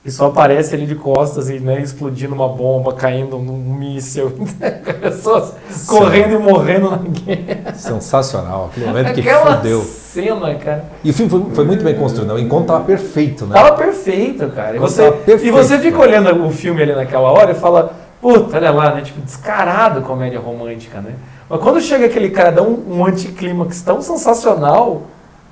e 0.04 0.10
só 0.10 0.26
aparece 0.26 0.74
ali 0.74 0.84
de 0.84 0.94
costas 0.94 1.48
e 1.48 1.58
né, 1.58 1.80
explodindo 1.80 2.34
uma 2.34 2.46
bomba, 2.48 2.92
caindo 2.92 3.38
num 3.38 3.56
míssil, 3.56 4.30
pessoas 5.00 5.54
correndo 5.86 6.34
e 6.34 6.38
morrendo 6.38 6.90
na 6.90 6.98
guerra. 6.98 7.74
Sensacional, 7.74 8.68
aquele 8.70 8.86
momento 8.86 9.14
que 9.14 9.20
Aquela 9.20 9.56
fodeu. 9.56 9.80
cena, 9.80 10.54
cara. 10.56 10.84
E 11.02 11.10
o 11.10 11.14
filme 11.14 11.30
foi, 11.30 11.54
foi 11.54 11.64
muito 11.64 11.82
bem 11.82 11.94
construído, 11.94 12.28
né? 12.28 12.34
o 12.34 12.38
encontro 12.38 12.66
tava 12.66 12.84
perfeito, 12.84 13.46
né? 13.46 13.54
Tava 13.54 13.76
perfeito, 13.76 14.46
cara. 14.48 14.76
E 14.76 14.78
você, 14.78 15.10
perfeito, 15.10 15.46
e 15.46 15.50
você 15.50 15.78
fica 15.78 15.98
olhando 15.98 16.44
o 16.46 16.50
filme 16.50 16.82
ali 16.82 16.94
naquela 16.94 17.30
hora 17.32 17.52
e 17.52 17.54
fala, 17.54 17.94
puta, 18.20 18.58
olha 18.58 18.70
lá, 18.70 18.94
né? 18.94 19.00
Tipo, 19.00 19.22
descarado 19.22 20.02
comédia 20.02 20.38
romântica, 20.38 21.00
né? 21.00 21.14
Mas 21.48 21.60
quando 21.60 21.80
chega 21.80 22.04
aquele 22.04 22.28
cara, 22.28 22.52
dá 22.52 22.62
um, 22.62 22.98
um 22.98 23.06
anticlímax 23.06 23.80
tão 23.80 24.02
sensacional 24.02 25.04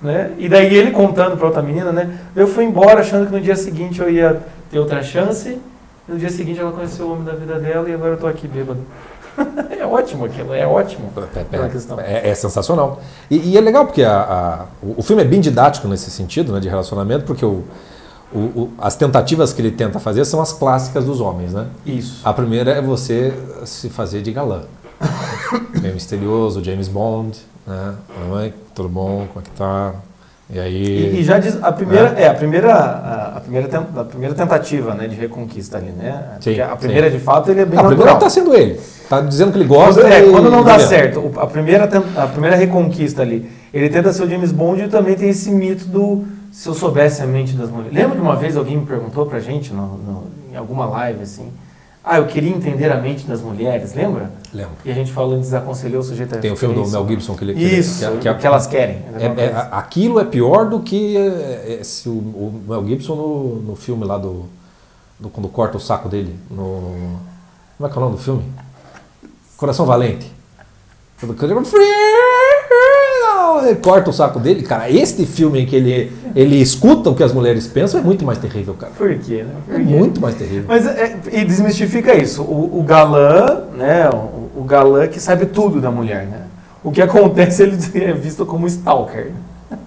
né? 0.03 0.33
E 0.38 0.49
daí 0.49 0.75
ele 0.75 0.91
contando 0.91 1.37
para 1.37 1.47
outra 1.47 1.62
menina, 1.62 1.93
né? 1.93 2.19
Eu 2.35 2.49
fui 2.49 2.65
embora 2.65 3.01
achando 3.01 3.27
que 3.27 3.33
no 3.33 3.41
dia 3.41 3.57
seguinte 3.57 4.01
eu 4.01 4.11
ia 4.11 4.41
ter 4.71 4.79
outra 4.79 5.03
chance. 5.03 5.59
E 6.09 6.12
no 6.12 6.19
dia 6.19 6.31
seguinte 6.31 6.59
ela 6.59 6.73
conheceu 6.73 7.07
o 7.07 7.12
homem 7.12 7.25
da 7.25 7.33
vida 7.33 7.59
dela 7.59 7.88
e 7.88 7.95
agora 7.95 8.11
eu 8.11 8.15
estou 8.15 8.29
aqui 8.29 8.49
bêbado. 8.49 8.81
é 9.79 9.87
ótimo 9.87 10.25
aquilo, 10.25 10.53
é 10.53 10.67
ótimo. 10.67 11.12
É, 11.99 12.29
é, 12.29 12.31
é 12.31 12.35
sensacional. 12.35 13.01
E, 13.31 13.53
e, 13.53 13.57
é 13.57 13.61
legal 13.61 13.87
porque 13.87 14.03
a, 14.03 14.21
a, 14.21 14.67
o 14.83 15.03
filme 15.03 15.23
é 15.23 15.25
bem 15.25 15.41
didático 15.41 15.88
nesse 15.88 16.11
sentido, 16.11 16.53
né, 16.53 16.61
de 16.61 16.69
relacionamento, 16.69 17.25
porque 17.25 17.45
o, 17.45 17.65
o, 18.33 18.38
o, 18.38 18.73
as 18.79 18.97
tentativas 18.97 19.53
que 19.53 19.62
ele 19.62 19.71
tenta 19.71 19.99
fazer 19.99 20.25
são 20.25 20.41
as 20.41 20.53
clássicas 20.53 21.05
dos 21.05 21.21
homens, 21.21 21.55
né? 21.55 21.67
Isso. 21.87 22.21
A 22.25 22.33
primeira 22.33 22.73
é 22.73 22.83
você 22.83 23.33
se 23.65 23.88
fazer 23.88 24.21
de 24.23 24.33
galã. 24.33 24.62
Meio 25.81 25.95
misterioso, 25.95 26.62
James 26.62 26.88
Bond, 26.88 27.38
né? 27.67 27.95
Oi, 28.31 28.55
tudo 28.75 28.88
bom? 28.88 29.27
Como 29.33 29.41
é 29.41 29.43
que 29.43 29.51
tá? 29.51 29.95
E 30.51 30.59
aí. 30.59 31.15
E, 31.15 31.21
e 31.21 31.25
já 31.25 31.38
diz 31.38 31.62
a 31.62 31.73
primeira 31.73 32.15
é, 32.19 32.25
é 32.25 32.29
a 32.29 32.35
primeira 32.35 32.75
a, 32.75 33.37
a, 33.38 33.41
primeira 33.41 33.69
a 33.97 34.05
primeira 34.05 34.35
tentativa, 34.35 34.95
né, 34.95 35.09
de 35.09 35.15
reconquista 35.15 35.79
ali, 35.79 35.91
né? 35.91 36.37
Sim, 36.41 36.61
a 36.61 36.77
primeira 36.77 37.11
sim. 37.11 37.17
de 37.17 37.23
fato 37.23 37.51
ele 37.51 37.61
é 37.61 37.65
bem 37.65 37.79
a 37.79 37.83
natural. 37.83 37.97
primeira 37.97 38.12
está 38.12 38.29
sendo 38.29 38.55
ele. 38.55 38.79
Tá 39.09 39.21
dizendo 39.21 39.53
que 39.53 39.59
ele 39.59 39.67
gosta. 39.67 40.03
Quando, 40.03 40.12
é, 40.12 40.23
quando 40.23 40.51
não 40.51 40.62
dá 40.62 40.79
certo, 40.79 41.33
a 41.37 41.47
primeira 41.47 41.88
a 42.17 42.27
primeira 42.27 42.57
reconquista 42.57 43.23
ali, 43.23 43.51
ele 43.73 43.88
tenta 43.88 44.12
ser 44.12 44.25
o 44.25 44.29
James 44.29 44.53
Bond 44.53 44.83
e 44.83 44.88
também 44.88 45.15
tem 45.15 45.31
esse 45.31 45.51
mito 45.51 45.87
do 45.87 46.25
se 46.51 46.69
eu 46.69 46.75
soubesse 46.75 47.23
a 47.23 47.27
mente 47.27 47.55
das 47.55 47.71
mulheres. 47.71 47.97
Lembra 47.97 48.17
que 48.17 48.23
uma 48.23 48.37
vez 48.37 48.57
alguém 48.57 48.77
me 48.77 48.85
perguntou 48.85 49.25
pra 49.25 49.41
gente 49.41 49.73
no, 49.73 49.97
no, 49.97 50.25
em 50.53 50.57
alguma 50.57 50.85
live 50.85 51.23
assim, 51.23 51.49
Ah, 52.05 52.19
eu 52.19 52.27
queria 52.27 52.51
entender 52.51 52.91
a 52.91 53.01
mente 53.01 53.25
das 53.27 53.41
mulheres, 53.41 53.95
lembra? 53.95 54.33
Lembro. 54.53 54.73
E 54.85 54.91
a 54.91 54.95
gente 54.95 55.12
falou, 55.12 55.38
desaconselhou 55.38 56.01
o 56.01 56.05
sujeito 56.05 56.35
a 56.35 56.38
Tem 56.38 56.51
o 56.51 56.57
filme 56.57 56.75
do. 56.75 56.87
Mel 56.88 57.07
Gibson 57.09 57.37
que 57.37 57.45
ele 57.45 57.55
que- 57.55 57.61
Isso, 57.62 58.01
que, 58.01 58.29
o 58.29 58.35
que, 58.35 58.41
que 58.41 58.47
elas 58.47 58.67
querem. 58.67 58.97
é- 59.19 59.45
é- 59.45 59.53
a- 59.53 59.79
aquilo 59.79 60.19
é 60.19 60.25
pior 60.25 60.69
do 60.69 60.81
que 60.81 61.17
é, 61.17 61.79
é, 61.81 61.85
se 61.85 62.09
o, 62.09 62.12
o 62.12 62.62
Mel 62.69 62.85
Gibson 62.88 63.15
no, 63.15 63.55
no 63.62 63.77
filme 63.77 64.05
lá 64.05 64.19
do, 64.19 64.47
do- 65.21 65.29
quando 65.29 65.49
corta 65.49 65.77
o 65.77 65.81
saco 65.81 66.09
dele 66.09 66.37
no 66.51 67.19
como 67.79 67.88
é 67.88 67.93
que 67.93 67.95
é 67.97 67.99
o 67.99 68.05
nome 68.05 68.17
do 68.17 68.23
filme? 68.23 68.45
Coração 69.57 69.87
Valente. 69.87 70.31
Quando 71.21 71.37
ele 73.62 73.72
ele 73.72 73.81
corta 73.81 74.11
o 74.11 74.12
saco 74.12 74.38
dele, 74.38 74.62
cara. 74.62 74.90
Este 74.90 75.25
filme 75.27 75.61
em 75.61 75.66
que 75.66 75.77
ele 75.77 76.12
ele 76.35 76.57
escuta 76.61 77.11
o 77.11 77.14
que 77.14 77.22
as 77.22 77.33
mulheres 77.33 77.66
pensam 77.66 78.01
é 78.01 78.03
muito 78.03 78.25
mais 78.25 78.38
terrível, 78.38 78.75
cara. 78.75 78.92
Por 78.96 79.14
quê, 79.18 79.42
né? 79.44 79.55
Por 79.66 79.75
É 79.75 79.79
quê? 79.79 79.85
muito 79.85 80.20
mais 80.20 80.35
terrível. 80.35 80.64
Mas 80.68 80.87
é, 80.87 81.16
e 81.31 81.44
desmistifica 81.44 82.14
isso. 82.14 82.42
O, 82.42 82.81
o 82.81 82.83
galã, 82.83 83.62
né? 83.77 84.09
O, 84.11 84.61
o 84.61 84.64
galã 84.64 85.07
que 85.07 85.20
sabe 85.20 85.46
tudo 85.46 85.81
da 85.81 85.90
mulher, 85.90 86.27
né? 86.27 86.38
O 86.85 86.90
que 86.90 87.01
acontece, 87.03 87.62
ele 87.62 87.77
é 88.05 88.12
visto 88.12 88.44
como 88.46 88.66
stalker. 88.66 89.27
né? 89.70 89.79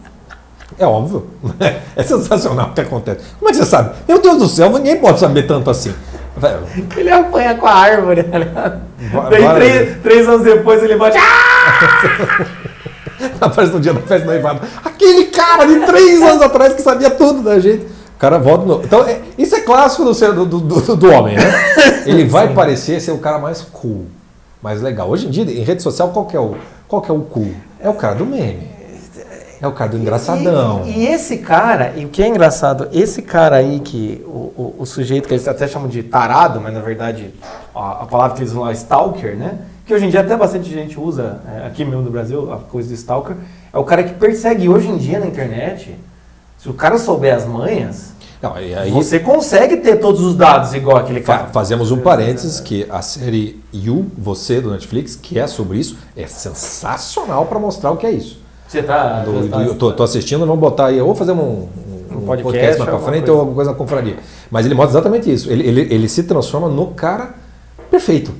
É 0.77 0.85
óbvio. 0.85 1.27
É 1.95 2.03
sensacional 2.03 2.69
o 2.71 2.73
que 2.73 2.81
acontece. 2.81 3.19
Como 3.39 3.49
é 3.49 3.51
que 3.53 3.57
você 3.57 3.65
sabe? 3.65 3.95
Meu 4.07 4.21
Deus 4.21 4.37
do 4.37 4.47
céu, 4.49 4.69
ninguém 4.69 4.97
pode 4.97 5.19
saber 5.19 5.43
tanto 5.43 5.69
assim. 5.69 5.93
Ele 6.97 7.09
apanha 7.09 7.55
com 7.55 7.65
a 7.65 7.71
árvore, 7.73 8.21
tá 8.23 8.37
ligado? 8.37 8.81
Va- 9.13 9.29
Daí 9.29 9.53
três, 9.55 9.97
três 10.03 10.27
anos 10.27 10.43
depois 10.43 10.83
ele 10.83 10.97
bate. 10.97 11.17
Aparece 13.41 13.73
no 13.73 13.79
dia 13.79 13.93
da 13.93 14.01
festa 14.01 14.19
do 14.19 14.25
noivado. 14.25 14.61
Aquele 14.83 15.25
cara 15.25 15.65
de 15.65 15.85
três 15.85 16.21
anos 16.21 16.41
atrás 16.41 16.73
que 16.73 16.81
sabia 16.81 17.09
tudo 17.09 17.41
da 17.41 17.59
gente. 17.59 17.85
O 18.15 18.17
cara 18.17 18.37
volta 18.37 18.65
novo. 18.65 18.83
Então, 18.85 19.03
é- 19.07 19.19
isso 19.37 19.55
é 19.55 19.61
clássico 19.61 20.03
do, 20.05 20.13
ser- 20.13 20.33
do, 20.33 20.45
do, 20.45 20.59
do- 20.95 21.11
homem, 21.11 21.35
né? 21.35 21.43
Ele 22.05 22.25
vai 22.25 22.53
parecer 22.53 22.99
ser 23.01 23.11
o 23.11 23.17
cara 23.17 23.37
mais 23.39 23.61
cool, 23.61 24.05
mais 24.61 24.81
legal. 24.81 25.09
Hoje 25.09 25.27
em 25.27 25.29
dia, 25.29 25.43
em 25.43 25.63
rede 25.63 25.81
social, 25.83 26.09
qual 26.09 26.25
que 26.25 26.35
é 26.35 26.39
o, 26.39 26.55
qual 26.87 27.01
que 27.01 27.11
é 27.11 27.13
o 27.13 27.19
cool? 27.19 27.53
É 27.79 27.89
o 27.89 27.93
cara 27.93 28.15
do 28.15 28.25
meme. 28.25 28.73
É 29.61 29.67
o 29.67 29.71
cara 29.71 29.89
do 29.91 29.97
engraçadão. 29.97 30.83
E, 30.85 30.99
e 30.99 31.07
esse 31.07 31.37
cara, 31.37 31.93
e 31.95 32.05
o 32.05 32.09
que 32.09 32.21
é 32.21 32.27
engraçado, 32.27 32.87
esse 32.91 33.21
cara 33.21 33.55
aí 33.55 33.79
que 33.79 34.21
o, 34.27 34.29
o, 34.29 34.75
o 34.79 34.85
sujeito 34.85 35.27
que 35.27 35.33
eles 35.33 35.47
até 35.47 35.67
chamam 35.67 35.87
de 35.87 36.03
tarado, 36.03 36.59
mas 36.61 36.73
na 36.73 36.81
verdade 36.81 37.33
a, 37.73 38.03
a 38.03 38.05
palavra 38.05 38.35
que 38.35 38.41
eles 38.43 38.51
usam 38.51 38.63
lá 38.63 38.69
é 38.71 38.73
stalker, 38.73 39.35
né? 39.35 39.59
Que 39.85 39.93
hoje 39.93 40.05
em 40.05 40.09
dia 40.09 40.21
até 40.21 40.35
bastante 40.35 40.69
gente 40.69 40.99
usa, 40.99 41.41
é, 41.47 41.67
aqui 41.67 41.85
mesmo 41.85 42.01
no 42.01 42.09
Brasil, 42.09 42.51
a 42.51 42.57
coisa 42.57 42.87
do 42.89 42.93
stalker, 42.95 43.35
é 43.71 43.77
o 43.77 43.83
cara 43.83 44.03
que 44.03 44.13
persegue 44.15 44.67
hoje 44.67 44.87
em 44.87 44.97
dia 44.97 45.19
na 45.19 45.27
internet. 45.27 45.95
Se 46.57 46.67
o 46.69 46.73
cara 46.73 46.97
souber 46.97 47.35
as 47.35 47.45
manhas, 47.45 48.13
Não, 48.41 48.55
aí, 48.55 48.89
você 48.89 49.19
consegue 49.19 49.77
ter 49.77 49.97
todos 49.97 50.21
os 50.21 50.35
dados 50.35 50.73
igual 50.73 50.97
aquele 50.97 51.21
cara. 51.21 51.47
fazemos 51.53 51.91
um 51.91 51.99
parênteses 51.99 52.59
que 52.59 52.87
a 52.89 53.01
série 53.03 53.61
You, 53.71 54.07
Você, 54.17 54.59
do 54.59 54.71
Netflix, 54.71 55.15
que 55.15 55.37
é 55.37 55.45
sobre 55.45 55.77
isso, 55.77 55.97
é 56.17 56.25
sensacional 56.25 57.45
para 57.45 57.59
mostrar 57.59 57.91
o 57.91 57.97
que 57.97 58.07
é 58.07 58.11
isso. 58.11 58.39
Você 58.67 58.81
tá. 58.81 59.19
Do- 59.23 59.33
você 59.33 59.49
tá- 59.49 59.61
eu 59.61 59.75
tô, 59.75 59.91
tô 59.93 60.01
assistindo, 60.01 60.39
vamos 60.39 60.59
botar 60.59 60.87
aí, 60.87 60.99
ou 60.99 61.13
fazer 61.13 61.33
um, 61.33 61.35
um- 61.35 61.69
Um 62.17 62.21
podcast, 62.25 62.43
podcast, 62.43 62.77
mais 62.79 62.83
pra 62.83 62.93
alguma 62.93 63.11
frente 63.11 63.19
coisa. 63.25 63.33
ou 63.33 63.39
alguma 63.39 63.55
coisa 63.55 63.71
na 63.71 63.77
confraria. 63.77 64.15
Mas 64.49 64.65
ele 64.65 64.73
mostra 64.73 64.93
exatamente 64.93 65.31
isso. 65.31 65.51
Ele, 65.51 65.67
ele, 65.67 65.81
ele 65.93 66.09
se 66.09 66.23
transforma 66.23 66.67
no 66.69 66.87
cara 66.87 67.35
perfeito 67.91 68.31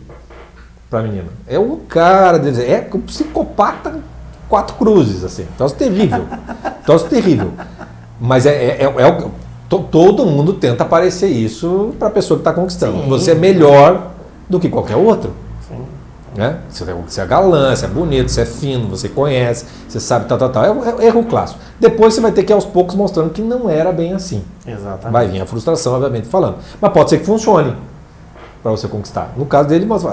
pra 0.89 1.01
menina. 1.01 1.27
É 1.47 1.57
o 1.59 1.77
cara, 1.87 2.37
é 2.37 2.87
um 2.93 2.99
psicopata 3.01 3.99
quatro 4.47 4.75
cruzes, 4.75 5.23
assim. 5.23 5.45
Troço 5.57 5.75
terrível. 5.75 6.25
Troço 6.85 7.05
terrível. 7.05 7.51
Mas 8.19 8.45
é, 8.45 8.51
é, 8.51 8.83
é, 8.83 9.01
é 9.07 9.11
to- 9.67 9.79
todo 9.91 10.25
mundo 10.25 10.53
tenta 10.53 10.85
parecer 10.85 11.27
isso 11.27 11.93
pra 11.99 12.09
pessoa 12.09 12.37
que 12.37 12.43
tá 12.43 12.53
conquistando. 12.53 13.01
Sim. 13.03 13.09
Você 13.09 13.31
é 13.31 13.35
melhor 13.35 14.11
do 14.49 14.59
que 14.59 14.69
qualquer 14.69 14.95
outro. 14.95 15.31
Sim. 15.67 15.79
Né? 16.35 16.59
Você, 16.69 16.83
é- 16.83 16.93
você 17.07 17.21
é 17.21 17.25
galã, 17.25 17.75
você 17.75 17.85
é 17.85 17.87
bonito, 17.87 18.29
você 18.29 18.41
é 18.41 18.45
fino, 18.45 18.87
você 18.87 19.09
conhece, 19.09 19.65
você 19.89 19.99
sabe 19.99 20.27
tal, 20.27 20.37
tal, 20.37 20.49
tal. 20.49 20.63
É, 20.63 21.03
é, 21.03 21.07
erro 21.07 21.23
clássico. 21.23 21.59
Depois 21.79 22.13
você 22.13 22.21
vai 22.21 22.31
ter 22.31 22.43
que 22.43 22.53
ir 22.53 22.55
aos 22.55 22.65
poucos 22.65 22.95
mostrando 22.95 23.31
que 23.31 23.41
não 23.41 23.69
era 23.69 23.91
bem 23.91 24.13
assim. 24.13 24.43
Exatamente. 24.65 25.11
Vai 25.11 25.27
vir 25.27 25.41
a 25.41 25.45
frustração, 25.45 25.93
obviamente, 25.93 26.27
falando. 26.27 26.57
Mas 26.79 26.91
pode 26.93 27.09
ser 27.09 27.17
que 27.17 27.25
funcione 27.25 27.75
para 28.65 28.71
você 28.71 28.87
conquistar. 28.87 29.31
No 29.37 29.45
caso 29.45 29.69
dele, 29.69 29.85
mas. 29.85 30.03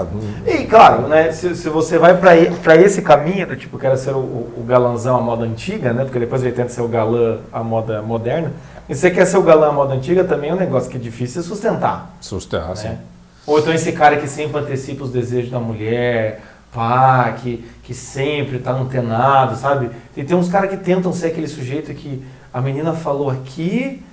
E 0.45 0.65
claro, 0.65 1.07
né, 1.07 1.31
se, 1.31 1.55
se 1.55 1.67
você 1.69 1.97
vai 1.97 2.15
para 2.15 2.75
esse 2.75 3.01
caminho, 3.01 3.47
do 3.47 3.55
tipo, 3.55 3.79
quero 3.79 3.97
ser 3.97 4.11
o, 4.11 4.19
o 4.19 4.63
galanzão 4.63 5.17
à 5.17 5.19
moda 5.19 5.43
antiga, 5.43 5.91
né, 5.91 6.03
porque 6.03 6.19
depois 6.19 6.43
ele 6.43 6.51
tenta 6.51 6.69
ser 6.69 6.81
o 6.81 6.87
galã 6.87 7.39
à 7.51 7.63
moda 7.63 8.03
moderna, 8.03 8.51
e 8.87 8.93
você 8.93 9.09
quer 9.09 9.25
ser 9.25 9.37
o 9.37 9.41
galã 9.41 9.69
à 9.69 9.71
moda 9.71 9.95
antiga, 9.95 10.23
também 10.23 10.51
é 10.51 10.53
um 10.53 10.57
negócio 10.57 10.87
que 10.87 10.97
é 10.97 10.99
difícil 10.99 11.41
de 11.41 11.47
sustentar. 11.47 12.15
Sustentar, 12.21 12.75
né? 12.75 12.99
Ou 13.47 13.57
então 13.57 13.73
esse 13.73 13.91
cara 13.91 14.17
que 14.17 14.27
sempre 14.27 14.61
antecipa 14.61 15.03
os 15.03 15.11
desejos 15.11 15.49
da 15.49 15.59
mulher, 15.59 16.43
pá, 16.71 17.35
que, 17.41 17.65
que 17.81 17.95
sempre 17.95 18.59
tá 18.59 18.71
antenado, 18.71 19.55
sabe? 19.55 19.89
E 20.15 20.23
tem 20.23 20.37
uns 20.37 20.47
caras 20.47 20.69
que 20.69 20.77
tentam 20.77 21.11
ser 21.11 21.25
aquele 21.27 21.47
sujeito 21.47 21.91
que 21.95 22.23
a 22.53 22.61
menina 22.61 22.93
falou 22.93 23.31
aqui, 23.31 24.03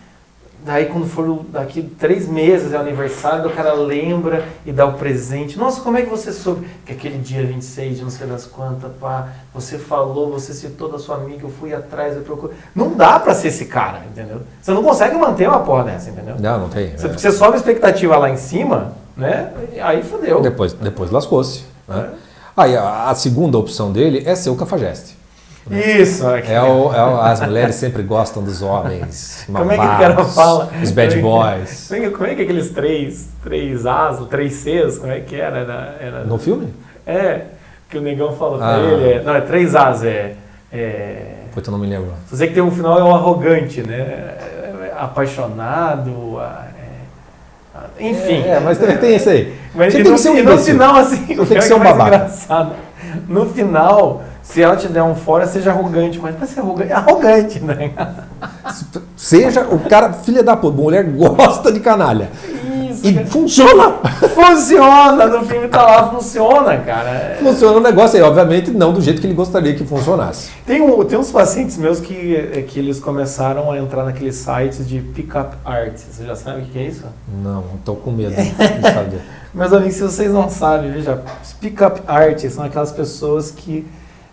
daí 0.65 0.87
quando 0.87 1.07
for 1.07 1.45
daqui 1.49 1.83
três 1.83 2.29
meses 2.29 2.73
é 2.73 2.77
o 2.77 2.81
aniversário, 2.81 3.49
o 3.49 3.53
cara 3.53 3.73
lembra 3.73 4.45
e 4.65 4.73
dá 4.73 4.87
o 4.87 4.95
presente. 4.95 5.59
Nossa, 5.59 5.81
como 5.81 5.97
é 5.97 6.03
que 6.03 6.09
você 6.09 6.33
soube 6.33 6.67
que 6.85 6.93
aquele 6.93 7.19
dia 7.19 7.45
26 7.45 7.99
de 7.99 8.03
não 8.03 8.11
sei 8.11 8.27
das 8.27 8.47
quantas, 8.47 8.91
pá, 9.01 9.29
você 9.55 9.79
falou, 9.79 10.31
você 10.31 10.53
citou 10.53 10.91
da 10.91 10.99
sua 10.99 11.17
amiga, 11.17 11.45
eu 11.45 11.51
fui 11.51 11.75
atrás, 11.75 12.17
eu 12.17 12.23
procurei. 12.23 12.57
Não 12.75 12.95
dá 12.95 13.19
pra 13.19 13.35
ser 13.35 13.49
esse 13.49 13.67
cara, 13.67 14.03
entendeu? 14.11 14.43
Você 14.61 14.73
não 14.73 14.83
consegue 14.83 15.17
manter 15.17 15.49
uma 15.49 15.61
porra 15.61 15.85
dessa, 15.85 16.11
entendeu? 16.11 16.37
Não, 16.39 16.61
não 16.61 16.69
tem. 16.69 16.97
Você, 16.97 17.07
é. 17.07 17.13
você 17.13 17.33
sobe 17.33 17.55
a 17.55 17.57
expectativa 17.57 18.17
lá 18.17 18.31
em 18.31 18.37
cima, 18.37 18.93
né? 19.17 19.53
Aí 19.83 20.03
fodeu. 20.03 20.41
Depois, 20.41 20.73
depois 20.73 21.11
lascou-se. 21.11 21.65
Né? 21.89 22.11
Aí 22.57 22.77
a, 22.77 23.11
a 23.11 23.15
segunda 23.15 23.59
opção 23.59 23.93
dele 23.93 24.23
é 24.27 24.35
ser 24.35 24.51
o 24.51 24.57
cafajeste. 24.57 25.20
Isso, 25.71 26.27
aqui. 26.27 26.51
É 26.53 26.61
o, 26.63 26.93
é 26.95 27.05
o- 27.05 27.21
as 27.21 27.41
mulheres 27.41 27.75
sempre 27.75 28.03
gostam 28.03 28.43
dos 28.43 28.63
homens. 28.63 29.45
Como 29.51 29.71
é 29.71 29.77
que 29.77 29.81
o 29.85 29.87
cara 29.87 30.09
malvados, 30.15 30.35
fala? 30.35 30.71
Os 30.83 30.91
bad 30.91 31.19
é 31.19 31.21
boys. 31.21 31.87
Como 31.89 32.01
é 32.01 32.05
que, 32.09 32.11
como 32.17 32.27
é 32.27 32.35
que 32.35 32.43
aqueles 32.43 32.71
três, 32.71 33.29
três 33.43 33.85
As, 33.87 34.19
três 34.29 34.53
Cs, 34.55 34.99
como 34.99 35.13
é 35.13 35.21
que 35.21 35.37
era? 35.37 35.59
Era, 35.59 35.97
era- 36.01 36.25
No 36.25 36.39
filme? 36.39 36.73
É, 37.07 37.43
que 37.89 37.99
o 37.99 38.01
negão 38.01 38.33
falou 38.37 38.59
pra 38.59 38.77
Ah. 38.77 38.79
ele. 38.81 39.13
é- 39.13 39.23
não, 39.23 39.35
é 39.35 39.41
três 39.43 39.75
As, 39.75 40.03
é. 40.05 40.35
é 40.73 41.23
Puta, 41.53 41.69
eu 41.69 41.73
não 41.73 41.79
me 41.79 41.87
lembro. 41.89 42.13
só 42.29 42.37
sei 42.37 42.49
que 42.49 42.55
tem 42.55 42.63
um 42.63 42.71
final, 42.71 42.99
é 42.99 43.03
o 43.03 43.15
arrogante, 43.15 43.83
né? 43.83 43.97
É, 43.99 44.93
Apaixonado, 44.99 46.39
a- 46.39 46.67
é- 46.79 47.79
a- 47.79 48.03
enfim. 48.03 48.43
É, 48.47 48.61
mas 48.61 48.79
tem, 48.79 48.97
tem 48.97 49.15
esse 49.15 49.29
aí. 49.29 49.55
Mas 49.75 49.93
Você 49.93 50.01
e 50.01 50.03
tem 50.03 50.11
no, 50.11 50.17
que 50.17 50.23
ser 50.23 50.31
um 50.31 50.37
e 50.37 50.43
no 50.43 50.53
imbecil. 50.53 50.73
final, 50.75 50.97
assim, 50.97 51.27
tem 51.27 51.39
o 51.41 51.47
que 51.47 51.61
ser 51.63 51.75
um 51.75 51.77
é 51.77 51.79
mais 51.85 51.97
babaca. 51.97 52.17
engraçado. 52.17 52.73
No 53.29 53.47
final, 53.47 54.23
se 54.53 54.61
ela 54.63 54.77
te 54.77 54.89
der 54.89 55.03
um 55.03 55.15
fora, 55.15 55.47
seja 55.47 55.71
arrogante. 55.71 56.19
Mas 56.19 56.35
pra 56.35 56.47
ser 56.47 56.61
arrogante, 56.61 56.91
é 56.93 56.95
arrogante, 56.97 57.61
né? 57.61 57.93
Seja 59.17 59.63
o 59.63 59.79
cara, 59.81 60.13
filha 60.13 60.43
da 60.43 60.57
puta, 60.57 60.77
mulher 60.77 61.05
gosta 61.05 61.71
de 61.71 61.81
canalha. 61.81 62.31
Isso, 62.91 63.07
E 63.07 63.15
cara. 63.15 63.27
funciona! 63.27 63.91
Funciona, 64.35 65.27
no 65.27 65.45
filme 65.45 65.69
tá 65.69 65.83
lá, 65.83 66.11
funciona, 66.11 66.77
cara. 66.79 67.37
Funciona 67.41 67.77
o 67.79 67.81
negócio 67.81 68.17
aí, 68.17 68.23
obviamente 68.23 68.71
não 68.71 68.93
do 68.93 69.01
jeito 69.01 69.21
que 69.21 69.27
ele 69.27 69.35
gostaria 69.35 69.75
que 69.75 69.85
funcionasse. 69.85 70.51
Tem, 70.67 70.81
um, 70.81 71.05
tem 71.05 71.19
uns 71.19 71.31
pacientes 71.31 71.77
meus 71.77 72.01
que, 72.01 72.35
é, 72.37 72.63
que 72.63 72.79
eles 72.79 72.99
começaram 72.99 73.71
a 73.71 73.79
entrar 73.79 74.05
naqueles 74.05 74.35
sites 74.37 74.87
de 74.89 74.99
pick-up 75.01 75.57
art. 75.65 75.97
Você 75.97 76.25
já 76.25 76.35
sabe 76.35 76.63
o 76.63 76.65
que 76.65 76.79
é 76.79 76.83
isso? 76.83 77.05
Não, 77.43 77.63
tô 77.85 77.95
com 77.95 78.11
medo 78.11 78.35
de 78.35 78.93
saber. 78.93 79.21
Meus 79.55 79.73
amigos, 79.73 79.95
se 79.95 80.03
vocês 80.03 80.33
não 80.33 80.49
sabem, 80.49 80.91
veja, 80.91 81.23
pick-up 81.61 82.01
art 82.07 82.41
são 82.49 82.65
aquelas 82.65 82.91
pessoas 82.91 83.51
que. 83.51 83.87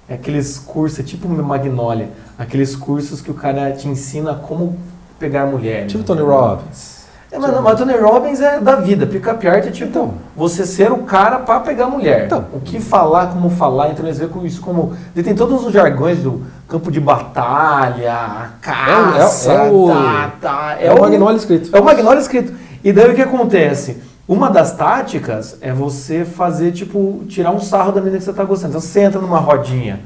É 0.10 0.14
Aqueles 0.14 0.58
cursos, 0.58 1.00
é 1.00 1.04
tipo 1.04 1.28
Magnolia, 1.28 2.10
aqueles 2.38 2.76
cursos 2.76 3.22
que 3.22 3.30
o 3.32 3.34
cara 3.34 3.72
te 3.72 3.88
ensina 3.88 4.34
como 4.34 4.78
pegar 5.20 5.46
mulher. 5.46 5.86
Tipo 5.88 6.04
Tony 6.04 6.22
Robbins. 6.22 6.98
É, 7.30 7.38
mas, 7.38 7.52
não, 7.52 7.62
mas 7.62 7.78
Tony 7.78 7.94
Robbins 7.94 8.40
é 8.40 8.58
da 8.62 8.78
vida. 8.78 9.06
Pick-up 9.06 9.46
art 9.46 9.66
é 9.66 9.70
tipo 9.72 9.90
Então. 9.90 10.14
você 10.34 10.66
ser 10.66 10.92
o 10.94 11.00
cara 11.00 11.40
para 11.40 11.60
pegar 11.60 11.88
mulher. 11.88 12.26
Então. 12.26 12.46
O 12.54 12.62
que 12.62 12.80
falar, 12.80 13.28
como 13.34 13.50
falar, 13.50 13.90
então 13.90 14.06
eles 14.06 14.18
veem 14.18 14.30
com 14.30 14.46
isso 14.46 14.62
como. 14.62 14.96
Ele 15.14 15.24
tem 15.26 15.36
todos 15.36 15.66
os 15.66 15.74
jargões 15.74 16.20
do 16.20 16.44
campo 16.70 16.90
de 16.90 17.02
batalha, 17.02 18.52
caça, 18.62 19.52
é 19.52 19.70
o- 19.72 19.88
tá, 19.90 20.32
tá. 20.42 20.78
É, 20.80 20.92
o 20.94 21.02
Magnolia 21.02 21.38
escrito. 21.38 21.76
É 21.76 21.80
o 21.80 21.84
Magnolia 21.84 22.20
escrito. 22.22 22.54
E 22.84 22.94
daí 22.94 23.12
o 23.12 23.16
que 23.16 23.22
acontece? 23.22 23.98
Uma 24.28 24.50
das 24.50 24.76
táticas 24.76 25.58
é 25.62 25.72
você 25.72 26.26
fazer, 26.26 26.74
tipo, 26.74 27.24
tirar 27.30 27.52
um 27.52 27.62
sarro 27.62 27.94
da 27.94 28.02
menina 28.02 28.18
que 28.18 28.26
você 28.26 28.34
tá 28.34 28.44
gostando. 28.44 28.72
Então 28.72 28.82
você 28.82 29.00
entra 29.00 29.22
numa 29.22 29.40
rodinha 29.40 30.02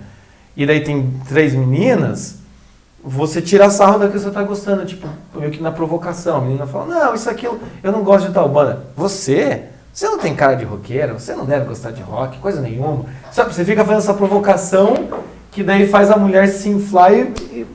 e 0.56 0.64
daí 0.66 0.82
tem 0.84 1.12
três 1.28 1.56
meninas, 1.56 2.36
você 3.04 3.42
tira 3.42 3.68
sarro 3.72 3.98
da 3.98 4.08
que 4.08 4.20
você 4.20 4.30
tá 4.30 4.44
gostando, 4.44 4.86
tipo, 4.86 5.08
meio 5.34 5.50
que 5.50 5.62
na 5.62 5.72
provocação. 5.72 6.38
A 6.38 6.42
menina 6.42 6.68
fala, 6.68 6.86
não, 6.86 7.16
isso 7.16 7.30
aqui 7.30 7.46
eu, 7.48 7.60
eu 7.82 7.92
não 7.92 8.04
gosto 8.04 8.28
de 8.28 8.34
tal 8.34 8.48
banda. 8.48 8.86
Você? 8.96 9.64
Você 9.92 10.08
não 10.08 10.20
tem 10.20 10.36
cara 10.36 10.54
de 10.54 10.66
roqueira, 10.66 11.14
você 11.14 11.34
não 11.34 11.46
deve 11.46 11.66
gostar 11.66 11.90
de 11.90 12.04
rock, 12.04 12.38
coisa 12.38 12.62
nenhuma. 12.62 13.06
Sabe, 13.32 13.54
você 13.54 13.66
fica 13.66 13.84
fazendo 13.84 14.04
essa 14.04 14.14
provocação 14.14 15.10
que 15.52 15.64
daí 15.64 15.88
faz 15.88 16.12
a 16.12 16.16
mulher 16.16 16.48
se 16.48 16.70
inflar 16.70 17.12
e. 17.12 17.22
e 17.52 17.68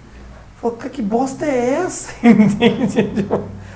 fala, 0.62 0.74
"Cara, 0.74 0.90
que 0.90 1.02
bosta 1.02 1.44
é 1.44 1.82
essa? 1.84 2.12
Entende? 2.26 3.26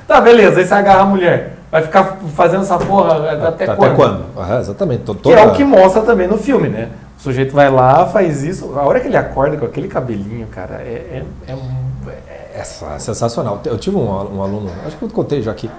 Tá, 0.07 0.21
beleza, 0.21 0.61
aí 0.61 0.67
você 0.67 0.73
agarra 0.73 1.03
a 1.03 1.07
mulher. 1.07 1.60
Vai 1.71 1.83
ficar 1.83 2.19
fazendo 2.35 2.63
essa 2.63 2.77
porra 2.79 3.31
até, 3.33 3.65
até 3.65 3.77
quando? 3.77 3.97
quando? 3.97 4.25
Ah, 4.37 4.59
exatamente. 4.59 5.05
Toda... 5.05 5.21
Que 5.21 5.33
é 5.33 5.47
o 5.47 5.53
que 5.53 5.63
mostra 5.63 6.03
também 6.03 6.27
no 6.27 6.37
filme, 6.37 6.69
né? 6.69 6.91
O 7.17 7.23
sujeito 7.23 7.55
vai 7.55 7.71
lá, 7.71 8.07
faz 8.07 8.43
isso. 8.43 8.73
A 8.77 8.83
hora 8.83 8.99
que 8.99 9.07
ele 9.07 9.17
acorda 9.17 9.57
com 9.57 9.67
aquele 9.67 9.87
cabelinho, 9.87 10.47
cara, 10.49 10.77
é, 10.77 11.23
é, 11.47 11.53
é, 11.53 11.53
é, 11.53 12.61
é 12.61 12.65
sensacional. 12.99 13.61
Eu 13.65 13.79
tive 13.79 13.97
um, 13.97 14.09
um, 14.09 14.43
aluno, 14.43 14.69
acho 14.85 14.97
que 14.97 15.05
eu 15.05 15.09
contei 15.11 15.43
já 15.43 15.53
aqui, 15.53 15.71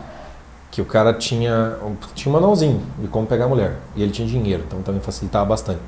que 0.70 0.82
o 0.82 0.86
cara 0.86 1.14
tinha, 1.14 1.76
tinha 2.16 2.32
um 2.32 2.40
manualzinho 2.40 2.82
de 2.98 3.08
como 3.10 3.28
pegar 3.28 3.46
a 3.46 3.50
mulher. 3.50 3.74
E 3.94 4.02
ele 4.02 4.12
tinha 4.12 4.26
dinheiro, 4.26 4.64
então 4.66 4.82
também 4.82 5.02
facilitava 5.02 5.46
bastante. 5.46 5.80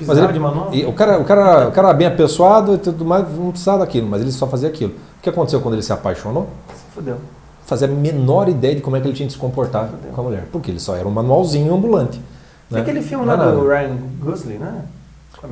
Mas 0.00 0.18
ele, 0.18 0.32
de 0.32 0.40
manual? 0.40 0.70
o, 0.70 0.92
cara, 0.92 1.20
o, 1.20 1.24
cara, 1.24 1.68
o 1.68 1.72
cara 1.72 1.88
era 1.88 1.96
bem 1.96 2.08
apessoado 2.08 2.74
e 2.74 2.78
tudo 2.78 3.04
mais, 3.04 3.24
não 3.36 3.50
precisava 3.50 3.78
daquilo, 3.78 4.08
mas 4.08 4.22
ele 4.22 4.32
só 4.32 4.48
fazia 4.48 4.68
aquilo. 4.68 4.92
O 5.18 5.22
que 5.22 5.28
aconteceu 5.28 5.60
quando 5.60 5.74
ele 5.74 5.82
se 5.82 5.92
apaixonou? 5.92 6.48
Se 6.74 6.84
fudeu. 6.92 7.18
Fazia 7.64 7.86
a 7.86 7.90
menor 7.90 8.48
ideia 8.48 8.74
de 8.74 8.80
como 8.80 8.96
é 8.96 9.00
que 9.00 9.06
ele 9.06 9.14
tinha 9.14 9.26
de 9.26 9.32
se 9.32 9.38
comportar 9.38 9.88
com 10.14 10.20
a 10.20 10.24
mulher. 10.24 10.48
Porque 10.50 10.70
ele 10.70 10.80
só 10.80 10.96
era 10.96 11.06
um 11.06 11.10
manualzinho 11.10 11.72
ambulante. 11.74 12.20
Tem 12.68 12.76
né? 12.76 12.80
aquele 12.80 13.02
filme 13.02 13.24
lá 13.24 13.36
do 13.36 13.66
Ryan 13.66 13.96
Gosling, 14.20 14.58
né? 14.58 14.84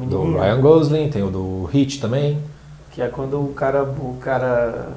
do 0.09 0.39
Ryan 0.39 0.61
Gosling, 0.61 1.11
tem 1.11 1.23
o 1.23 1.31
do 1.31 1.65
Hit 1.65 2.01
também. 2.01 2.39
Que 2.93 3.03
é 3.03 3.09
quando 3.09 3.41
o 3.41 3.53
cara, 3.55 3.83
o 3.83 4.17
cara 4.21 4.89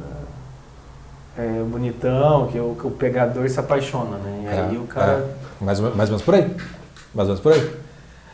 é 1.38 1.64
bonitão, 1.64 2.48
que 2.48 2.60
o, 2.60 2.76
que 2.80 2.88
o 2.88 2.92
pegador 2.92 3.48
se 3.50 3.60
apaixona, 3.60 4.18
né? 4.18 4.42
E 4.44 4.48
é, 4.48 4.62
aí 4.62 4.78
o 4.78 4.84
cara. 4.84 5.26
É. 5.62 5.64
Mais, 5.64 5.80
mais 5.80 5.94
ou 5.94 6.06
menos 6.06 6.22
por 6.22 6.36
aí. 6.36 6.56
Mais 7.14 7.30
ou 7.30 7.36
menos 7.36 7.40
por 7.40 7.54
aí. 7.54 7.72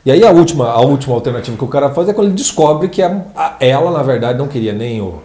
E 0.06 0.12
aí 0.12 0.26
a 0.26 0.32
última, 0.32 0.70
a 0.70 0.80
última 0.80 1.14
alternativa 1.16 1.58
que 1.58 1.64
o 1.64 1.68
cara 1.68 1.90
faz 1.90 2.08
é 2.08 2.14
quando 2.14 2.28
ele 2.28 2.36
descobre 2.36 2.88
que 2.88 3.02
a, 3.02 3.26
a, 3.36 3.56
ela, 3.60 3.92
na 3.92 4.02
verdade, 4.02 4.38
não 4.40 4.48
queria 4.48 4.74
nem 4.74 5.02
o, 5.02 5.22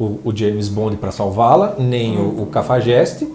o, 0.00 0.18
o 0.24 0.34
James 0.34 0.70
Bond 0.70 0.96
para 0.96 1.12
salvá-la, 1.12 1.74
nem 1.78 2.16
o, 2.16 2.42
o 2.42 2.46
Cafajeste, 2.46 3.28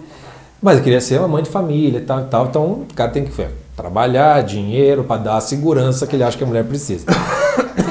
mas 0.60 0.80
queria 0.80 1.00
ser 1.00 1.20
uma 1.20 1.28
mãe 1.28 1.42
de 1.44 1.48
família 1.48 1.98
e 1.98 2.02
tal, 2.02 2.20
e 2.20 2.24
tal. 2.24 2.46
Então 2.46 2.64
o 2.64 2.86
cara 2.94 3.10
tem 3.10 3.24
que 3.24 3.46
trabalhar, 3.76 4.42
dinheiro, 4.42 5.04
para 5.04 5.20
dar 5.20 5.36
a 5.36 5.40
segurança 5.40 6.06
que 6.06 6.16
ele 6.16 6.24
acha 6.24 6.36
que 6.36 6.42
a 6.42 6.46
mulher 6.46 6.64
precisa. 6.64 7.06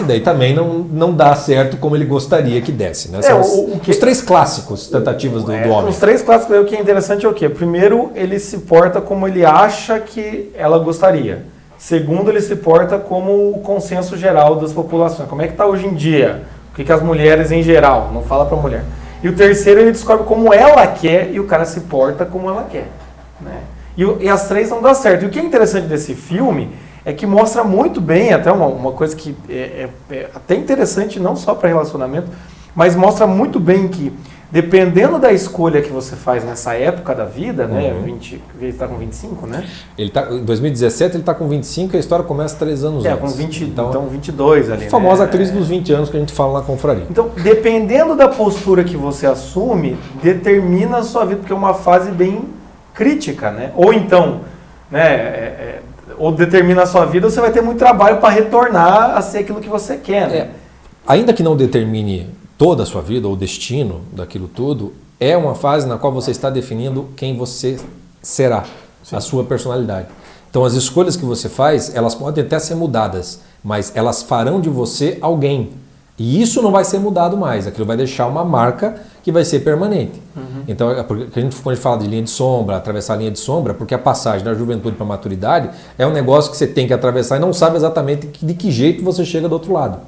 e 0.01 0.03
daí 0.03 0.19
também 0.19 0.53
não, 0.53 0.79
não 0.79 1.13
dá 1.13 1.33
certo 1.35 1.77
como 1.77 1.95
ele 1.95 2.03
gostaria 2.03 2.59
que 2.61 2.71
desse. 2.71 3.09
Né? 3.09 3.21
É, 3.23 3.33
o, 3.33 3.75
o 3.75 3.79
que, 3.79 3.91
os 3.91 3.97
três 3.97 4.21
clássicos 4.21 4.87
tentativas 4.89 5.45
do, 5.45 5.53
é, 5.53 5.63
do 5.63 5.69
homem. 5.69 5.89
Os 5.89 5.97
três 5.97 6.21
clássicos, 6.21 6.57
o 6.57 6.65
que 6.65 6.75
é 6.75 6.81
interessante 6.81 7.25
é 7.25 7.29
o 7.29 7.33
quê? 7.33 7.47
Primeiro, 7.47 8.11
ele 8.13 8.37
se 8.39 8.57
porta 8.57 8.99
como 8.99 9.25
ele 9.25 9.45
acha 9.45 9.99
que 9.99 10.51
ela 10.53 10.77
gostaria. 10.79 11.45
Segundo, 11.77 12.29
ele 12.29 12.41
se 12.41 12.57
porta 12.57 12.97
como 12.97 13.51
o 13.51 13.59
consenso 13.59 14.17
geral 14.17 14.55
das 14.55 14.73
populações. 14.73 15.29
Como 15.29 15.41
é 15.41 15.47
que 15.47 15.53
está 15.53 15.65
hoje 15.65 15.85
em 15.85 15.93
dia? 15.93 16.43
O 16.75 16.77
que, 16.77 16.83
que 16.83 16.91
as 16.91 17.01
mulheres 17.01 17.53
em 17.53 17.63
geral? 17.63 18.11
Não 18.13 18.21
fala 18.21 18.45
para 18.45 18.57
a 18.57 18.61
mulher. 18.61 18.83
E 19.23 19.29
o 19.29 19.33
terceiro, 19.33 19.79
ele 19.79 19.93
descobre 19.93 20.25
como 20.25 20.53
ela 20.53 20.85
quer 20.85 21.31
e 21.31 21.39
o 21.39 21.45
cara 21.45 21.63
se 21.63 21.79
porta 21.79 22.25
como 22.25 22.49
ela 22.49 22.67
quer. 22.69 22.89
Né? 23.39 23.61
E, 23.95 24.03
e, 24.25 24.27
as 24.27 24.49
três 24.49 24.69
não 24.69 24.81
dá 24.81 24.93
certo. 24.93 25.23
E 25.23 25.27
o 25.27 25.29
que 25.29 25.39
é 25.39 25.41
interessante 25.41 25.87
desse 25.87 26.13
filme 26.13 26.75
é 27.05 27.13
que 27.13 27.25
mostra 27.25 27.63
muito 27.63 28.01
bem, 28.01 28.33
até 28.33 28.51
uma, 28.51 28.65
uma 28.65 28.91
coisa 28.91 29.15
que 29.15 29.33
é, 29.47 29.87
é, 30.11 30.13
é 30.13 30.29
até 30.35 30.53
interessante 30.55 31.17
não 31.17 31.37
só 31.37 31.55
para 31.55 31.69
relacionamento, 31.69 32.27
mas 32.75 32.93
mostra 32.93 33.25
muito 33.25 33.57
bem 33.57 33.87
que 33.87 34.11
dependendo 34.51 35.19
da 35.19 35.31
escolha 35.31 35.81
que 35.81 35.91
você 35.91 36.15
faz 36.15 36.43
nessa 36.43 36.73
época 36.73 37.13
da 37.13 37.25
vida, 37.25 37.67
né, 37.67 37.93
uhum. 37.93 38.03
20, 38.03 38.41
ele 38.59 38.69
está 38.69 38.87
com 38.87 38.97
25, 38.97 39.47
né? 39.47 39.65
Ele 39.97 40.09
tá, 40.09 40.27
em 40.31 40.43
2017 40.43 41.15
ele 41.15 41.21
está 41.21 41.33
com 41.33 41.47
25 41.47 41.93
e 41.93 41.97
a 41.97 41.99
história 41.99 42.23
começa 42.23 42.55
três 42.55 42.83
anos 42.83 43.05
é, 43.05 43.09
antes. 43.09 43.23
É, 43.23 43.27
com 43.27 43.27
20, 43.27 43.63
então, 43.63 43.89
então 43.89 44.07
22 44.07 44.71
ali. 44.71 44.85
A 44.85 44.89
famosa 44.89 45.25
né? 45.25 45.31
crise 45.31 45.51
dos 45.51 45.67
20 45.67 45.93
anos 45.93 46.09
que 46.09 46.17
a 46.17 46.19
gente 46.19 46.33
fala 46.33 46.59
na 46.59 46.65
confraria. 46.65 47.05
Então, 47.09 47.31
dependendo 47.41 48.15
da 48.15 48.27
postura 48.27 48.83
que 48.83 48.95
você 48.95 49.25
assume, 49.25 49.97
determina 50.21 50.97
a 50.97 51.03
sua 51.03 51.25
vida, 51.25 51.37
porque 51.39 51.53
é 51.53 51.55
uma 51.55 51.73
fase 51.73 52.11
bem 52.11 52.45
crítica, 52.93 53.51
né? 53.51 53.71
Ou 53.75 53.93
então, 53.93 54.41
né, 54.89 55.01
é, 55.01 55.09
é, 55.09 55.81
ou 56.17 56.31
determina 56.31 56.83
a 56.83 56.85
sua 56.85 57.05
vida, 57.05 57.29
você 57.29 57.41
vai 57.41 57.51
ter 57.51 57.61
muito 57.61 57.79
trabalho 57.79 58.17
para 58.17 58.29
retornar 58.29 59.17
a 59.17 59.21
ser 59.21 59.39
aquilo 59.39 59.59
que 59.59 59.69
você 59.69 59.97
quer. 59.97 60.29
Né? 60.29 60.37
É, 60.37 60.49
ainda 61.05 61.33
que 61.33 61.43
não 61.43 61.55
determine 61.55 62.29
toda 62.57 62.83
a 62.83 62.85
sua 62.85 63.01
vida 63.01 63.27
ou 63.27 63.35
destino 63.35 64.01
daquilo 64.11 64.47
tudo, 64.47 64.93
é 65.19 65.35
uma 65.35 65.55
fase 65.55 65.87
na 65.87 65.97
qual 65.97 66.11
você 66.11 66.31
está 66.31 66.49
definindo 66.49 67.09
quem 67.15 67.37
você 67.37 67.79
será, 68.21 68.65
Sim. 69.03 69.15
a 69.15 69.21
sua 69.21 69.43
personalidade. 69.43 70.07
Então 70.49 70.63
as 70.63 70.73
escolhas 70.73 71.15
que 71.15 71.25
você 71.25 71.49
faz, 71.49 71.93
elas 71.93 72.15
podem 72.15 72.43
até 72.43 72.57
ser 72.59 72.75
mudadas, 72.75 73.41
mas 73.63 73.91
elas 73.95 74.23
farão 74.23 74.61
de 74.61 74.69
você 74.69 75.17
alguém. 75.21 75.71
E 76.17 76.41
isso 76.41 76.61
não 76.61 76.71
vai 76.71 76.85
ser 76.85 76.97
mudado 76.97 77.35
mais, 77.35 77.67
aquilo 77.67 77.85
vai 77.85 77.97
deixar 77.97 78.25
uma 78.27 78.45
marca 78.45 79.01
que 79.21 79.33
vai 79.33 79.43
ser 79.43 79.59
permanente. 79.59 80.21
Uhum. 80.33 80.63
Então, 80.65 80.89
é 80.89 81.01
a 81.01 81.41
gente, 81.41 81.57
quando 81.57 81.71
a 81.71 81.75
gente 81.75 81.81
fala 81.81 81.97
de 81.97 82.07
linha 82.07 82.21
de 82.21 82.29
sombra, 82.29 82.77
atravessar 82.77 83.15
a 83.15 83.17
linha 83.17 83.31
de 83.31 83.39
sombra, 83.39 83.73
porque 83.73 83.93
a 83.93 83.99
passagem 83.99 84.45
da 84.45 84.53
juventude 84.53 84.95
para 84.95 85.05
a 85.05 85.09
maturidade 85.09 85.71
é 85.97 86.07
um 86.07 86.13
negócio 86.13 86.51
que 86.51 86.57
você 86.57 86.67
tem 86.67 86.87
que 86.87 86.93
atravessar 86.93 87.35
e 87.35 87.39
não 87.39 87.51
sabe 87.51 87.75
exatamente 87.75 88.27
de 88.27 88.53
que 88.53 88.71
jeito 88.71 89.03
você 89.03 89.25
chega 89.25 89.49
do 89.49 89.53
outro 89.53 89.73
lado. 89.73 89.99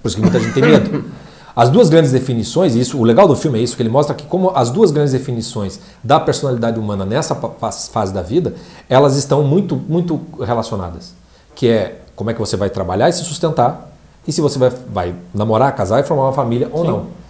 Por 0.00 0.08
isso 0.08 0.16
que 0.16 0.22
muita 0.22 0.40
gente 0.40 0.52
tem 0.52 0.64
medo. 0.64 1.04
As 1.54 1.68
duas 1.68 1.88
grandes 1.88 2.12
definições, 2.12 2.74
isso, 2.74 2.98
o 2.98 3.04
legal 3.04 3.28
do 3.28 3.36
filme 3.36 3.58
é 3.58 3.62
isso, 3.62 3.76
que 3.76 3.82
ele 3.82 3.90
mostra 3.90 4.14
que 4.14 4.24
como 4.24 4.52
as 4.54 4.70
duas 4.70 4.90
grandes 4.90 5.12
definições 5.12 5.80
da 6.02 6.18
personalidade 6.18 6.78
humana 6.78 7.04
nessa 7.04 7.34
fase 7.34 8.12
da 8.12 8.22
vida, 8.22 8.54
elas 8.88 9.16
estão 9.16 9.42
muito, 9.42 9.76
muito 9.76 10.20
relacionadas. 10.40 11.14
Que 11.54 11.68
é 11.68 12.00
como 12.16 12.30
é 12.30 12.34
que 12.34 12.40
você 12.40 12.56
vai 12.56 12.70
trabalhar 12.70 13.08
e 13.08 13.12
se 13.12 13.22
sustentar, 13.24 13.92
e 14.26 14.32
se 14.32 14.40
você 14.40 14.58
vai, 14.58 14.70
vai 14.88 15.14
namorar, 15.34 15.74
casar 15.74 16.00
e 16.00 16.04
formar 16.04 16.24
uma 16.24 16.32
família 16.32 16.68
ou 16.72 16.84
Sim. 16.84 16.90
não. 16.90 17.22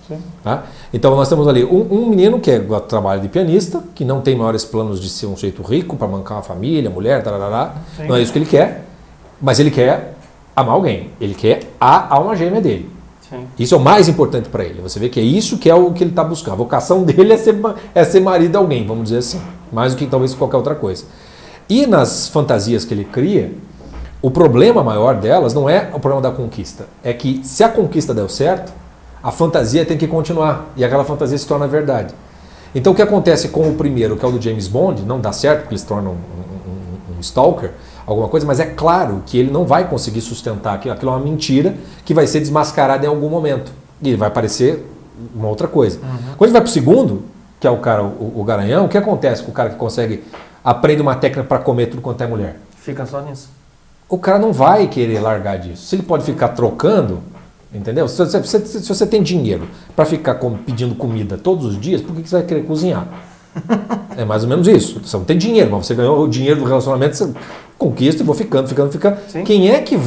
Tá? 0.43 0.65
Então 0.93 1.17
nós 1.17 1.29
temos 1.29 1.49
ali 1.49 1.65
um, 1.65 1.87
um, 1.91 2.07
menino 2.07 2.39
que 2.39 2.51
é 2.51 2.59
trabalho 2.81 3.23
de 3.23 3.29
pianista, 3.29 3.83
que 3.95 4.05
não 4.05 4.21
tem 4.21 4.37
maiores 4.37 4.65
planos 4.65 5.01
de 5.01 5.09
ser 5.09 5.27
um 5.27 5.37
jeito 5.37 5.63
rico 5.63 5.97
para 5.97 6.07
mancar 6.07 6.37
uma 6.37 6.43
família, 6.43 6.91
mulher, 6.91 7.23
tarará. 7.23 7.77
não 8.07 8.17
é 8.17 8.21
isso 8.21 8.31
que 8.33 8.39
ele 8.39 8.47
quer, 8.47 8.85
mas 9.41 9.59
ele 9.59 9.71
quer 9.71 10.15
amar 10.55 10.75
alguém, 10.75 11.11
ele 11.21 11.35
quer 11.35 11.61
a 11.81 12.15
alma 12.15 12.37
gêmea 12.37 12.61
dele. 12.61 12.92
Isso 13.59 13.75
é 13.75 13.79
o 13.79 13.81
mais 13.81 14.09
importante 14.09 14.49
para 14.49 14.65
ele. 14.65 14.81
Você 14.83 14.99
vê 14.99 15.09
que 15.09 15.21
é 15.21 15.23
isso 15.23 15.59
que 15.59 15.71
é 15.71 15.75
o 15.75 15.93
que 15.93 16.03
ele 16.05 16.11
está 16.11 16.25
buscando. 16.25 16.55
A 16.55 16.57
vocação 16.57 17.03
dele 17.05 17.33
é 17.33 17.37
ser, 17.37 17.59
é 17.95 18.05
ser 18.05 18.21
marido 18.21 18.51
de 18.51 18.57
alguém, 18.57 18.87
vamos 18.87 19.05
dizer 19.05 19.19
assim, 19.19 19.41
mais 19.73 19.95
do 19.95 19.99
que 19.99 20.07
talvez 20.07 20.35
qualquer 20.35 20.57
outra 20.57 20.75
coisa. 20.75 21.05
E 21.69 21.87
nas 21.87 22.29
fantasias 22.29 22.85
que 22.85 22.93
ele 22.93 23.05
cria, 23.05 23.53
o 24.21 24.31
problema 24.31 24.85
maior 24.85 25.17
delas 25.17 25.55
não 25.55 25.69
é 25.69 25.91
o 25.93 25.99
problema 25.99 26.21
da 26.21 26.31
conquista, 26.31 26.87
é 27.03 27.13
que 27.13 27.41
se 27.45 27.65
a 27.65 27.69
conquista 27.69 28.15
deu 28.15 28.29
certo, 28.29 28.73
a 29.23 29.31
fantasia 29.31 29.85
tem 29.85 29.97
que 29.97 30.07
continuar 30.07 30.73
e 30.77 30.85
aquela 30.85 31.05
fantasia 31.05 31.39
se 31.39 31.47
torna 31.47 31.67
verdade. 31.67 32.15
Então 32.75 32.93
o 32.93 32.97
que 32.97 33.03
acontece 33.03 33.49
com 33.49 33.69
o 33.69 33.75
primeiro, 33.75 34.17
que 34.17 34.25
é 34.25 34.29
o 34.29 34.33
do 34.33 34.41
James 34.41 34.67
Bond, 34.67 35.03
não 35.03 35.21
dá 35.21 35.33
certo 35.33 35.61
porque 35.61 35.75
ele 35.75 35.81
se 35.81 35.87
torna 35.87 36.11
um, 36.11 36.15
um, 36.15 37.17
um 37.17 37.21
stalker, 37.21 37.73
alguma 38.07 38.29
coisa, 38.29 38.47
mas 38.47 38.61
é 38.61 38.67
claro 38.67 39.23
que 39.27 39.39
ele 39.39 39.51
não 39.51 39.65
vai 39.65 39.89
conseguir 39.89 40.21
sustentar 40.21 40.75
aquilo, 40.75 40.95
aquilo 40.95 41.11
é 41.13 41.15
uma 41.15 41.25
mentira 41.25 41.75
que 42.05 42.13
vai 42.13 42.27
ser 42.27 42.41
desmascarada 42.41 43.05
em 43.05 43.09
algum 43.09 43.29
momento 43.29 43.73
e 44.03 44.15
vai 44.15 44.29
aparecer 44.29 44.87
uma 45.35 45.49
outra 45.49 45.69
coisa. 45.69 45.99
Uhum. 45.99 46.35
Quando 46.37 46.49
ele 46.49 46.53
vai 46.53 46.63
para 46.63 46.69
o 46.69 46.73
segundo, 46.73 47.23
que 47.61 47.67
é 47.67 47.71
o 47.71 47.79
cara, 47.79 48.03
o, 48.03 48.41
o, 48.41 48.45
garanhão, 48.45 48.87
o 48.87 48.89
que 48.89 48.99
acontece 48.99 49.43
com 49.43 49.51
o 49.51 49.55
cara 49.55 49.71
que 49.71 49.77
consegue 49.77 50.25
aprende 50.65 51.01
uma 51.01 51.15
técnica 51.15 51.45
para 51.45 51.59
comer 51.59 51.87
tudo 51.87 52.03
quanto 52.03 52.23
é 52.23 52.27
mulher? 52.27 52.57
Fica 52.77 53.07
só 53.07 53.21
nisso. 53.21 53.49
O 54.09 54.19
cara 54.19 54.39
não 54.39 54.53
vai 54.53 54.89
querer 54.89 55.21
largar 55.21 55.59
disso. 55.59 55.87
Se 55.87 55.97
ele 55.97 56.03
pode 56.03 56.25
ficar 56.25 56.49
trocando, 56.49 57.23
Entendeu? 57.75 58.07
Se 58.07 58.19
você, 58.19 58.43
se, 58.45 58.87
você 58.87 59.07
tem 59.07 59.23
dinheiro 59.23 59.67
para 59.97 60.05
ficar 60.05 60.35
com, 60.35 60.59
pedindo 60.59 60.95
comida 60.95 61.39
todos 61.39 61.65
os 61.65 61.81
dias, 61.81 62.03
por 62.03 62.15
que, 62.15 62.23
que 62.23 62.29
você 62.29 62.37
vai 62.37 62.45
querer 62.45 62.65
cozinhar? 62.65 63.09
é 64.17 64.25
mais 64.27 64.43
ou 64.43 64.49
menos 64.49 64.69
isso. 64.69 65.01
Você 65.03 65.17
não 65.17 65.25
tem 65.25 65.39
dinheiro, 65.39 65.71
mas 65.71 65.87
você 65.87 65.95
ganhou 65.95 66.23
o 66.23 66.29
dinheiro 66.29 66.61
do 66.61 66.67
relacionamento, 66.67 67.17
você 67.17 67.33
conquista 67.83 68.23
e 68.23 68.27
vou 68.27 68.35
ficando, 68.35 68.69
ficando, 68.69 68.91
ficando. 68.91 69.17
Sim. 69.29 69.45
Quem 69.45 69.71
é 69.71 69.81
que 69.81 69.99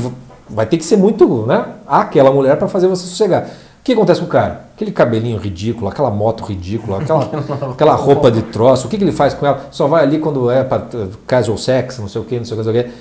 vai 0.50 0.66
ter 0.66 0.78
que 0.78 0.86
ser 0.86 0.98
muito, 0.98 1.46
né? 1.46 1.66
Aquela 1.88 2.32
mulher 2.32 2.58
para 2.58 2.68
fazer 2.68 2.88
você 2.88 3.06
sossegar. 3.06 3.44
O 3.46 3.84
que 3.86 3.94
acontece 3.94 4.20
com 4.20 4.26
o 4.26 4.30
cara? 4.30 4.66
Aquele 4.76 4.92
cabelinho 4.92 5.38
ridículo, 5.38 5.88
aquela 5.88 6.10
moto 6.10 6.44
ridícula, 6.44 7.02
aquela, 7.02 7.30
aquela 7.72 7.94
roupa 7.94 8.32
de 8.32 8.42
troço, 8.42 8.88
o 8.88 8.90
que, 8.90 8.98
que 8.98 9.04
ele 9.04 9.12
faz 9.12 9.34
com 9.34 9.46
ela? 9.46 9.68
Só 9.72 9.88
vai 9.88 10.04
ali 10.04 10.18
quando 10.18 10.50
é 10.50 10.64
para 10.64 10.88
casual 11.28 11.58
sex, 11.58 12.00
não 12.00 12.08
sei 12.08 12.22
o 12.22 12.24
que, 12.24 12.38
não 12.38 12.46
sei 12.46 12.58
o 12.58 12.60
que, 12.60 12.66
não 12.66 12.74
sei 12.74 12.82
o 12.82 12.84
que. 12.84 12.92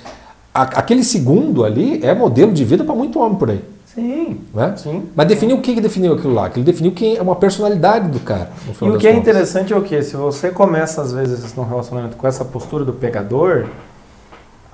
Aquele 0.53 1.03
segundo 1.03 1.65
ali 1.65 1.99
é 2.03 2.13
modelo 2.13 2.53
de 2.53 2.63
vida 2.63 2.83
para 2.83 2.95
muito 2.95 3.19
homem 3.19 3.37
por 3.37 3.49
aí. 3.49 3.61
Sim, 3.95 4.41
né? 4.53 4.73
sim. 4.75 5.05
Mas 5.15 5.27
definiu 5.27 5.55
o 5.55 5.61
que, 5.61 5.73
que 5.73 5.79
definiu 5.79 6.13
aquilo 6.13 6.33
lá? 6.33 6.47
Aquilo 6.47 6.65
definiu 6.65 6.91
quem 6.91 7.15
é 7.15 7.21
uma 7.21 7.35
personalidade 7.35 8.09
do 8.09 8.19
cara. 8.19 8.51
E 8.81 8.89
o 8.89 8.97
que 8.97 9.07
é 9.07 9.13
interessante 9.13 9.71
é 9.71 9.75
o 9.75 9.81
que? 9.81 10.03
Se 10.03 10.17
você 10.17 10.51
começa, 10.51 11.01
às 11.01 11.13
vezes, 11.13 11.55
num 11.55 11.63
relacionamento 11.63 12.17
com 12.17 12.27
essa 12.27 12.43
postura 12.43 12.83
do 12.83 12.91
pegador, 12.91 13.67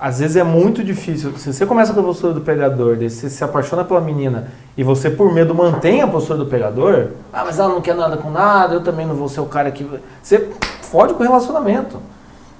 às 0.02 0.18
vezes 0.18 0.34
é 0.36 0.42
muito 0.42 0.82
difícil. 0.82 1.32
Se 1.38 1.52
você 1.52 1.64
começa 1.64 1.94
com 1.94 2.00
a 2.00 2.02
postura 2.02 2.34
do 2.34 2.40
pegador, 2.40 2.96
você 2.96 3.30
se 3.30 3.44
apaixona 3.44 3.84
pela 3.84 4.00
menina 4.00 4.48
e 4.76 4.82
você, 4.82 5.08
por 5.08 5.32
medo, 5.32 5.54
mantém 5.54 6.02
a 6.02 6.08
postura 6.08 6.40
do 6.40 6.46
pegador, 6.46 7.10
ah, 7.32 7.44
mas 7.44 7.60
ela 7.60 7.68
não 7.68 7.80
quer 7.80 7.94
nada 7.94 8.16
com 8.16 8.28
nada, 8.28 8.74
eu 8.74 8.82
também 8.82 9.06
não 9.06 9.14
vou 9.14 9.28
ser 9.28 9.40
o 9.40 9.46
cara 9.46 9.70
que. 9.70 9.88
Você 10.20 10.48
fode 10.80 11.14
com 11.14 11.20
o 11.20 11.22
relacionamento. 11.22 11.98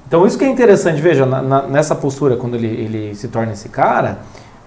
Então, 0.07 0.25
isso 0.25 0.39
que 0.39 0.45
é 0.45 0.49
interessante, 0.49 1.03
veja, 1.03 1.27
na, 1.27 1.43
na, 1.43 1.63
nessa 1.63 1.97
postura, 1.97 2.37
quando 2.37 2.55
ele, 2.55 2.69
ele 2.69 3.15
se 3.17 3.27
torna 3.27 3.53
esse 3.55 3.69
cara, 3.69 4.19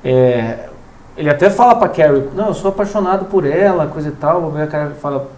é, 0.03 0.67
ele 1.15 1.29
até 1.29 1.49
fala 1.49 1.75
pra 1.75 1.87
Carrie, 1.87 2.27
não, 2.35 2.47
eu 2.47 2.53
sou 2.53 2.71
apaixonado 2.71 3.23
por 3.25 3.45
ela, 3.45 3.87
coisa 3.87 4.09
e 4.09 4.11
tal. 4.11 4.51
A 4.57 4.67
Carrie 4.67 4.95
fala, 4.95 5.29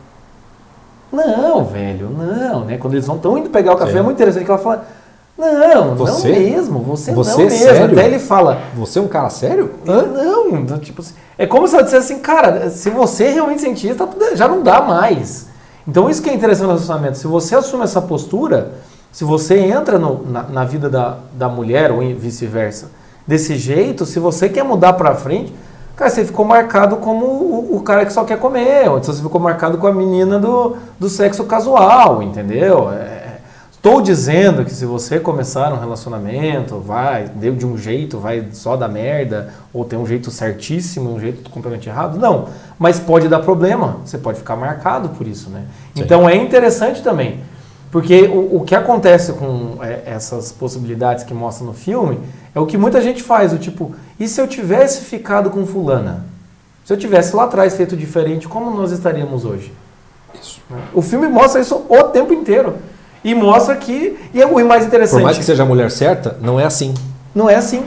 não, 1.12 1.64
velho, 1.64 2.10
não, 2.10 2.66
né? 2.66 2.78
Quando 2.78 2.96
eles 2.96 3.06
vão 3.06 3.20
tão 3.20 3.38
indo 3.38 3.52
pegar 3.52 3.74
o 3.74 3.78
café, 3.78 3.92
Sim. 3.92 4.00
é 4.00 4.02
muito 4.02 4.16
interessante 4.16 4.44
que 4.44 4.50
ela 4.50 4.60
fala, 4.60 4.86
Não, 5.38 5.96
Você? 5.96 6.30
não 6.32 6.40
mesmo. 6.40 6.80
Você, 6.80 7.12
Você 7.14 7.32
não 7.32 7.38
mesmo. 7.38 7.58
sério? 7.60 7.86
Até 7.92 8.06
ele 8.06 8.20
fala. 8.20 8.60
Você 8.76 8.98
é 9.00 9.02
um 9.02 9.08
cara 9.08 9.30
sério? 9.30 9.72
Não, 9.86 10.52
não, 10.62 10.78
tipo 10.80 11.02
assim, 11.02 11.14
é 11.38 11.46
como 11.46 11.68
se 11.68 11.76
ela 11.76 11.84
dissesse 11.84 12.12
assim, 12.14 12.22
cara, 12.22 12.70
se 12.70 12.90
você 12.90 13.30
realmente 13.30 13.62
sentir, 13.62 13.96
tá 13.96 14.08
já 14.34 14.48
não 14.48 14.64
dá 14.64 14.82
mais. 14.82 15.48
Então 15.88 16.10
isso 16.10 16.22
que 16.22 16.30
é 16.30 16.34
interessante 16.34 16.64
no 16.68 16.74
relacionamento. 16.74 17.18
Se 17.18 17.28
você 17.28 17.56
assume 17.56 17.84
essa 17.84 18.02
postura, 18.02 18.72
se 19.12 19.24
você 19.24 19.58
entra 19.60 19.98
no- 20.00 20.26
na, 20.28 20.44
na 20.44 20.64
vida 20.66 20.90
da, 20.90 21.18
da 21.34 21.48
mulher 21.48 21.92
ou 21.92 22.00
vice-versa, 22.00 22.90
desse 23.26 23.56
jeito, 23.58 24.06
se 24.06 24.20
você 24.20 24.50
quer 24.50 24.64
mudar 24.64 24.94
pra 24.94 25.14
frente, 25.16 25.54
cara, 25.96 26.10
você 26.10 26.26
ficou 26.26 26.46
marcado 26.46 26.98
como 26.98 27.26
o, 27.26 27.76
o 27.78 27.82
cara 27.84 28.06
que 28.06 28.12
só 28.14 28.24
quer 28.24 28.38
comer, 28.40 28.90
ou 28.90 28.98
então 28.98 29.14
você 29.14 29.22
ficou 29.22 29.40
marcado 29.40 29.78
com 29.78 29.86
a 29.88 29.94
menina 29.94 30.40
do, 30.40 30.76
do 31.00 31.08
sexo 31.10 31.44
casual, 31.46 32.22
entendeu? 32.24 32.90
É, 32.92 33.17
Estou 33.88 34.02
dizendo 34.02 34.66
que 34.66 34.74
se 34.74 34.86
você 34.86 35.18
começar 35.18 35.72
um 35.72 35.80
relacionamento, 35.80 36.78
vai, 36.78 37.32
deu 37.34 37.56
de 37.56 37.66
um 37.66 37.78
jeito, 37.78 38.20
vai 38.20 38.46
só 38.52 38.76
dar 38.76 38.90
merda, 38.90 39.54
ou 39.74 39.86
tem 39.86 39.98
um 39.98 40.06
jeito 40.06 40.30
certíssimo, 40.30 41.16
um 41.16 41.18
jeito 41.18 41.50
completamente 41.50 41.88
errado. 41.88 42.20
Não, 42.20 42.50
mas 42.78 43.00
pode 43.00 43.30
dar 43.30 43.40
problema, 43.40 44.00
você 44.04 44.18
pode 44.18 44.40
ficar 44.40 44.58
marcado 44.58 45.08
por 45.08 45.26
isso, 45.26 45.50
né? 45.50 45.64
Sim. 45.96 46.02
Então 46.02 46.28
é 46.28 46.36
interessante 46.36 47.02
também, 47.02 47.40
porque 47.90 48.24
o, 48.24 48.58
o 48.58 48.64
que 48.66 48.76
acontece 48.76 49.32
com 49.32 49.78
é, 49.82 50.04
essas 50.06 50.52
possibilidades 50.52 51.24
que 51.24 51.34
mostra 51.34 51.66
no 51.66 51.74
filme 51.74 52.20
é 52.54 52.60
o 52.60 52.66
que 52.66 52.78
muita 52.78 53.02
gente 53.02 53.24
faz, 53.24 53.54
o 53.54 53.58
tipo, 53.58 53.96
e 54.20 54.28
se 54.28 54.42
eu 54.42 54.50
tivesse 54.50 55.06
ficado 55.06 55.50
com 55.50 55.66
fulana? 55.66 56.26
Se 56.84 56.92
eu 56.92 56.98
tivesse 56.98 57.34
lá 57.34 57.46
atrás 57.46 57.78
feito 57.78 57.96
diferente, 57.96 58.50
como 58.50 58.70
nós 58.70 58.92
estaríamos 58.92 59.46
hoje? 59.46 59.72
Isso. 60.34 60.60
O 60.94 61.02
filme 61.02 61.30
mostra 61.30 61.62
isso 61.62 61.86
o 61.88 62.04
tempo 62.04 62.34
inteiro. 62.34 62.76
E 63.24 63.34
mostra 63.36 63.76
que. 63.76 64.18
E 64.34 64.42
é 64.42 64.46
o 64.46 64.68
mais 64.68 64.86
interessante. 64.86 65.20
Por 65.20 65.24
mais 65.24 65.38
que 65.38 65.44
seja 65.44 65.64
a 65.64 65.66
mulher 65.66 65.92
certa, 65.92 66.38
não 66.42 66.60
é 66.60 66.66
assim. 66.66 66.94
Não 67.34 67.50
é 67.50 67.56
assim. 67.56 67.84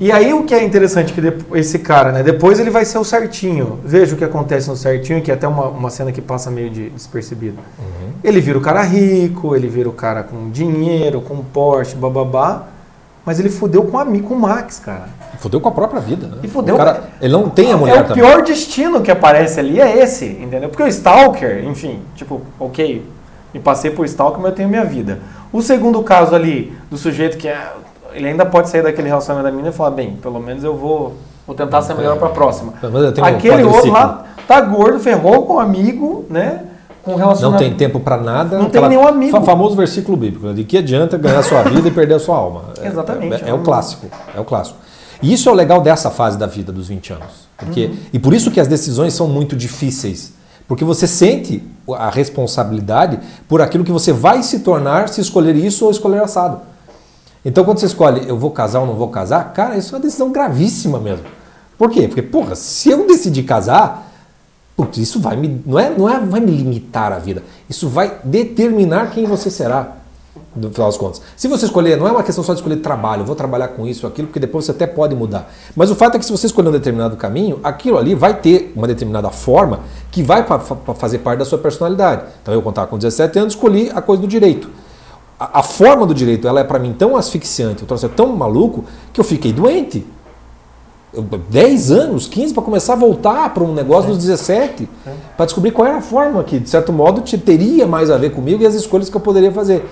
E 0.00 0.12
aí 0.12 0.32
o 0.32 0.44
que 0.44 0.54
é 0.54 0.62
interessante 0.62 1.12
que 1.12 1.20
esse 1.58 1.80
cara, 1.80 2.12
né? 2.12 2.22
Depois 2.22 2.60
ele 2.60 2.70
vai 2.70 2.84
ser 2.84 2.98
o 2.98 3.04
certinho. 3.04 3.80
Veja 3.84 4.14
o 4.14 4.18
que 4.18 4.22
acontece 4.22 4.68
no 4.68 4.76
certinho, 4.76 5.20
que 5.20 5.30
é 5.30 5.34
até 5.34 5.48
uma, 5.48 5.66
uma 5.66 5.90
cena 5.90 6.12
que 6.12 6.20
passa 6.22 6.50
meio 6.50 6.70
de 6.70 6.88
despercebido. 6.90 7.58
Ele 8.22 8.40
vira 8.40 8.56
o 8.58 8.60
cara 8.60 8.82
rico, 8.82 9.56
ele 9.56 9.66
vira 9.66 9.88
o 9.88 9.92
cara 9.92 10.22
com 10.22 10.50
dinheiro, 10.50 11.20
com 11.20 11.38
Porsche, 11.42 11.96
bababá. 11.96 12.66
Mas 13.26 13.38
ele 13.40 13.50
fudeu 13.50 13.82
com, 13.82 13.98
o 13.98 14.38
Max, 14.38 14.78
cara. 14.78 15.08
Fudeu 15.38 15.60
com 15.60 15.68
a 15.68 15.72
própria 15.72 16.00
vida. 16.00 16.28
Né? 16.28 16.38
E 16.44 16.48
fudeu- 16.48 16.76
O 16.76 16.78
cara, 16.78 17.10
ele 17.20 17.32
não 17.32 17.50
tem 17.50 17.72
a 17.72 17.76
mulher 17.76 17.96
é 17.96 18.00
o 18.00 18.04
também. 18.04 18.22
pior 18.24 18.42
destino 18.42 19.02
que 19.02 19.10
aparece 19.10 19.60
ali 19.60 19.80
é 19.80 20.02
esse, 20.02 20.24
entendeu? 20.24 20.68
Porque 20.68 20.82
o 20.82 20.86
Stalker, 20.86 21.62
enfim, 21.66 22.00
tipo, 22.14 22.40
ok, 22.58 23.04
me 23.52 23.60
passei 23.60 23.90
por 23.90 24.04
Stalker, 24.06 24.40
mas 24.40 24.50
eu 24.50 24.56
tenho 24.56 24.68
minha 24.68 24.84
vida. 24.84 25.20
O 25.52 25.62
segundo 25.62 26.02
caso 26.02 26.34
ali, 26.34 26.72
do 26.90 26.96
sujeito 26.98 27.36
que 27.38 27.48
é, 27.48 27.72
ele 28.12 28.28
ainda 28.28 28.44
pode 28.44 28.68
sair 28.68 28.82
daquele 28.82 29.08
relacionamento 29.08 29.44
da 29.46 29.50
menina 29.50 29.70
e 29.70 29.76
falar, 29.76 29.90
bem, 29.92 30.16
pelo 30.16 30.38
menos 30.40 30.62
eu 30.64 30.76
vou, 30.76 31.14
vou 31.46 31.56
tentar 31.56 31.82
ser 31.82 31.94
melhor 31.94 32.18
pra 32.18 32.28
próxima. 32.28 32.72
Pelo 32.80 32.92
menos 32.92 33.08
eu 33.08 33.12
tenho 33.14 33.26
um 33.26 33.30
Aquele 33.30 33.62
outro 33.64 33.90
lá 33.92 34.26
tá 34.46 34.60
gordo, 34.60 34.98
ferrou 35.00 35.44
com 35.46 35.54
um 35.54 35.58
amigo, 35.60 36.24
né? 36.28 36.62
Com 37.02 37.12
Não 37.12 37.18
relacionamento. 37.18 37.64
tem 37.64 37.74
tempo 37.74 38.00
pra 38.00 38.18
nada. 38.18 38.58
Não 38.58 38.68
tem 38.68 38.86
nenhum 38.88 39.06
amigo. 39.06 39.32
fa- 39.32 39.40
famoso 39.42 39.74
versículo 39.76 40.16
bíblico. 40.16 40.46
né? 40.46 40.52
De 40.52 40.64
que 40.64 40.76
adianta 40.76 41.16
ganhar 41.16 41.42
sua 41.42 41.62
vida 41.62 41.88
e 41.88 41.90
perder 41.90 42.14
a 42.14 42.18
sua 42.18 42.36
alma? 42.36 42.64
É- 42.82 42.86
Exatamente. 42.86 43.44
É, 43.44 43.48
é 43.50 43.54
o 43.54 43.60
clássico. 43.60 44.06
É 44.36 44.40
o 44.40 44.44
clássico. 44.44 44.78
E 45.22 45.32
isso 45.32 45.48
é 45.48 45.52
o 45.52 45.54
legal 45.54 45.80
dessa 45.80 46.10
fase 46.10 46.36
da 46.36 46.46
vida 46.46 46.70
dos 46.70 46.88
20 46.88 47.12
anos. 47.14 47.48
Porque, 47.56 47.86
Uhum. 47.86 47.96
E 48.12 48.18
por 48.18 48.34
isso 48.34 48.50
que 48.50 48.60
as 48.60 48.68
decisões 48.68 49.14
são 49.14 49.26
muito 49.26 49.56
difíceis. 49.56 50.34
Porque 50.68 50.84
você 50.84 51.06
sente 51.06 51.62
a 51.96 52.10
responsabilidade 52.10 53.18
por 53.48 53.62
aquilo 53.62 53.82
que 53.82 53.90
você 53.90 54.12
vai 54.12 54.42
se 54.42 54.60
tornar 54.60 55.08
se 55.08 55.20
escolher 55.20 55.56
isso 55.56 55.86
ou 55.86 55.90
escolher 55.90 56.22
assado. 56.22 56.60
Então, 57.44 57.64
quando 57.64 57.78
você 57.78 57.86
escolhe, 57.86 58.28
eu 58.28 58.36
vou 58.36 58.50
casar 58.50 58.80
ou 58.80 58.86
não 58.86 58.94
vou 58.94 59.08
casar, 59.08 59.52
cara, 59.54 59.76
isso 59.78 59.94
é 59.94 59.96
uma 59.96 60.02
decisão 60.02 60.30
gravíssima 60.30 61.00
mesmo. 61.00 61.24
Por 61.78 61.90
quê? 61.90 62.06
Porque, 62.06 62.20
porra, 62.20 62.54
se 62.54 62.90
eu 62.90 63.06
decidir 63.06 63.44
casar, 63.44 64.12
putz, 64.76 64.98
isso 64.98 65.18
vai 65.18 65.36
me, 65.36 65.62
não 65.64 65.78
é, 65.78 65.90
não 65.90 66.08
é, 66.08 66.20
vai 66.20 66.40
me 66.40 66.50
limitar 66.50 67.12
a 67.12 67.18
vida. 67.18 67.42
Isso 67.70 67.88
vai 67.88 68.18
determinar 68.22 69.10
quem 69.12 69.24
você 69.24 69.50
será, 69.50 69.96
no 70.56 70.70
final 70.70 70.88
das 70.88 70.96
contas. 70.96 71.20
Se 71.36 71.46
você 71.48 71.66
escolher, 71.66 71.96
não 71.96 72.06
é 72.08 72.10
uma 72.12 72.22
questão 72.22 72.42
só 72.44 72.52
de 72.52 72.60
escolher 72.60 72.76
trabalho, 72.76 73.24
vou 73.24 73.34
trabalhar 73.36 73.68
com 73.68 73.86
isso, 73.86 74.06
aquilo, 74.06 74.28
porque 74.28 74.40
depois 74.40 74.64
você 74.64 74.70
até 74.72 74.86
pode 74.86 75.14
mudar. 75.14 75.52
Mas 75.76 75.90
o 75.90 75.94
fato 75.94 76.16
é 76.16 76.18
que 76.18 76.24
se 76.24 76.32
você 76.32 76.46
escolher 76.46 76.68
um 76.68 76.72
determinado 76.72 77.16
caminho, 77.16 77.60
aquilo 77.62 77.98
ali 77.98 78.14
vai 78.14 78.34
ter 78.34 78.72
uma 78.76 78.86
determinada 78.86 79.30
forma 79.30 79.80
que 80.10 80.22
vai 80.22 80.44
para 80.44 80.58
fazer 80.94 81.18
parte 81.18 81.38
da 81.40 81.44
sua 81.44 81.58
personalidade. 81.58 82.22
Então, 82.42 82.52
eu 82.54 82.62
contava 82.62 82.86
com 82.86 82.96
17 82.98 83.38
anos, 83.38 83.54
escolhi 83.54 83.90
a 83.94 84.00
coisa 84.02 84.22
do 84.22 84.28
direito. 84.28 84.68
A, 85.38 85.60
a 85.60 85.62
forma 85.62 86.04
do 86.06 86.12
direito, 86.14 86.48
ela 86.48 86.60
é 86.60 86.64
para 86.64 86.78
mim 86.78 86.92
tão 86.92 87.16
asfixiante, 87.16 87.82
eu 87.82 87.86
trouxe 87.86 88.08
tão 88.08 88.28
maluco, 88.36 88.84
que 89.12 89.20
eu 89.20 89.24
fiquei 89.24 89.52
doente. 89.52 90.04
Eu- 91.12 91.22
10 91.22 91.90
anos, 91.90 92.26
15 92.26 92.52
para 92.52 92.62
começar 92.62 92.92
a 92.92 92.96
voltar 92.96 93.54
para 93.54 93.62
um 93.64 93.72
negócio 93.72 94.10
dos 94.10 94.18
17, 94.18 94.88
para 95.36 95.46
descobrir 95.46 95.70
qual 95.70 95.88
era 95.88 95.98
a 95.98 96.02
forma 96.02 96.42
que, 96.44 96.58
de 96.58 96.68
certo 96.68 96.92
modo, 96.92 97.22
te- 97.22 97.38
teria 97.38 97.86
mais 97.86 98.10
a 98.10 98.18
ver 98.18 98.30
comigo 98.32 98.62
e 98.62 98.66
as 98.66 98.74
escolhas 98.74 99.08
que 99.08 99.16
eu 99.16 99.20
poderia 99.20 99.50
fazer. 99.50 99.88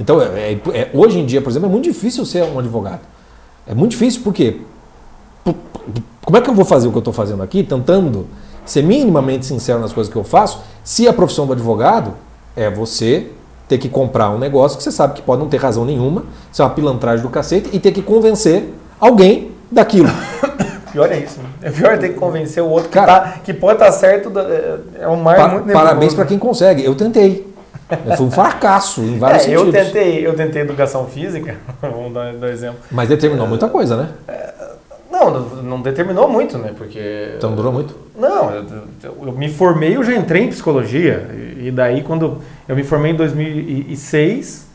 Então, 0.00 0.20
é- 0.20 0.52
é- 0.52 0.60
é- 0.72 0.90
hoje 0.94 1.18
em 1.18 1.26
dia, 1.26 1.40
por 1.40 1.50
exemplo, 1.50 1.68
é 1.68 1.70
muito 1.72 1.84
difícil 1.84 2.24
ser 2.24 2.42
um 2.44 2.58
advogado. 2.58 3.00
É 3.66 3.74
muito 3.74 3.92
difícil, 3.92 4.22
porque 4.24 4.60
pu- 5.44 5.54
como 6.24 6.36
é 6.36 6.40
que 6.40 6.48
eu 6.50 6.54
vou 6.54 6.64
fazer 6.64 6.88
o 6.88 6.90
que 6.90 6.96
eu 6.98 7.00
estou 7.00 7.12
fazendo 7.14 7.42
aqui, 7.42 7.62
tentando 7.62 8.26
ser 8.64 8.82
minimamente 8.82 9.44
sincero 9.46 9.80
nas 9.80 9.92
coisas 9.92 10.10
que 10.12 10.18
eu 10.18 10.24
faço, 10.24 10.60
se 10.82 11.06
a 11.06 11.12
profissão 11.12 11.46
do 11.46 11.52
advogado 11.52 12.14
é 12.56 12.70
você 12.70 13.28
ter 13.68 13.78
que 13.78 13.88
comprar 13.88 14.30
um 14.30 14.38
negócio 14.38 14.76
que 14.76 14.84
você 14.84 14.92
sabe 14.92 15.14
que 15.14 15.22
pode 15.22 15.40
não 15.40 15.48
ter 15.48 15.56
razão 15.58 15.84
nenhuma, 15.84 16.24
isso 16.52 16.60
é 16.60 16.64
uma 16.64 16.70
pilantragem 16.72 17.22
do 17.24 17.30
cacete, 17.30 17.70
e 17.72 17.78
ter 17.78 17.92
que 17.92 18.02
convencer 18.02 18.72
alguém 19.00 19.52
daquilo. 19.70 20.08
Pior 20.92 21.10
é 21.10 21.20
isso. 21.20 21.38
É 21.62 21.70
pior 21.70 21.96
ter 21.96 22.10
que 22.10 22.16
convencer 22.16 22.62
o 22.62 22.66
outro 22.68 22.90
que, 22.90 22.94
Cara, 22.94 23.20
tá, 23.20 23.28
que 23.42 23.54
pode 23.54 23.74
estar 23.74 23.90
certo. 23.92 24.28
da- 24.28 24.42
é- 24.42 24.78
É 25.00 25.08
um 25.08 25.16
mar 25.16 25.36
Pa- 25.36 25.48
muito 25.48 25.64
nebuloso. 25.66 25.86
parabéns 25.86 26.12
para 26.12 26.26
quem 26.26 26.38
consegue. 26.38 26.84
Eu 26.84 26.94
tentei. 26.94 27.50
Eu 28.06 28.16
fui 28.16 28.26
um 28.26 28.30
fracasso 28.30 29.00
em 29.02 29.18
vários 29.18 29.46
É, 29.46 29.54
eu 29.54 29.66
sentidos. 29.66 29.86
tentei, 29.86 30.26
eu 30.26 30.34
tentei 30.34 30.62
educação 30.62 31.06
física, 31.06 31.56
vamos 31.80 32.12
dar, 32.12 32.32
dar 32.34 32.48
exemplo. 32.50 32.78
Mas 32.90 33.08
determinou 33.08 33.46
muita 33.46 33.68
coisa, 33.68 33.96
né? 33.96 34.08
Não, 35.10 35.30
não, 35.30 35.40
não 35.62 35.82
determinou 35.82 36.28
muito, 36.28 36.56
né? 36.58 36.72
Porque. 36.76 37.34
Então 37.36 37.54
durou 37.54 37.72
muito. 37.72 37.94
Não, 38.18 38.50
eu, 38.50 38.64
eu- 39.04 39.16
eu 39.26 39.32
me 39.32 39.48
formei, 39.48 39.94
eu 39.96 40.02
já 40.02 40.14
entrei 40.14 40.42
em 40.44 40.48
psicologia. 40.48 41.28
E 41.34 41.52
e 41.66 41.70
daí, 41.70 42.02
quando 42.02 42.38
eu 42.68 42.74
me 42.74 42.82
formei 42.82 43.12
em 43.12 43.14
2006, 43.16 44.66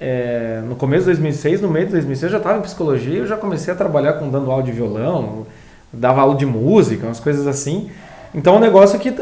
é, 0.00 0.60
no 0.66 0.76
começo 0.76 1.00
de 1.02 1.06
2006, 1.06 1.60
no 1.60 1.68
meio 1.68 1.86
de 1.86 1.92
2006, 1.92 2.22
eu 2.24 2.30
já 2.30 2.36
estava 2.38 2.58
em 2.58 2.62
psicologia. 2.62 3.18
Eu 3.18 3.26
já 3.26 3.36
comecei 3.36 3.72
a 3.72 3.76
trabalhar 3.76 4.14
com 4.14 4.30
dando 4.30 4.50
aula 4.50 4.62
de 4.62 4.72
violão, 4.72 5.46
dava 5.92 6.20
aula 6.22 6.36
de 6.36 6.46
música, 6.46 7.06
umas 7.06 7.20
coisas 7.20 7.46
assim. 7.46 7.90
Então, 8.36 8.54
é 8.54 8.56
um 8.58 8.60
negócio 8.60 8.98
que 8.98 9.12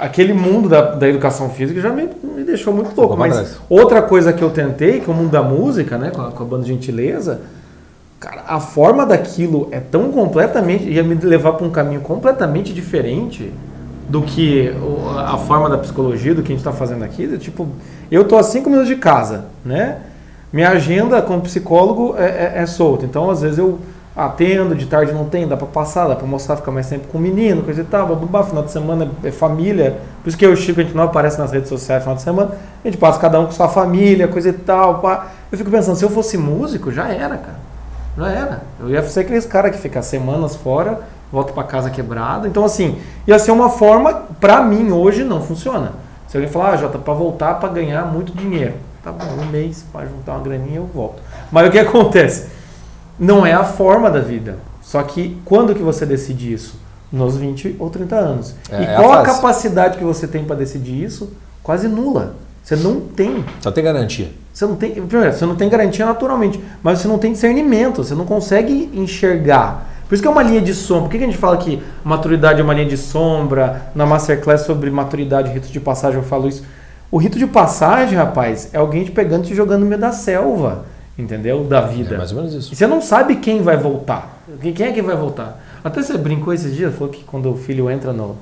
aquele 0.00 0.32
mundo 0.32 0.68
da, 0.68 0.80
da 0.94 1.08
educação 1.08 1.50
física 1.50 1.80
já 1.80 1.90
me, 1.90 2.08
me 2.22 2.44
deixou 2.44 2.72
muito 2.72 2.94
louco. 2.98 3.16
Mas 3.16 3.56
outra 3.68 4.00
coisa 4.00 4.32
que 4.32 4.42
eu 4.42 4.50
tentei, 4.50 5.00
que 5.00 5.10
é 5.10 5.12
o 5.12 5.16
mundo 5.16 5.30
da 5.30 5.42
música, 5.42 5.98
né, 5.98 6.10
com 6.10 6.22
a, 6.22 6.30
com 6.30 6.42
a 6.42 6.46
banda 6.46 6.64
Gentileza, 6.64 7.40
Cara, 8.20 8.42
a 8.46 8.58
forma 8.58 9.04
daquilo 9.04 9.68
é 9.70 9.78
tão 9.80 10.10
completamente. 10.10 10.88
ia 10.88 11.02
me 11.02 11.14
levar 11.16 11.54
para 11.54 11.66
um 11.66 11.70
caminho 11.70 12.00
completamente 12.00 12.72
diferente 12.72 13.52
do 14.08 14.22
que 14.22 14.72
o- 14.80 15.10
a 15.18 15.36
forma 15.36 15.68
da 15.68 15.76
psicologia, 15.76 16.34
do 16.34 16.40
que 16.42 16.48
a 16.52 16.54
gente 16.56 16.60
está 16.66 16.72
fazendo 16.72 17.04
aqui. 17.04 17.36
Tipo, 17.36 17.68
eu 18.10 18.24
tô 18.24 18.36
a 18.38 18.42
cinco 18.42 18.70
minutos 18.70 18.88
de 18.88 18.96
casa, 18.96 19.46
né? 19.62 19.98
Minha 20.50 20.70
agenda 20.70 21.20
como 21.20 21.42
psicólogo 21.42 22.14
é, 22.16 22.24
é, 22.24 22.62
é 22.62 22.66
solta. 22.66 23.04
Então, 23.04 23.28
às 23.28 23.42
vezes, 23.42 23.58
eu 23.58 23.78
atendo, 24.16 24.74
de 24.74 24.86
tarde 24.86 25.12
não 25.12 25.24
tem, 25.24 25.46
dá 25.46 25.56
para 25.56 25.66
passar, 25.66 26.06
dá 26.06 26.14
para 26.14 26.26
mostrar, 26.26 26.56
ficar 26.56 26.70
mais 26.70 26.88
tempo 26.88 27.08
com 27.08 27.18
o 27.18 27.20
menino, 27.20 27.62
coisa 27.62 27.80
e 27.80 27.84
tal. 27.84 28.14
Babá, 28.14 28.44
final 28.44 28.62
de 28.62 28.70
semana 28.70 29.10
é 29.24 29.30
família. 29.30 29.98
Por 30.22 30.28
isso 30.28 30.38
que 30.38 30.46
eu 30.46 30.50
e 30.50 30.52
o 30.54 30.56
Chico, 30.56 30.80
a 30.80 30.84
gente 30.84 30.94
não 30.96 31.04
aparece 31.04 31.38
nas 31.38 31.50
redes 31.50 31.68
sociais 31.68 32.02
final 32.02 32.14
de 32.14 32.22
semana. 32.22 32.52
A 32.84 32.88
gente 32.88 32.98
passa 32.98 33.18
cada 33.18 33.40
um 33.40 33.46
com 33.46 33.52
sua 33.52 33.68
família, 33.68 34.28
coisa 34.28 34.50
e 34.50 34.52
tal. 34.52 35.00
Pá. 35.00 35.28
Eu 35.50 35.58
fico 35.58 35.70
pensando, 35.70 35.96
se 35.96 36.04
eu 36.04 36.10
fosse 36.10 36.38
músico, 36.38 36.92
já 36.92 37.08
era, 37.08 37.36
cara. 37.36 37.58
Já 38.16 38.30
era. 38.30 38.62
Eu 38.78 38.88
ia 38.88 39.02
ser 39.02 39.20
aqueles 39.20 39.44
cara 39.44 39.70
que 39.70 39.78
fica 39.78 40.00
semanas 40.00 40.54
fora, 40.54 41.00
volta 41.32 41.52
para 41.52 41.64
casa 41.64 41.90
quebrado. 41.90 42.46
Então, 42.46 42.64
assim, 42.64 42.98
ia 43.26 43.38
ser 43.38 43.50
uma 43.50 43.68
forma, 43.68 44.22
pra 44.40 44.62
mim, 44.62 44.92
hoje 44.92 45.24
não 45.24 45.40
funciona. 45.40 45.92
Se 46.28 46.36
alguém 46.36 46.50
falar, 46.50 46.70
ah, 46.70 46.76
Jota, 46.76 46.98
pra 46.98 47.14
voltar 47.14 47.54
pra 47.54 47.68
ganhar 47.68 48.04
muito 48.04 48.32
dinheiro. 48.32 48.74
Tá 49.02 49.12
bom, 49.12 49.26
um 49.42 49.46
mês 49.46 49.84
pra 49.92 50.06
juntar 50.06 50.32
uma 50.32 50.40
graninha 50.42 50.76
eu 50.76 50.86
volto. 50.86 51.20
Mas 51.52 51.68
o 51.68 51.70
que 51.70 51.78
acontece? 51.78 52.53
Não 53.18 53.46
é 53.46 53.52
a 53.52 53.64
forma 53.64 54.10
da 54.10 54.20
vida. 54.20 54.56
Só 54.82 55.02
que 55.02 55.38
quando 55.44 55.74
que 55.74 55.82
você 55.82 56.04
decide 56.04 56.52
isso? 56.52 56.78
Nos 57.12 57.36
20 57.36 57.76
ou 57.78 57.90
30 57.90 58.16
anos. 58.16 58.54
É, 58.70 58.82
e 58.82 58.84
é 58.84 58.96
a 58.96 59.00
qual 59.00 59.12
a, 59.12 59.24
fase. 59.24 59.36
capacidade 59.36 59.98
que 59.98 60.04
você 60.04 60.26
tem 60.26 60.44
para 60.44 60.56
decidir 60.56 61.02
isso? 61.02 61.32
Quase 61.62 61.88
nula. 61.88 62.34
Você 62.62 62.76
não 62.76 63.00
tem. 63.00 63.44
Só 63.60 63.70
tem 63.70 63.84
garantia. 63.84 64.32
Você 64.52 64.66
não 64.66 64.76
tem, 64.76 64.92
primeiro, 64.92 65.32
você 65.32 65.44
não 65.44 65.54
tem 65.54 65.68
garantia 65.68 66.06
naturalmente, 66.06 66.60
mas 66.82 66.98
você 66.98 67.08
não 67.08 67.18
tem 67.18 67.32
discernimento, 67.32 68.02
você 68.02 68.14
não 68.14 68.24
consegue 68.24 68.90
enxergar. 68.94 69.86
Por 70.08 70.14
isso 70.14 70.22
que 70.22 70.28
é 70.28 70.30
uma 70.30 70.42
linha 70.42 70.60
de 70.60 70.72
sombra. 70.72 71.02
Por 71.02 71.10
que 71.10 71.18
que 71.18 71.24
a 71.24 71.26
gente 71.26 71.38
fala 71.38 71.56
que 71.56 71.82
maturidade 72.04 72.60
é 72.60 72.64
uma 72.64 72.74
linha 72.74 72.88
de 72.88 72.96
sombra? 72.96 73.90
Na 73.94 74.06
Masterclass 74.06 74.62
sobre 74.62 74.90
maturidade 74.90 75.50
rito 75.50 75.68
de 75.68 75.80
passagem 75.80 76.18
eu 76.18 76.24
falo 76.24 76.48
isso. 76.48 76.64
O 77.10 77.18
rito 77.18 77.38
de 77.38 77.46
passagem, 77.46 78.16
rapaz, 78.16 78.70
é 78.72 78.78
alguém 78.78 79.04
te 79.04 79.10
pegando 79.10 79.44
e 79.44 79.48
te 79.48 79.54
jogando 79.54 79.80
no 79.80 79.86
meio 79.86 80.00
da 80.00 80.12
selva. 80.12 80.84
Entendeu? 81.18 81.64
Da 81.64 81.80
vida. 81.82 82.14
É 82.14 82.18
mais 82.18 82.30
ou 82.32 82.38
menos 82.38 82.54
isso. 82.54 82.72
E 82.72 82.76
você 82.76 82.86
não 82.86 83.00
sabe 83.00 83.36
quem 83.36 83.62
vai 83.62 83.76
voltar. 83.76 84.42
Quem 84.60 84.86
é 84.86 84.92
que 84.92 85.02
vai 85.02 85.16
voltar? 85.16 85.62
Até 85.82 86.02
você 86.02 86.16
brincou 86.16 86.52
esses 86.52 86.74
dias, 86.74 86.94
falou 86.94 87.08
que 87.12 87.22
quando 87.24 87.50
o 87.50 87.56
filho 87.56 87.90
entra 87.90 88.12
no, 88.12 88.36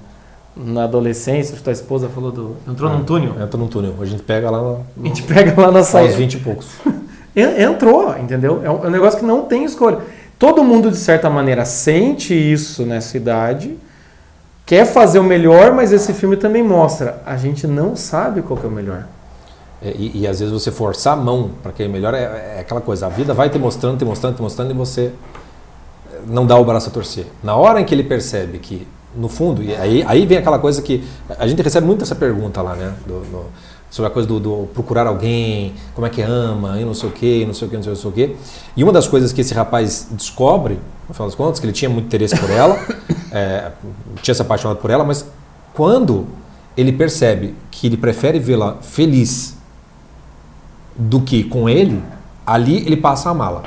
na 0.57 0.85
adolescência, 0.85 1.57
tua 1.63 1.73
esposa 1.73 2.09
falou 2.09 2.31
do. 2.31 2.57
Entrou 2.69 2.91
Ah, 2.91 2.95
num 2.95 3.05
túnel? 3.05 3.33
Entra 3.41 3.59
num 3.59 3.67
túnel. 3.69 3.95
A 4.01 4.05
gente 4.05 4.23
pega 4.23 4.51
lá 4.51 4.61
no, 4.61 4.87
A 5.03 5.07
gente 5.07 5.23
pega 5.23 5.61
lá 5.61 5.71
na 5.71 5.79
aos 5.81 5.89
saída. 5.89 6.15
20 6.17 6.35
e 6.35 6.39
poucos. 6.39 6.67
En- 7.35 7.63
Entrou, 7.63 8.15
entendeu? 8.19 8.61
É 8.63 8.71
um, 8.71 8.85
é 8.85 8.89
um 8.89 8.91
negócio 8.91 9.19
que 9.19 9.25
não 9.25 9.43
tem 9.43 9.65
escolha. 9.65 9.99
Todo 10.39 10.63
mundo, 10.63 10.91
de 10.91 10.99
certa 10.99 11.31
maneira, 11.31 11.65
sente 11.65 12.35
isso 12.35 12.85
nessa 12.85 13.17
idade, 13.17 13.79
quer 14.67 14.85
fazer 14.85 15.19
o 15.19 15.25
melhor, 15.25 15.73
mas 15.73 15.93
esse 15.93 16.13
filme 16.13 16.37
também 16.37 16.63
mostra. 16.63 17.23
A 17.25 17.37
gente 17.39 17.67
não 17.67 17.97
sabe 17.97 18.43
qual 18.43 18.59
que 18.59 18.67
é 18.67 18.69
o 18.69 18.73
melhor. 18.73 19.07
É, 19.83 19.91
E, 19.97 20.21
e 20.21 20.27
às 20.27 20.39
vezes 20.41 20.53
você 20.53 20.71
forçar 20.71 21.15
a 21.15 21.17
mão 21.21 21.51
para 21.63 21.73
que 21.73 21.83
é 21.83 21.89
melhor 21.89 22.15
é, 22.15 22.55
é 22.57 22.61
aquela 22.61 22.81
coisa. 22.81 23.07
A 23.07 23.09
vida 23.09 23.35
vai 23.35 23.51
te 23.51 23.59
mostrando, 23.59 23.99
te 23.99 24.05
mostrando, 24.05 24.37
te 24.37 24.43
mostrando 24.43 24.71
e 24.71 24.75
você 24.75 25.13
eh, 26.13 26.21
não 26.27 26.47
dá 26.47 26.57
o 26.57 26.65
braço 26.65 26.89
a 26.89 26.93
torcer. 26.93 27.27
Na 27.43 27.57
hora 27.57 27.81
em 27.81 27.85
que 27.85 27.95
ele 27.95 28.05
percebe 28.05 28.59
que, 28.59 28.87
no 29.15 29.29
fundo, 29.29 29.63
e 29.63 29.75
aí, 29.75 30.05
aí 30.07 30.25
vem 30.27 30.39
aquela 30.39 30.59
coisa 30.59 30.81
que 30.83 31.05
a 31.39 31.47
gente 31.47 31.61
recebe 31.63 31.87
muito 31.87 32.03
essa 32.03 32.15
pergunta 32.15 32.63
lá, 32.63 32.75
né? 32.75 32.95
do- 33.07 33.25
no- 33.31 33.47
sobre 33.91 34.07
a 34.11 34.11
coisa 34.11 34.27
do, 34.27 34.41
do 34.41 34.69
procurar 34.73 35.07
alguém, 35.07 35.75
como 35.95 36.07
é 36.07 36.11
que 36.11 36.23
ama, 36.23 36.81
e 36.81 36.85
não 36.85 36.95
sei 36.95 37.11
o 37.11 37.13
quê, 37.13 37.45
não 37.47 37.53
sei 37.53 37.69
o 37.69 37.71
quê, 37.71 37.77
não 37.77 37.83
sei 37.83 37.93
o 37.93 38.13
quê. 38.13 38.37
E 38.75 38.83
uma 38.83 38.91
das 38.91 39.07
coisas 39.07 39.35
que 39.35 39.43
esse 39.43 39.53
rapaz 39.53 40.09
descobre, 40.13 40.79
no 41.07 41.13
final 41.13 41.29
das 41.29 41.35
contas, 41.35 41.61
que 41.61 41.67
ele 41.67 41.75
tinha 41.75 41.91
muito 41.91 42.07
interesse 42.07 42.35
por 42.39 42.49
ela, 42.49 42.75
é, 43.31 43.71
tinha 44.23 44.35
se 44.35 44.41
apaixonado 44.41 44.79
por 44.79 44.91
ela, 44.91 45.05
mas 45.05 45.27
quando 45.75 46.27
ele 46.75 46.91
percebe 46.91 47.55
que 47.71 47.87
ele 47.87 47.99
prefere 47.99 48.39
vê-la 48.39 48.77
feliz 48.81 49.59
do 50.97 51.21
que 51.21 51.45
com 51.45 51.69
ele, 51.69 52.03
ali 52.47 52.79
ele 52.87 52.97
passa 52.97 53.29
a 53.29 53.33
amá-la. 53.33 53.63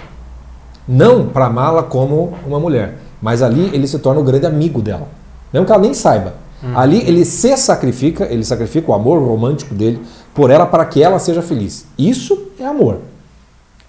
Não 0.87 1.27
para 1.27 1.47
amá-la 1.47 1.83
como 1.83 2.33
uma 2.45 2.59
mulher, 2.59 2.99
mas 3.21 3.41
ali 3.41 3.69
ele 3.73 3.87
se 3.87 3.99
torna 3.99 4.21
o 4.21 4.23
grande 4.23 4.45
amigo 4.45 4.81
dela. 4.81 5.07
Mesmo 5.51 5.65
que 5.65 5.71
ela 5.71 5.81
nem 5.81 5.93
saiba. 5.93 6.33
Ali 6.73 7.07
ele 7.07 7.23
se 7.25 7.55
sacrifica, 7.57 8.25
ele 8.25 8.43
sacrifica 8.43 8.89
o 8.89 8.93
amor 8.93 9.19
romântico 9.19 9.75
dele 9.75 10.01
por 10.33 10.49
ela 10.49 10.65
para 10.65 10.85
que 10.85 11.03
ela 11.03 11.19
seja 11.19 11.41
feliz. 11.41 11.85
Isso 11.97 12.49
é 12.59 12.65
amor. 12.65 12.99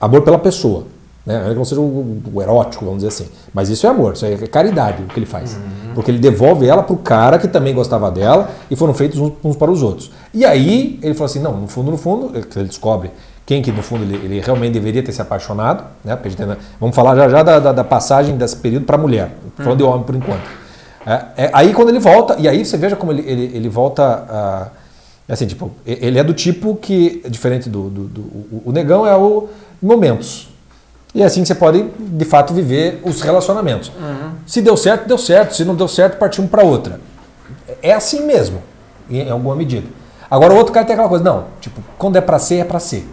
Amor 0.00 0.22
pela 0.22 0.38
pessoa. 0.38 0.84
Né? 1.26 1.40
Não 1.40 1.46
é 1.46 1.48
que 1.50 1.54
não 1.56 1.64
seja 1.64 1.80
o, 1.80 2.22
o 2.32 2.40
erótico, 2.40 2.84
vamos 2.84 3.02
dizer 3.02 3.08
assim. 3.08 3.28
Mas 3.52 3.68
isso 3.68 3.84
é 3.86 3.90
amor, 3.90 4.12
isso 4.14 4.24
é 4.24 4.36
caridade 4.46 5.02
o 5.02 5.06
que 5.06 5.18
ele 5.18 5.26
faz. 5.26 5.58
Porque 5.94 6.10
ele 6.10 6.18
devolve 6.18 6.66
ela 6.68 6.82
para 6.84 6.94
o 6.94 6.98
cara 6.98 7.36
que 7.38 7.48
também 7.48 7.74
gostava 7.74 8.10
dela 8.10 8.50
e 8.70 8.76
foram 8.76 8.94
feitos 8.94 9.18
uns, 9.18 9.32
uns 9.42 9.56
para 9.56 9.70
os 9.70 9.82
outros. 9.82 10.12
E 10.32 10.44
aí 10.44 10.98
ele 11.02 11.14
falou 11.14 11.26
assim: 11.26 11.40
não, 11.40 11.56
no 11.60 11.66
fundo, 11.66 11.90
no 11.90 11.96
fundo, 11.96 12.30
ele 12.36 12.66
descobre 12.68 13.10
quem 13.44 13.60
que 13.62 13.72
no 13.72 13.82
fundo 13.82 14.02
ele, 14.04 14.14
ele 14.24 14.40
realmente 14.40 14.72
deveria 14.74 15.02
ter 15.02 15.10
se 15.12 15.20
apaixonado. 15.20 15.84
Né? 16.04 16.16
Vamos 16.78 16.94
falar 16.94 17.16
já, 17.16 17.28
já 17.28 17.42
da, 17.42 17.58
da- 17.58 17.72
da 17.72 17.84
passagem 17.84 18.36
desse 18.36 18.56
período 18.56 18.84
para 18.86 18.96
a 18.96 18.98
mulher. 18.98 19.30
Falando 19.56 19.78
de 19.78 19.84
homem 19.84 20.02
por 20.04 20.14
enquanto. 20.14 20.42
É, 21.04 21.44
é, 21.44 21.50
aí 21.52 21.72
quando 21.72 21.88
ele 21.90 21.98
volta, 22.00 22.36
e 22.38 22.48
aí 22.48 22.64
você 22.64 22.76
veja 22.76 22.94
como 22.96 23.10
ele, 23.12 23.22
ele, 23.28 23.50
ele 23.54 23.68
volta 23.68 24.02
a. 24.28 24.68
Assim, 25.28 25.46
tipo, 25.46 25.72
ele 25.84 26.18
é 26.20 26.24
do 26.24 26.34
tipo 26.34 26.76
que, 26.76 27.20
diferente 27.28 27.68
do. 27.68 27.88
do, 27.88 28.04
do- 28.04 28.20
o, 28.20 28.62
o 28.66 28.72
negão 28.72 29.04
é 29.06 29.16
o 29.16 29.48
momentos. 29.82 30.48
E 31.16 31.22
é 31.22 31.24
assim 31.24 31.40
que 31.40 31.48
você 31.48 31.54
pode, 31.54 31.82
de 31.98 32.24
fato, 32.26 32.52
viver 32.52 33.00
os 33.02 33.22
relacionamentos. 33.22 33.90
Se 34.46 34.60
deu 34.60 34.76
certo, 34.76 35.08
deu 35.08 35.16
certo. 35.16 35.56
Se 35.56 35.64
não 35.64 35.74
deu 35.74 35.88
certo, 35.88 36.18
partimos 36.18 36.50
para 36.50 36.62
outra. 36.62 37.00
É 37.82 37.94
assim 37.94 38.26
mesmo, 38.26 38.62
em 39.08 39.30
alguma 39.30 39.56
medida. 39.56 39.86
Agora 40.30 40.52
o 40.52 40.56
outro 40.58 40.74
cara 40.74 40.84
tem 40.84 40.92
aquela 40.92 41.08
coisa, 41.08 41.24
não, 41.24 41.44
tipo, 41.58 41.80
quando 41.96 42.16
é 42.16 42.20
para 42.20 42.38
ser, 42.38 42.56
é 42.56 42.64
para 42.64 42.78
ser. 42.78 43.08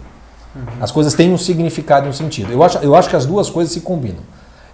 As 0.82 0.90
coisas 0.90 1.14
têm 1.14 1.32
um 1.32 1.38
significado 1.38 2.04
e 2.04 2.10
um 2.10 2.12
sentido. 2.12 2.52
Eu 2.52 2.62
acho, 2.62 2.76
eu 2.78 2.94
acho 2.94 3.08
que 3.08 3.16
as 3.16 3.24
duas 3.24 3.48
coisas 3.48 3.72
se 3.72 3.80
combinam. 3.80 4.20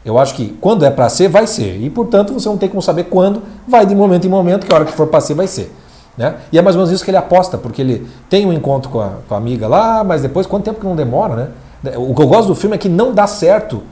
Eu 0.05 0.19
acho 0.19 0.35
que 0.35 0.49
quando 0.61 0.85
é 0.85 0.91
para 0.91 1.09
ser, 1.09 1.29
vai 1.29 1.47
ser. 1.47 1.81
E, 1.81 1.89
portanto, 1.89 2.33
você 2.33 2.49
não 2.49 2.59
tem 2.59 2.69
como 2.69 2.83
saber 2.83 3.05
quando, 3.05 3.45
vai 3.69 3.87
de 3.87 3.95
momento 3.95 4.27
em 4.27 4.31
momento, 4.31 4.67
que 4.67 4.73
a 4.73 4.75
hora 4.75 4.85
que 4.85 4.93
for 4.93 5.07
para 5.07 5.21
ser, 5.21 5.35
vai 5.35 5.47
ser. 5.47 5.73
Né? 6.19 6.35
E 6.51 6.59
é 6.59 6.63
mais 6.63 6.75
ou 6.75 6.81
menos 6.81 6.93
isso 6.93 7.05
que 7.05 7.13
ele 7.13 7.17
aposta, 7.17 7.57
porque 7.57 7.81
ele 7.81 8.09
tem 8.29 8.45
um 8.45 8.53
encontro 8.53 8.91
com 8.91 9.01
a, 9.01 9.11
com 9.29 9.35
a 9.37 9.39
amiga 9.39 9.69
lá, 9.69 10.03
mas 10.03 10.21
depois, 10.21 10.49
quanto 10.49 10.65
tempo 10.65 10.81
que 10.81 10.87
não 10.87 10.97
demora, 10.97 11.37
né? 11.37 11.49
O 11.97 12.15
que 12.15 12.23
eu 12.23 12.27
gosto 12.27 12.49
do 12.49 12.55
filme 12.55 12.77
é 12.77 12.79
que 12.79 12.89
não 12.89 13.13
dá 13.13 13.27
certo 13.27 13.83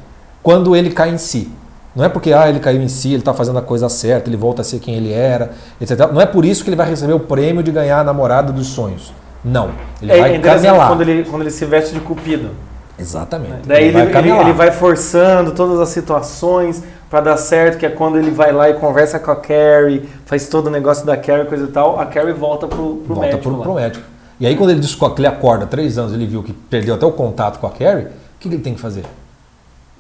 quando 0.42 0.76
ele 0.76 0.90
cai 0.90 1.10
em 1.10 1.18
si. 1.18 1.50
Não 1.98 2.04
é 2.04 2.08
porque 2.08 2.32
ah, 2.32 2.48
ele 2.48 2.60
caiu 2.60 2.80
em 2.80 2.86
si, 2.88 3.08
ele 3.08 3.18
está 3.18 3.34
fazendo 3.34 3.58
a 3.58 3.62
coisa 3.62 3.88
certa, 3.88 4.28
ele 4.28 4.36
volta 4.36 4.62
a 4.62 4.64
ser 4.64 4.78
quem 4.78 4.94
ele 4.94 5.12
era, 5.12 5.50
etc. 5.80 5.98
Não 6.12 6.20
é 6.20 6.26
por 6.26 6.44
isso 6.44 6.62
que 6.62 6.70
ele 6.70 6.76
vai 6.76 6.88
receber 6.88 7.12
o 7.12 7.18
prêmio 7.18 7.60
de 7.62 7.72
ganhar 7.72 7.98
a 7.98 8.04
namorada 8.04 8.52
dos 8.52 8.68
sonhos. 8.68 9.12
Não. 9.44 9.70
Ele 10.00 10.12
é 10.12 10.20
vai 10.20 10.36
interessante 10.36 10.66
camelar. 10.66 10.88
quando 10.88 11.00
ele, 11.00 11.24
quando 11.24 11.42
ele 11.42 11.50
se 11.50 11.64
veste 11.64 11.94
de 11.94 12.00
cupido. 12.00 12.50
Exatamente. 12.98 13.66
Daí 13.66 13.88
ele, 13.88 13.98
ele, 13.98 14.10
camelar. 14.12 14.42
ele 14.42 14.52
vai 14.52 14.70
forçando 14.70 15.52
todas 15.52 15.80
as 15.80 15.88
situações 15.88 16.82
pra 17.08 17.20
dar 17.20 17.36
certo, 17.36 17.78
que 17.78 17.86
é 17.86 17.88
quando 17.88 18.18
ele 18.18 18.30
vai 18.30 18.52
lá 18.52 18.68
e 18.68 18.74
conversa 18.74 19.18
com 19.18 19.30
a 19.30 19.36
Carrie, 19.36 20.08
faz 20.26 20.46
todo 20.48 20.66
o 20.66 20.70
negócio 20.70 21.06
da 21.06 21.16
Carrie, 21.16 21.46
coisa 21.46 21.64
e 21.64 21.68
tal, 21.68 21.98
a 21.98 22.06
Carrie 22.06 22.32
volta 22.32 22.68
pro, 22.68 22.96
pro 23.06 23.14
volta 23.14 23.20
médico. 23.22 23.42
pro, 23.42 23.56
lá. 23.56 23.62
pro 23.64 23.74
médico. 23.74 24.04
E 24.40 24.46
aí 24.46 24.56
quando 24.56 24.70
ele 24.70 24.80
ele 24.80 25.26
acorda 25.26 25.66
três 25.66 25.98
anos, 25.98 26.12
ele 26.12 26.26
viu 26.26 26.42
que 26.42 26.52
perdeu 26.52 26.94
até 26.94 27.04
o 27.04 27.12
contato 27.12 27.58
com 27.58 27.66
a 27.66 27.70
Carrie, 27.70 28.04
o 28.04 28.10
que, 28.38 28.48
que 28.48 28.54
ele 28.54 28.62
tem 28.62 28.74
que 28.74 28.80
fazer? 28.80 29.04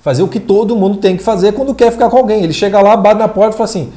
Fazer 0.00 0.22
o 0.22 0.28
que 0.28 0.38
todo 0.38 0.76
mundo 0.76 0.98
tem 0.98 1.16
que 1.16 1.22
fazer 1.22 1.52
quando 1.52 1.74
quer 1.74 1.90
ficar 1.90 2.08
com 2.08 2.18
alguém. 2.18 2.44
Ele 2.44 2.52
chega 2.52 2.80
lá, 2.80 2.96
bate 2.96 3.18
na 3.18 3.28
porta 3.28 3.54
e 3.54 3.58
fala 3.58 3.64
assim. 3.64 3.92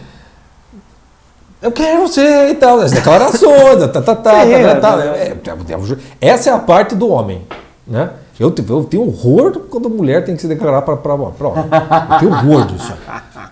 Eu 1.61 1.71
quero 1.71 2.01
você 2.01 2.49
e 2.49 2.55
tal, 2.55 2.79
as 2.79 2.91
declarações, 2.91 3.79
tá, 3.93 4.01
tá, 4.01 4.15
tá, 4.15 4.43
Sim, 4.43 4.51
tá, 4.63 4.75
tá, 4.77 5.05
é, 5.05 5.27
é, 5.27 5.37
é, 5.37 6.29
Essa 6.29 6.49
é 6.49 6.53
a 6.53 6.57
parte 6.57 6.95
do 6.95 7.07
homem, 7.07 7.43
né? 7.85 8.09
Eu, 8.41 8.51
eu 8.69 8.83
tenho 8.85 9.03
horror 9.07 9.51
quando 9.69 9.85
a 9.85 9.89
mulher 9.89 10.25
tem 10.25 10.35
que 10.35 10.41
se 10.41 10.47
declarar 10.47 10.81
para 10.81 11.13
homem. 11.13 11.33
Eu 12.13 12.19
tenho 12.19 12.31
horror 12.31 12.65
disso. 12.65 12.91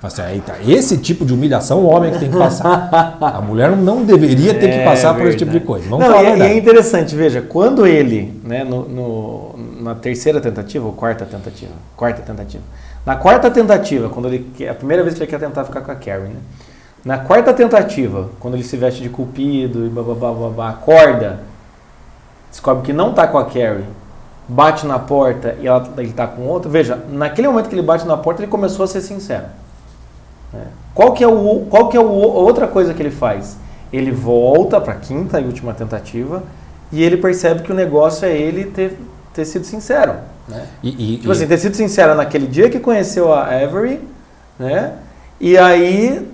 Assim, 0.01 0.21
aí 0.23 0.41
tá, 0.41 0.55
esse 0.65 0.97
tipo 0.97 1.23
de 1.25 1.31
humilhação 1.33 1.79
o 1.79 1.85
homem 1.85 2.09
é 2.09 2.13
que 2.13 2.19
tem 2.19 2.31
que 2.31 2.37
passar. 2.37 3.17
A 3.21 3.39
mulher 3.39 3.75
não 3.77 4.03
deveria 4.03 4.53
ter 4.55 4.67
que 4.67 4.77
É 4.79 4.83
passar 4.85 5.13
por 5.13 5.27
esse 5.27 5.37
tipo 5.37 5.51
de 5.51 5.59
coisa. 5.59 5.87
Vamos 5.87 6.07
Não, 6.07 6.23
e, 6.23 6.41
é- 6.41 6.57
interessante, 6.57 7.15
veja, 7.15 7.39
quando 7.39 7.85
ele, 7.85 8.33
né, 8.43 8.63
no, 8.63 8.87
no- 8.89 9.55
na 9.81 9.93
terceira 9.93 10.41
tentativa, 10.41 10.85
ou 10.87 10.93
quarta 10.93 11.23
tentativa, 11.23 11.71
quarta 11.95 12.21
tentativa, 12.23 12.63
na 13.05 13.15
quarta 13.15 13.51
tentativa, 13.51 14.09
quando 14.09 14.27
ele, 14.29 14.49
quer- 14.55 14.69
a 14.69 14.73
primeira 14.73 15.03
vez 15.03 15.13
que 15.15 15.21
ele 15.21 15.29
quer 15.29 15.39
tentar 15.39 15.65
ficar 15.65 15.81
com 15.81 15.91
a 15.91 15.95
Carrie, 15.95 16.29
né, 16.29 16.39
na 17.05 17.17
quarta 17.19 17.53
tentativa, 17.53 18.29
quando 18.39 18.55
ele 18.55 18.63
se 18.63 18.75
veste 18.75 19.03
de 19.03 19.09
cupido 19.09 19.85
e 19.85 19.89
babá, 19.89 20.69
acorda, 20.69 21.41
descobre 22.49 22.83
que 22.85 22.93
não 22.93 23.13
tá 23.13 23.27
com 23.27 23.37
a 23.37 23.45
Carrie, 23.45 23.83
bate 24.49 24.85
na 24.87 24.97
porta 24.97 25.55
e 25.61 25.67
ela, 25.67 25.87
ele 25.97 26.11
tá 26.11 26.25
com 26.27 26.41
outra, 26.47 26.69
veja, 26.69 26.99
naquele 27.11 27.47
momento 27.47 27.69
que 27.69 27.75
ele 27.75 27.83
bate 27.83 28.05
na 28.07 28.17
porta, 28.17 28.41
ele 28.41 28.49
começou 28.51 28.83
a 28.83 28.87
ser 28.87 29.01
sincero. 29.01 29.45
né? 30.51 30.63
Qual 30.93 31.13
que 31.13 31.23
é, 31.23 31.27
o, 31.27 31.67
qual 31.69 31.87
que 31.87 31.95
é 31.95 31.99
o, 31.99 32.03
a 32.03 32.07
outra 32.41 32.67
coisa 32.67 32.93
que 32.93 33.01
ele 33.01 33.11
faz? 33.11 33.57
Ele 33.93 34.11
volta 34.11 34.81
para 34.81 34.93
a 34.93 34.95
quinta 34.95 35.39
e 35.39 35.45
última 35.45 35.73
tentativa 35.73 36.43
e 36.91 37.03
ele 37.03 37.17
percebe 37.17 37.61
que 37.61 37.71
o 37.71 37.75
negócio 37.75 38.25
é 38.25 38.35
ele 38.35 38.65
ter, 38.65 38.99
ter 39.33 39.45
sido 39.45 39.65
sincero. 39.65 40.13
Né? 40.47 40.65
E, 40.81 41.13
e- 41.13 41.17
Tipo 41.17 41.31
assim, 41.31 41.45
ter 41.47 41.57
sido 41.59 41.75
sincero 41.75 42.15
naquele 42.15 42.47
dia 42.47 42.69
que 42.69 42.79
conheceu 42.79 43.31
a 43.31 43.43
Avery, 43.45 44.01
né? 44.57 44.93
E 45.39 45.57
aí 45.57 46.27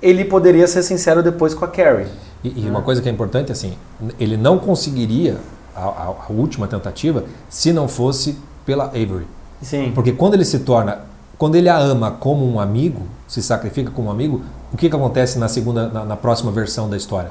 ele 0.00 0.24
poderia 0.24 0.66
ser 0.68 0.82
sincero 0.84 1.22
depois 1.22 1.52
com 1.52 1.64
a 1.64 1.68
Carrie. 1.68 2.06
E, 2.44 2.64
e 2.64 2.70
uma 2.70 2.80
coisa 2.82 3.02
que 3.02 3.08
é 3.08 3.12
importante, 3.12 3.50
assim, 3.50 3.74
ele 4.20 4.36
não 4.36 4.56
conseguiria 4.58 5.36
a, 5.76 6.14
a- 6.28 6.32
última 6.32 6.66
tentativa 6.66 7.24
se 7.48 7.72
não 7.72 7.86
fosse 7.88 8.38
pela 8.64 8.84
Avery. 8.86 9.26
Sim. 9.62 9.92
Porque 9.94 10.12
quando 10.12 10.34
ele 10.34 10.44
se 10.44 10.60
torna, 10.60 10.98
quando 11.38 11.54
ele 11.56 11.68
a 11.68 11.76
ama 11.78 12.10
como 12.10 12.50
um 12.50 12.58
amigo, 12.60 13.02
se 13.28 13.42
sacrifica 13.42 13.90
como 13.90 14.08
um 14.08 14.10
amigo, 14.10 14.42
o 14.72 14.76
que, 14.76 14.88
que 14.90 14.96
acontece 14.96 15.38
na 15.38 15.48
segunda, 15.48 15.88
na, 15.88 16.04
na 16.04 16.16
próxima 16.16 16.50
versão 16.50 16.88
da 16.90 16.96
história? 16.96 17.28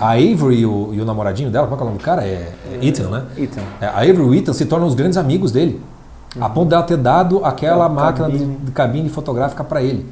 A 0.00 0.12
Avery 0.12 0.56
e 0.60 0.66
o, 0.66 0.90
e 0.92 1.00
o 1.00 1.04
namoradinho 1.04 1.50
dela, 1.50 1.66
qual 1.66 1.78
é 1.78 1.82
o 1.82 1.86
nome 1.86 1.98
do 1.98 2.02
cara? 2.04 2.22
É, 2.24 2.52
é 2.72 2.78
Ethan, 2.86 3.08
né? 3.10 3.24
Ethan. 3.38 3.62
É, 3.80 3.86
A 3.86 3.98
Avery 3.98 4.18
e 4.18 4.22
o 4.22 4.34
Ethan 4.34 4.52
se 4.52 4.66
tornam 4.66 4.86
os 4.86 4.94
grandes 4.94 5.16
amigos 5.16 5.52
dele. 5.52 5.80
A 6.40 6.48
ponto 6.48 6.68
dela 6.68 6.82
ter 6.82 6.96
dado 6.96 7.44
aquela 7.44 7.84
A 7.86 7.88
máquina 7.88 8.26
de, 8.28 8.38
cabine. 8.38 8.56
de 8.64 8.72
cabine 8.72 9.08
fotográfica 9.08 9.62
para 9.62 9.80
ele. 9.82 10.04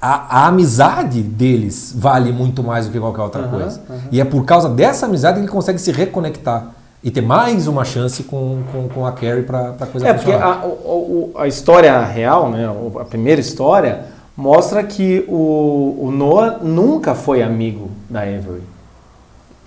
A, 0.00 0.44
a 0.44 0.46
amizade 0.48 1.22
deles 1.22 1.92
vale 1.96 2.32
muito 2.32 2.62
mais 2.62 2.86
do 2.86 2.92
que 2.92 2.98
qualquer 3.00 3.22
outra 3.22 3.42
Aham, 3.42 3.50
coisa. 3.50 3.82
aham. 3.88 3.98
E 4.12 4.20
é 4.20 4.24
por 4.24 4.44
causa 4.44 4.68
dessa 4.68 5.06
amizade 5.06 5.36
que 5.38 5.44
ele 5.44 5.52
consegue 5.52 5.78
se 5.78 5.90
reconectar 5.92 6.68
e 7.06 7.10
ter 7.12 7.20
mais 7.20 7.68
uma 7.68 7.84
chance 7.84 8.24
com, 8.24 8.64
com, 8.72 8.88
com 8.88 9.06
a 9.06 9.12
Carrie 9.12 9.42
para 9.44 9.68
a 9.80 9.86
coisa 9.86 10.08
É, 10.08 10.12
porque 10.12 10.32
funcionar. 10.32 10.60
a, 10.64 10.66
o- 10.66 11.30
o- 11.34 11.38
a 11.38 11.46
história 11.46 12.00
real, 12.04 12.50
né, 12.50 12.68
a 13.00 13.04
primeira 13.04 13.40
história, 13.40 14.06
mostra 14.36 14.82
que 14.82 15.24
o, 15.28 15.96
o 16.00 16.10
Noah 16.10 16.58
nunca 16.60 17.14
foi 17.14 17.44
amigo 17.44 17.92
da 18.10 18.22
Avery. 18.22 18.62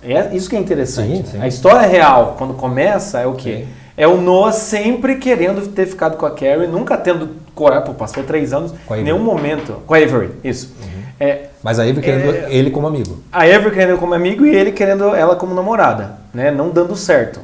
É 0.02 0.36
isso 0.36 0.50
que 0.50 0.56
é 0.56 0.58
interessante. 0.58 1.16
Sim, 1.16 1.24
sim. 1.32 1.40
A 1.40 1.48
história 1.48 1.86
real, 1.88 2.34
quando 2.36 2.52
começa, 2.52 3.18
é 3.20 3.26
o 3.26 3.32
quê? 3.32 3.64
Sim. 3.66 3.72
É 3.96 4.06
o 4.06 4.20
Noah 4.20 4.52
sempre 4.52 5.16
querendo 5.16 5.66
ter 5.68 5.86
ficado 5.86 6.18
com 6.18 6.26
a 6.26 6.30
Carrie, 6.32 6.66
nunca 6.66 6.94
tendo 6.98 7.30
coragem, 7.54 7.86
pô, 7.86 7.94
passou 7.94 8.22
três 8.22 8.52
anos, 8.52 8.74
a 8.88 8.98
em 8.98 9.02
nenhum 9.04 9.18
momento. 9.18 9.76
Com 9.86 9.94
a 9.94 9.96
Avery, 9.96 10.32
isso. 10.44 10.74
É, 11.22 11.48
Mas 11.62 11.78
a 11.78 11.82
Avery 11.82 12.00
querendo 12.00 12.34
É. 12.34 12.46
ele 12.50 12.70
como 12.70 12.86
amigo. 12.86 13.18
a 13.30 13.42
Avery 13.42 13.70
querendo 13.72 13.98
como 13.98 14.14
amigo 14.14 14.46
e 14.46 14.56
ele 14.56 14.72
querendo 14.72 15.14
ela 15.14 15.36
como 15.36 15.54
namorada, 15.54 16.12
né? 16.32 16.50
Não 16.50 16.70
dando 16.70 16.96
certo. 16.96 17.40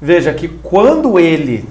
Veja 0.00 0.32
que 0.34 0.48
quando 0.48 1.16
ele 1.18 1.64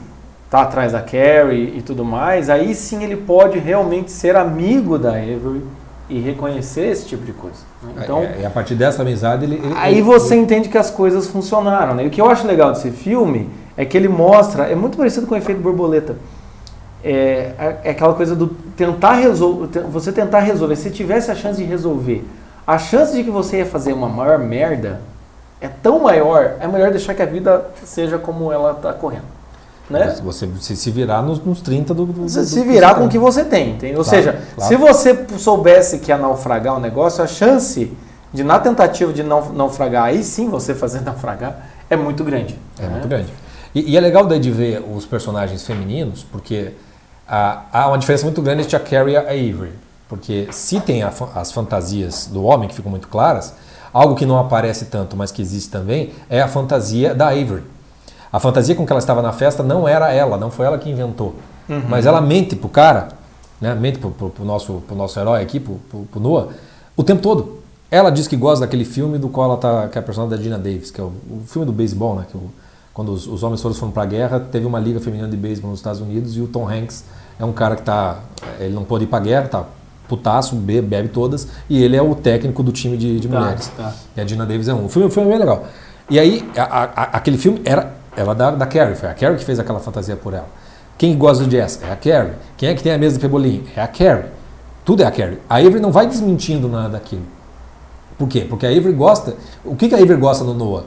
tá 0.49 0.61
atrás 0.61 0.93
da 0.93 1.01
Carrie 1.01 1.73
e 1.77 1.81
tudo 1.81 2.05
mais, 2.05 2.49
aí 2.49 2.73
sim 2.73 3.03
ele 3.03 3.17
pode 3.17 3.59
realmente 3.59 4.09
ser 4.11 4.37
amigo 4.37 4.97
da 4.97 5.09
Avery 5.11 5.61
e 6.09 6.19
reconhecer 6.19 6.87
esse 6.87 7.05
tipo 7.05 7.25
de 7.25 7.33
coisa. 7.33 7.57
né? 7.83 8.01
Então, 8.03 8.19
É, 8.21 8.37
e 8.41 8.45
a 8.45 8.49
partir 8.49 8.75
dessa 8.75 9.01
amizade 9.01 9.43
ele. 9.45 9.55
ele- 9.55 9.73
aí 9.75 9.95
ele- 9.95 10.01
você 10.01 10.35
entende 10.35 10.69
que 10.69 10.77
as 10.77 10.89
coisas 10.89 11.27
funcionaram. 11.27 11.93
Né? 11.95 12.03
E 12.05 12.07
o 12.07 12.09
que 12.09 12.21
eu 12.21 12.29
acho 12.29 12.47
legal 12.47 12.71
desse 12.71 12.91
filme 12.91 13.49
é 13.75 13.83
que 13.83 13.97
ele 13.97 14.07
mostra, 14.07 14.63
é 14.69 14.75
muito 14.75 14.97
parecido 14.97 15.25
com 15.27 15.35
o 15.35 15.37
efeito 15.37 15.59
borboleta. 15.61 16.15
É, 17.03 17.77
é 17.83 17.89
aquela 17.91 18.13
coisa 18.13 18.35
do 18.35 18.47
tentar 18.77 19.13
resolver, 19.13 19.81
você 19.89 20.11
tentar 20.11 20.39
resolver. 20.41 20.75
Se 20.75 20.91
tivesse 20.91 21.31
a 21.31 21.35
chance 21.35 21.57
de 21.61 21.67
resolver, 21.67 22.23
a 22.65 22.77
chance 22.77 23.13
de 23.13 23.23
que 23.23 23.31
você 23.31 23.57
ia 23.57 23.65
fazer 23.65 23.93
uma 23.93 24.07
maior 24.07 24.37
merda 24.37 25.01
é 25.59 25.67
tão 25.67 25.99
maior, 25.99 26.55
é 26.59 26.67
melhor 26.67 26.91
deixar 26.91 27.13
que 27.13 27.21
a 27.21 27.25
vida 27.25 27.65
seja 27.83 28.17
como 28.17 28.51
ela 28.51 28.71
está 28.71 28.93
correndo. 28.93 29.25
Né? 29.89 30.15
Você 30.23 30.47
se, 30.59 30.75
se 30.75 30.89
virar 30.91 31.21
nos, 31.21 31.43
nos 31.43 31.59
30 31.59 31.93
do. 31.93 32.05
do 32.05 32.21
Você 32.29 32.45
se 32.45 32.63
virar 32.63 32.95
com 32.95 33.05
o 33.05 33.09
que 33.09 33.17
você 33.19 33.43
tem. 33.43 33.71
entende? 33.71 33.97
Ou 33.97 34.03
Claro, 34.03 34.17
seja, 34.17 34.41
claro. 34.55 34.69
se 34.69 34.75
você 34.77 35.25
soubesse 35.37 35.99
que 35.99 36.11
ia 36.11 36.17
naufragar 36.17 36.77
o 36.77 36.79
negócio, 36.79 37.21
a 37.23 37.27
chance 37.27 37.91
de, 38.33 38.43
na 38.43 38.57
tentativa 38.57 39.11
de 39.11 39.21
não 39.21 39.51
naufragar, 39.51 40.05
aí 40.05 40.23
sim 40.23 40.49
você 40.49 40.73
fazer 40.73 41.01
naufragar, 41.03 41.67
é 41.89 41.97
muito 41.97 42.23
grande. 42.23 42.57
É 42.79 42.83
né? 42.83 42.89
muito 42.89 43.07
grande. 43.07 43.33
E, 43.75 43.91
e 43.91 43.97
é 43.97 43.99
legal 43.99 44.25
daí 44.25 44.39
de 44.39 44.51
ver 44.51 44.81
os 44.95 45.05
personagens 45.05 45.65
femininos, 45.65 46.25
porque 46.31 46.71
ah, 47.31 47.63
há 47.71 47.87
uma 47.87 47.97
diferença 47.97 48.25
muito 48.25 48.41
grande 48.41 48.63
entre 48.63 48.75
a 48.75 48.79
Carrie 48.79 49.13
e 49.13 49.17
a 49.17 49.21
Avery. 49.21 49.71
Porque 50.09 50.49
se 50.51 50.79
tem 50.81 51.01
a 51.03 51.11
as 51.35 51.51
fantasias 51.53 52.27
do 52.27 52.43
homem, 52.43 52.67
que 52.67 52.75
ficam 52.75 52.91
muito 52.91 53.07
claras, 53.07 53.53
algo 53.93 54.13
que 54.15 54.25
não 54.25 54.37
aparece 54.37 54.85
tanto, 54.85 55.15
mas 55.15 55.31
que 55.31 55.41
existe 55.41 55.71
também, 55.71 56.11
é 56.29 56.41
a 56.41 56.47
fantasia 56.49 57.15
da 57.15 57.29
Avery. 57.29 57.63
A 58.31 58.39
fantasia 58.39 58.75
com 58.75 58.85
que 58.85 58.91
ela 58.91 58.99
estava 58.99 59.21
na 59.21 59.31
festa 59.31 59.63
não 59.63 59.87
era 59.87 60.11
ela, 60.11 60.37
não 60.37 60.51
foi 60.51 60.65
ela 60.65 60.77
que 60.77 60.89
inventou. 60.89 61.35
Mas 61.87 62.05
ela 62.05 62.19
mente 62.19 62.55
pro 62.55 62.67
cara, 62.69 63.07
né? 63.61 63.73
mente 63.73 63.99
pro, 63.99 64.11
pro, 64.11 64.29
pro 64.29 64.43
nosso, 64.45 64.83
pro 64.85 64.95
nosso 64.95 65.17
herói 65.19 65.41
aqui, 65.41 65.59
pro, 65.59 65.75
pro, 65.89 65.99
pro 66.03 66.19
Noah, 66.19 66.47
o 66.95 67.03
tempo 67.03 67.21
todo. 67.21 67.61
Ela 67.89 68.09
diz 68.09 68.25
que 68.27 68.37
gosta 68.37 68.65
daquele 68.65 68.85
filme 68.85 69.17
do 69.17 69.27
qual 69.27 69.49
ela 69.51 69.57
tá, 69.57 69.87
que 69.89 69.97
é 69.97 70.01
a 70.01 70.03
personagem 70.03 70.37
da 70.37 70.41
Gina 70.41 70.57
Davis, 70.57 70.91
que 70.91 70.99
é 71.01 71.03
o, 71.03 71.07
o 71.29 71.43
filme 71.45 71.65
do 71.65 71.73
beisebol, 71.73 72.15
né? 72.15 72.25
Que 72.29 72.37
o- 72.37 72.49
quando 73.01 73.13
os, 73.13 73.25
os 73.25 73.41
homens 73.41 73.59
todos 73.61 73.79
foram 73.79 73.91
pra 73.91 74.05
guerra, 74.05 74.39
teve 74.39 74.65
uma 74.67 74.79
liga 74.79 74.99
feminina 74.99 75.27
de 75.27 75.35
beisebol 75.35 75.71
nos 75.71 75.79
Estados 75.79 75.99
Unidos 75.99 76.37
e 76.37 76.41
o 76.41 76.47
Tom 76.47 76.69
Hanks 76.69 77.03
é 77.39 77.43
um 77.43 77.51
cara 77.51 77.75
que 77.75 77.81
tá. 77.81 78.19
Ele 78.59 78.73
não 78.75 78.83
pôde 78.83 79.05
ir 79.05 79.07
pra 79.07 79.19
guerra, 79.19 79.47
tá 79.47 79.65
putaço, 80.07 80.55
bebe, 80.55 80.85
bebe 80.87 81.07
todas, 81.07 81.47
e 81.69 81.81
ele 81.81 81.95
é 81.95 82.01
o 82.01 82.13
técnico 82.13 82.61
do 82.61 82.71
time 82.71 82.97
de, 82.97 83.19
de 83.19 83.27
Tá, 83.27 83.39
mulheres. 83.39 83.71
tá. 83.75 83.93
E 84.15 84.21
a 84.21 84.27
Gina 84.27 84.45
Davis 84.45 84.67
é 84.67 84.73
um. 84.73 84.85
O 84.85 84.89
filme, 84.89 85.07
o 85.07 85.11
filme 85.11 85.27
é 85.29 85.31
bem 85.31 85.39
legal. 85.39 85.65
E 86.09 86.19
aí, 86.19 86.47
a- 86.55 86.61
a- 86.63 86.83
a- 86.83 87.09
aquele 87.17 87.37
filme 87.39 87.59
era 87.65 87.91
ela 88.15 88.35
da, 88.35 88.51
da 88.51 88.65
Carrie, 88.67 88.93
foi 88.95 89.09
a 89.09 89.13
Carrie 89.15 89.37
que 89.37 89.45
fez 89.45 89.57
aquela 89.57 89.79
fantasia 89.79 90.15
por 90.15 90.33
ela. 90.33 90.47
Quem 90.97 91.17
gosta 91.17 91.45
de 91.45 91.51
Jessica? 91.57 91.87
É 91.87 91.91
a 91.93 91.95
Carrie. 91.95 92.33
Quem 92.57 92.69
é 92.69 92.75
que 92.75 92.83
tem 92.83 92.91
a 92.93 92.97
mesa 92.99 93.15
de 93.15 93.21
pebolim? 93.21 93.63
É 93.75 93.81
a 93.81 93.87
Carrie. 93.87 94.25
Tudo 94.85 95.01
é 95.01 95.05
a 95.07 95.11
Carrie. 95.11 95.39
A 95.49 95.55
Avery 95.57 95.79
não 95.79 95.91
vai 95.91 96.05
desmentindo 96.05 96.67
nada 96.67 96.89
daquilo. 96.89 97.23
Por 98.19 98.27
quê? 98.27 98.45
Porque 98.47 98.67
a 98.67 98.69
Avery 98.69 98.91
gosta. 98.93 99.33
O 99.65 99.75
que, 99.75 99.87
que 99.89 99.95
a 99.95 99.97
Avery 99.97 100.19
gosta 100.19 100.43
no 100.43 100.53
Noah? 100.53 100.83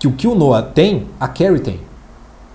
Que 0.00 0.08
o 0.08 0.12
que 0.12 0.26
o 0.26 0.34
Noah 0.34 0.62
tem, 0.62 1.06
a 1.20 1.28
Carrie 1.28 1.60
tem. 1.60 1.80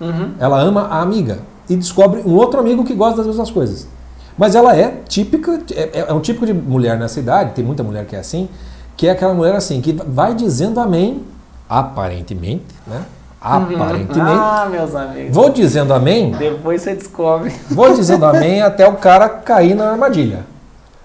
Uhum. 0.00 0.32
Ela 0.38 0.60
ama 0.60 0.82
a 0.82 1.00
amiga 1.00 1.38
e 1.70 1.76
descobre 1.76 2.20
um 2.26 2.34
outro 2.34 2.60
amigo 2.60 2.84
que 2.84 2.92
gosta 2.92 3.18
das 3.18 3.26
mesmas 3.26 3.50
coisas. 3.50 3.88
Mas 4.36 4.54
ela 4.54 4.76
é 4.76 5.00
típica, 5.08 5.60
é, 5.74 6.04
é 6.08 6.12
um 6.12 6.20
típico 6.20 6.44
de 6.44 6.52
mulher 6.52 6.98
nessa 6.98 7.18
idade, 7.18 7.52
tem 7.52 7.64
muita 7.64 7.82
mulher 7.82 8.04
que 8.04 8.14
é 8.14 8.18
assim, 8.18 8.48
que 8.96 9.06
é 9.06 9.12
aquela 9.12 9.32
mulher 9.32 9.54
assim, 9.54 9.80
que 9.80 9.92
vai 9.92 10.34
dizendo 10.34 10.78
amém, 10.78 11.22
aparentemente, 11.68 12.64
né? 12.86 13.02
Aparentemente. 13.40 14.20
Ah, 14.20 14.68
meus 14.70 14.94
amigos. 14.94 15.34
Vou 15.34 15.50
dizendo 15.50 15.94
amém, 15.94 16.32
Depois 16.32 16.82
você 16.82 16.94
descobre. 16.94 17.54
vou 17.70 17.94
dizendo 17.94 18.24
amém 18.26 18.60
até 18.60 18.86
o 18.86 18.94
cara 18.96 19.28
cair 19.28 19.74
na 19.74 19.90
armadilha. 19.90 20.44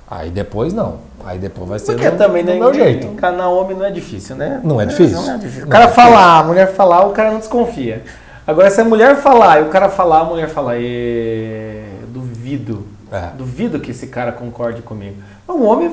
Aí 0.09 0.29
depois 0.29 0.73
não. 0.73 0.95
Aí 1.25 1.37
depois 1.39 1.69
vai 1.69 1.79
ser 1.79 1.93
Porque 1.93 2.09
do, 2.09 2.17
também, 2.17 2.43
do 2.43 2.51
né? 2.51 2.59
meu 2.59 2.73
jeito. 2.73 3.07
Enganar 3.07 3.49
homem 3.49 3.77
não 3.77 3.85
é 3.85 3.91
difícil, 3.91 4.35
né? 4.35 4.59
Não 4.63 4.79
é 4.81 4.85
difícil. 4.85 5.21
Não 5.21 5.33
é 5.33 5.37
difícil. 5.37 5.61
O 5.61 5.65
Não 5.65 5.69
cara 5.71 5.85
é 5.85 5.87
falar, 5.89 6.39
a 6.39 6.43
mulher 6.43 6.73
falar, 6.73 7.05
o 7.05 7.11
cara 7.11 7.31
não 7.31 7.39
desconfia. 7.39 8.03
Agora, 8.45 8.69
se 8.69 8.81
a 8.81 8.83
mulher 8.85 9.15
falar 9.17 9.59
e 9.59 9.63
o 9.63 9.67
cara 9.67 9.87
falar, 9.89 10.21
a 10.21 10.23
mulher 10.25 10.49
falar, 10.49 10.77
"Ê, 10.79 11.81
duvido. 12.07 12.85
É. 13.11 13.29
Duvido 13.37 13.79
que 13.79 13.91
esse 13.91 14.07
cara 14.07 14.31
concorde 14.31 14.81
comigo. 14.81 15.15
Um 15.47 15.63
homem. 15.65 15.91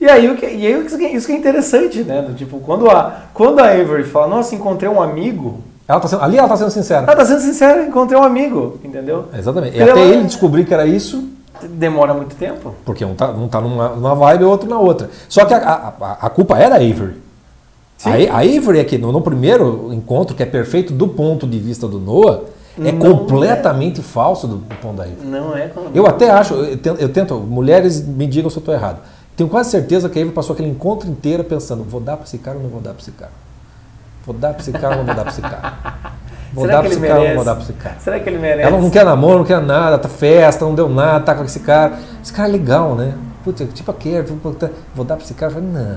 E 0.00 0.08
aí, 0.08 0.28
o 0.30 0.36
que- 0.36 0.46
e 0.46 0.66
aí 0.66 0.84
isso 0.86 0.96
que 0.98 1.04
é- 1.04 1.12
isso 1.12 1.26
que 1.26 1.32
é 1.32 1.36
interessante, 1.36 2.02
né? 2.02 2.22
Do 2.22 2.34
Tipo, 2.34 2.58
quando 2.60 2.88
a, 2.90 3.16
quando 3.34 3.60
a 3.60 3.66
Avery 3.68 4.04
fala, 4.04 4.26
nossa, 4.26 4.54
encontrei 4.54 4.90
um 4.90 5.00
amigo. 5.00 5.60
Ela 5.86 6.00
tá 6.00 6.08
sendo- 6.08 6.22
ali 6.22 6.36
ela 6.38 6.46
está 6.46 6.56
sendo 6.56 6.70
sincera. 6.70 7.02
Ela 7.06 7.16
tá 7.16 7.24
sendo 7.24 7.40
sincera, 7.40 7.84
encontrei 7.84 8.18
um 8.18 8.22
amigo, 8.22 8.78
entendeu? 8.84 9.26
Exatamente. 9.36 9.76
E 9.76 9.80
Ela- 9.80 9.92
até 9.92 10.00
ele 10.06 10.24
descobrir 10.24 10.64
que 10.64 10.72
era 10.72 10.86
isso, 10.86 11.28
Demora 11.68 12.14
muito 12.14 12.34
tempo. 12.36 12.74
porque 12.84 13.04
um 13.04 13.14
tá, 13.14 13.28
um 13.30 13.48
tá 13.48 13.60
numa, 13.60 13.88
numa 13.90 14.14
vibe 14.14 14.42
e 14.42 14.44
o 14.44 14.48
outro 14.50 14.68
na 14.68 14.78
outra. 14.78 15.10
Só 15.28 15.44
que 15.44 15.54
a, 15.54 15.58
a, 16.00 16.12
a 16.26 16.30
culpa 16.30 16.58
é 16.58 16.68
da 16.68 16.76
Avery. 16.76 17.16
Sim. 17.98 18.10
A, 18.28 18.36
a 18.36 18.38
Avery 18.40 18.78
é 18.78 18.84
que 18.84 18.96
no, 18.98 19.12
no 19.12 19.20
primeiro 19.20 19.92
encontro, 19.92 20.34
que 20.34 20.42
é 20.42 20.46
perfeito 20.46 20.92
do 20.92 21.06
ponto 21.08 21.46
de 21.46 21.58
vista 21.58 21.86
do 21.86 21.98
Noah, 22.00 22.40
é 22.78 22.92
Não 22.92 22.98
completamente 22.98 24.00
falso 24.00 24.46
do, 24.46 24.56
do 24.56 24.74
ponto 24.76 24.96
da 24.96 25.02
Avery. 25.04 25.26
Não 25.26 25.54
é. 25.56 25.70
Eu 25.94 26.06
até 26.06 26.30
acho, 26.30 26.54
eu 26.54 26.78
tento, 26.78 27.00
eu 27.00 27.08
tento- 27.10 27.34
mulheres 27.38 28.00
me 28.06 28.26
digam 28.26 28.48
se 28.50 28.56
eu 28.56 28.60
estou 28.60 28.74
errado. 28.74 29.00
Tenho 29.36 29.48
quase 29.50 29.70
certeza 29.70 30.08
que 30.08 30.18
a 30.18 30.22
Avery 30.22 30.34
passou 30.34 30.54
aquele 30.54 30.68
encontro 30.68 31.08
inteiro 31.08 31.44
pensando, 31.44 31.82
vou 31.84 32.00
dar 32.00 32.16
para 32.16 32.26
esse 32.26 32.38
cara 32.38 32.56
ou 32.56 32.62
não 32.62 32.70
vou 32.70 32.80
dar 32.80 32.92
para 32.92 33.00
esse 33.02 33.10
cara? 33.12 33.32
Vou 34.24 34.34
dar 34.34 34.52
para 34.54 34.60
esse 34.62 34.72
cara 34.72 34.90
ou 34.96 34.96
não 34.98 35.04
vou 35.06 35.14
dar 35.14 35.22
para 35.22 35.32
esse 35.32 35.40
cara? 35.42 36.09
Vou 36.52 36.64
Será 36.64 36.76
dar 36.76 36.80
para 36.82 36.88
esse 36.90 36.98
ele 36.98 37.06
cara 37.08 37.20
merece? 37.20 37.36
vou 37.36 37.44
dar 37.44 37.54
para 37.54 37.62
esse 37.64 37.72
cara? 37.74 37.96
Será 38.00 38.20
que 38.20 38.28
ele 38.28 38.38
merece? 38.38 38.68
Ela 38.68 38.80
não 38.80 38.90
quer 38.90 39.04
namoro, 39.04 39.38
não 39.38 39.44
quer 39.44 39.60
nada, 39.60 39.98
tá 39.98 40.08
festa, 40.08 40.64
não 40.64 40.74
deu 40.74 40.88
nada, 40.88 41.24
tá 41.24 41.34
com 41.34 41.44
esse 41.44 41.60
cara. 41.60 41.92
Esse 42.22 42.32
cara 42.32 42.48
é 42.48 42.52
legal, 42.52 42.94
né? 42.94 43.14
Puta, 43.44 43.64
tipo 43.66 43.90
a 43.90 43.94
Carrie, 43.94 44.22
tipo, 44.24 44.56
vou 44.94 45.04
dar 45.04 45.14
pra 45.16 45.24
esse 45.24 45.34
cara. 45.34 45.52
Eu 45.52 45.54
falei, 45.56 45.70
não, 45.70 45.96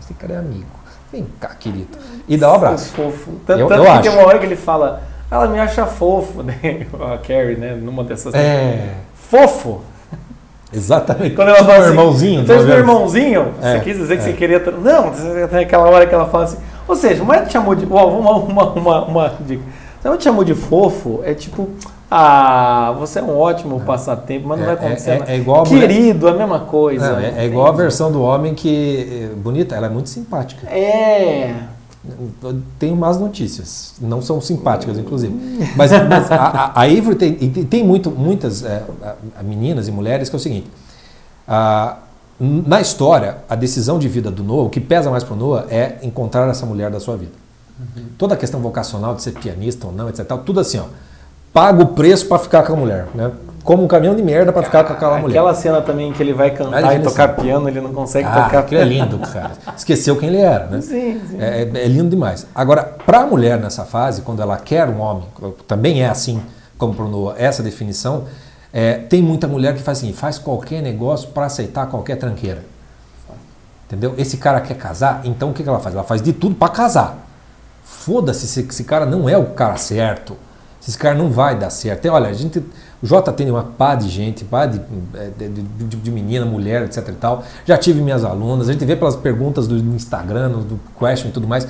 esse 0.00 0.14
cara 0.14 0.32
é 0.32 0.36
amigo. 0.38 0.64
Vem 1.12 1.26
cá, 1.38 1.48
querido. 1.58 1.96
E 2.26 2.36
dá 2.36 2.50
um 2.50 2.54
abraço. 2.54 2.92
Fofo. 2.92 3.32
Tanto, 3.46 3.60
Eu- 3.60 3.68
tanto 3.68 3.80
eu 3.80 3.84
que 3.84 3.90
acho. 3.90 4.02
tem 4.02 4.10
uma 4.12 4.26
hora 4.26 4.38
que 4.38 4.46
ele 4.46 4.56
fala, 4.56 5.02
ela 5.30 5.46
me 5.46 5.58
acha 5.60 5.84
fofo, 5.86 6.42
né? 6.44 6.86
A 6.94 7.18
Carrie, 7.18 7.56
né? 7.56 7.74
Numa 7.74 8.02
dessas. 8.02 8.34
É, 8.34 8.94
Fofo! 9.14 9.82
exatamente. 10.72 11.34
Quando 11.36 11.48
ela 11.48 11.58
Tipo 11.58 11.70
fala 11.70 11.82
assim, 11.84 11.90
irmãozinho. 11.90 12.40
Então, 12.42 12.62
meu 12.64 12.78
irmãozinho, 12.78 13.52
você 13.60 13.68
É, 13.68 13.80
quis 13.80 13.96
dizer 13.96 14.16
que 14.16 14.22
é. 14.22 14.26
você 14.26 14.32
queria. 14.32 14.58
Não, 14.58 15.12
tem 15.48 15.60
aquela 15.60 15.88
hora 15.88 16.06
que 16.06 16.14
ela 16.14 16.26
fala 16.26 16.44
assim. 16.44 16.58
Ou 16.86 16.94
seja, 16.96 17.22
o 17.22 17.26
mais 17.26 17.46
te 17.46 17.52
chamou 17.52 17.74
de. 17.74 17.84
Uma, 17.86 18.04
uma, 18.04 18.64
uma, 18.72 19.04
uma 19.06 19.28
dica. 19.46 19.62
Você 20.00 20.08
não 20.08 20.16
te 20.18 20.24
chamou 20.24 20.44
de 20.44 20.54
fofo, 20.54 21.20
é 21.24 21.32
tipo. 21.34 21.68
Ah, 22.10 22.94
você 22.98 23.18
é 23.18 23.22
um 23.22 23.36
ótimo 23.36 23.80
passatempo, 23.80 24.46
mas 24.46 24.58
não 24.60 24.66
É, 24.70 24.74
vai 24.76 24.84
acontecer 24.86 25.10
é- 25.26 25.34
é 25.34 25.36
igual 25.36 25.62
a 25.62 25.66
Querido, 25.66 26.28
a 26.28 26.32
mesma 26.34 26.60
coisa. 26.60 27.12
Não, 27.12 27.18
é, 27.18 27.34
é 27.38 27.46
igual 27.46 27.66
a 27.66 27.72
versão 27.72 28.12
do 28.12 28.22
homem 28.22 28.54
que. 28.54 29.30
é, 29.32 29.34
Bonita, 29.34 29.74
ela 29.74 29.86
é 29.86 29.90
muito 29.90 30.08
simpática. 30.08 30.66
É. 30.68 31.54
Tenho 32.78 32.94
más 32.94 33.18
notícias. 33.18 33.94
Não 34.00 34.20
são 34.20 34.38
simpáticas, 34.40 34.98
inclusive. 34.98 35.34
Mas, 35.74 35.90
mas 35.90 36.30
a, 36.30 36.36
a, 36.36 36.80
a 36.80 36.82
Avery 36.82 37.14
tem, 37.14 37.34
tem 37.64 37.82
muito, 37.82 38.10
muitas 38.10 38.62
é, 38.62 38.82
a- 39.02 39.14
a 39.40 39.42
meninas 39.42 39.88
e 39.88 39.90
mulheres 39.90 40.28
que 40.28 40.36
é 40.36 40.38
o 40.38 40.40
seguinte. 40.40 40.66
a- 41.48 41.96
na 42.40 42.80
história, 42.80 43.38
a 43.48 43.54
decisão 43.54 43.98
de 43.98 44.08
vida 44.08 44.30
do 44.30 44.42
Noah, 44.42 44.66
o 44.66 44.70
que 44.70 44.80
pesa 44.80 45.10
mais 45.10 45.22
para 45.22 45.34
o 45.34 45.36
Noah 45.36 45.66
é 45.70 45.98
encontrar 46.02 46.48
essa 46.48 46.66
mulher 46.66 46.90
da 46.90 46.98
sua 47.00 47.16
vida. 47.16 47.32
Toda 48.18 48.34
a 48.34 48.36
questão 48.36 48.60
vocacional 48.60 49.14
de 49.14 49.22
ser 49.22 49.32
pianista 49.32 49.86
ou 49.86 49.92
não, 49.92 50.08
etc. 50.08 50.26
Tudo 50.44 50.60
assim, 50.60 50.78
ó. 50.78 50.84
Paga 51.52 51.82
o 51.82 51.86
preço 51.86 52.26
para 52.26 52.38
ficar 52.38 52.64
com 52.64 52.72
a 52.72 52.76
mulher. 52.76 53.06
Né? 53.14 53.30
Como 53.62 53.84
um 53.84 53.86
caminhão 53.88 54.14
de 54.14 54.22
merda 54.22 54.52
para 54.52 54.62
ficar 54.64 54.82
com 54.84 54.92
aquela 54.92 55.18
mulher. 55.18 55.38
Aquela 55.38 55.54
cena 55.54 55.80
também 55.80 56.12
que 56.12 56.20
ele 56.22 56.32
vai 56.32 56.50
cantar 56.50 56.96
e 56.96 57.02
tocar 57.02 57.28
piano, 57.36 57.68
ele 57.68 57.80
não 57.80 57.92
consegue 57.92 58.28
Ah, 58.28 58.42
tocar 58.44 58.58
é 58.58 58.62
piano. 58.62 58.90
lindo, 58.90 59.18
cara. 59.18 59.52
Esqueceu 59.76 60.16
quem 60.16 60.28
ele 60.28 60.38
era, 60.38 60.66
né? 60.66 60.80
Sim, 60.80 61.20
sim. 61.28 61.36
É, 61.38 61.62
é 61.62 61.88
lindo 61.88 62.10
demais. 62.10 62.46
Agora, 62.54 62.82
para 63.06 63.20
a 63.20 63.26
mulher 63.26 63.58
nessa 63.58 63.84
fase, 63.84 64.22
quando 64.22 64.42
ela 64.42 64.56
quer 64.56 64.88
um 64.88 65.00
homem, 65.00 65.24
também 65.66 66.02
é 66.02 66.08
assim, 66.08 66.40
como 66.76 66.92
para 66.94 67.04
o 67.04 67.08
Noah, 67.08 67.40
essa 67.40 67.62
definição, 67.62 68.24
é, 68.76 68.94
tem 68.94 69.22
muita 69.22 69.46
mulher 69.46 69.72
que 69.74 69.80
faz 69.80 69.98
assim, 69.98 70.12
faz 70.12 70.36
qualquer 70.36 70.82
negócio 70.82 71.28
para 71.28 71.46
aceitar 71.46 71.86
qualquer 71.86 72.16
tranqueira. 72.16 72.64
Entendeu? 73.86 74.14
Esse 74.18 74.36
cara 74.38 74.60
quer 74.60 74.74
casar, 74.74 75.20
então 75.24 75.50
o 75.50 75.52
que 75.54 75.62
que 75.62 75.68
ela 75.68 75.78
faz? 75.78 75.94
Ela 75.94 76.02
faz 76.02 76.20
de 76.20 76.32
tudo 76.32 76.56
para 76.56 76.70
casar. 76.70 77.24
Foda-se 77.84 78.48
se 78.48 78.60
esse 78.68 78.82
cara 78.82 79.06
não 79.06 79.28
é 79.28 79.38
o 79.38 79.46
cara 79.50 79.76
certo. 79.76 80.36
Se 80.80 80.90
esse 80.90 80.98
cara 80.98 81.14
não 81.14 81.30
vai 81.30 81.56
dar 81.56 81.70
certo. 81.70 82.04
E, 82.04 82.08
olha, 82.08 82.28
a 82.28 82.32
gente, 82.32 82.58
o 82.58 83.06
Jota 83.06 83.32
tem 83.32 83.48
uma 83.48 83.62
pá 83.62 83.94
de 83.94 84.08
gente, 84.08 84.44
pá 84.44 84.66
de, 84.66 84.80
é, 85.14 85.30
de, 85.38 85.48
de- 85.62 85.96
de 85.96 86.10
menina, 86.10 86.44
mulher, 86.44 86.82
etc 86.82 87.08
e 87.08 87.12
tal. 87.12 87.44
Já 87.64 87.78
tive 87.78 88.02
minhas 88.02 88.24
alunas, 88.24 88.68
a 88.68 88.72
gente 88.72 88.84
vê 88.84 88.96
pelas 88.96 89.14
perguntas 89.14 89.68
do 89.68 89.76
Instagram, 89.76 90.50
do 90.50 90.80
question 90.98 91.28
e 91.28 91.32
tudo 91.32 91.46
mais. 91.46 91.66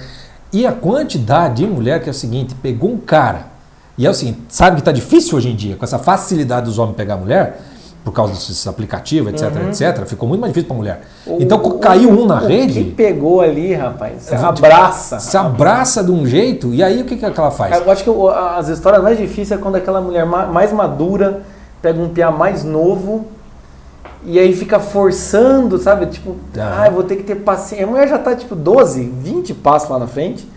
E 0.52 0.66
a 0.66 0.72
quantidade 0.72 1.56
de 1.56 1.66
mulher 1.66 2.02
que 2.02 2.08
é 2.08 2.12
o 2.12 2.14
seguinte, 2.14 2.54
pegou 2.54 2.92
um 2.92 2.98
cara, 2.98 3.46
e 3.96 4.06
é 4.06 4.10
o 4.10 4.14
seguinte, 4.14 4.40
sabe 4.48 4.76
que 4.76 4.82
tá 4.82 4.92
difícil 4.92 5.36
hoje 5.38 5.50
em 5.50 5.56
dia, 5.56 5.76
com 5.76 5.84
essa 5.84 5.98
facilidade 5.98 6.66
dos 6.66 6.78
homens 6.78 6.96
pegar 6.96 7.16
mulher, 7.16 7.60
por 8.04 8.12
causa 8.12 8.34
desses 8.34 8.66
aplicativos, 8.66 9.32
etc, 9.32 9.56
uhum. 9.56 9.68
etc, 9.70 10.04
ficou 10.06 10.28
muito 10.28 10.40
mais 10.42 10.52
difícil 10.52 10.68
para 10.68 10.76
a 10.76 10.78
mulher. 10.78 11.00
O, 11.26 11.38
então 11.40 11.58
caiu 11.78 12.10
um 12.10 12.26
na 12.26 12.42
o 12.42 12.46
rede. 12.46 12.84
que 12.84 12.90
pegou 12.90 13.40
ali, 13.40 13.72
rapaz? 13.72 14.24
Se 14.24 14.34
abraça. 14.34 15.18
Se 15.18 15.36
abraça 15.36 16.04
de 16.04 16.10
um 16.10 16.26
jeito, 16.26 16.74
e 16.74 16.82
aí 16.82 17.00
o 17.00 17.06
que, 17.06 17.16
que 17.16 17.24
ela 17.24 17.50
faz? 17.50 17.74
Eu 17.74 17.90
acho 17.90 18.04
que 18.04 18.10
as 18.58 18.68
histórias 18.68 19.02
mais 19.02 19.16
difíceis 19.16 19.52
é 19.52 19.56
quando 19.56 19.76
aquela 19.76 20.02
mulher 20.02 20.26
mais 20.26 20.70
madura 20.70 21.42
pega 21.80 22.00
um 22.00 22.10
piá 22.10 22.30
mais 22.30 22.62
novo 22.62 23.26
e 24.24 24.38
aí 24.38 24.54
fica 24.54 24.80
forçando, 24.80 25.78
sabe? 25.78 26.06
Tipo, 26.06 26.36
ah, 26.58 26.86
eu 26.86 26.92
vou 26.92 27.02
ter 27.02 27.16
que 27.16 27.22
ter 27.22 27.36
paciência. 27.36 27.86
A 27.86 27.88
mulher 27.88 28.08
já 28.08 28.18
tá 28.18 28.34
tipo 28.34 28.54
12, 28.54 29.02
20 29.02 29.54
passos 29.54 29.88
lá 29.90 29.98
na 29.98 30.06
frente. 30.06 30.48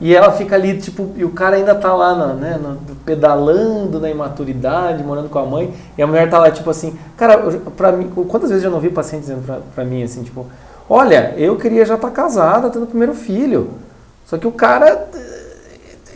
E 0.00 0.14
ela 0.14 0.32
fica 0.32 0.56
ali, 0.56 0.78
tipo, 0.78 1.12
e 1.16 1.24
o 1.24 1.30
cara 1.30 1.56
ainda 1.56 1.74
tá 1.74 1.94
lá, 1.94 2.14
na, 2.14 2.26
né, 2.34 2.60
no, 2.60 2.78
pedalando 3.04 4.00
na 4.00 4.10
imaturidade, 4.10 5.04
morando 5.04 5.28
com 5.28 5.38
a 5.38 5.46
mãe. 5.46 5.72
E 5.96 6.02
a 6.02 6.06
mulher 6.06 6.28
tá 6.28 6.38
lá, 6.38 6.50
tipo 6.50 6.68
assim, 6.68 6.98
cara, 7.16 7.38
pra 7.76 7.92
mim, 7.92 8.10
quantas 8.28 8.50
vezes 8.50 8.64
eu 8.64 8.70
não 8.70 8.80
vi 8.80 8.90
paciente 8.90 9.22
dizendo 9.22 9.46
pra, 9.46 9.58
pra 9.74 9.84
mim 9.84 10.02
assim, 10.02 10.24
tipo, 10.24 10.46
olha, 10.90 11.34
eu 11.36 11.56
queria 11.56 11.84
já 11.84 11.94
estar 11.94 12.08
tá 12.08 12.14
casada, 12.14 12.70
tendo 12.70 12.84
o 12.84 12.88
primeiro 12.88 13.14
filho. 13.14 13.70
Só 14.26 14.36
que 14.36 14.46
o 14.46 14.52
cara 14.52 15.08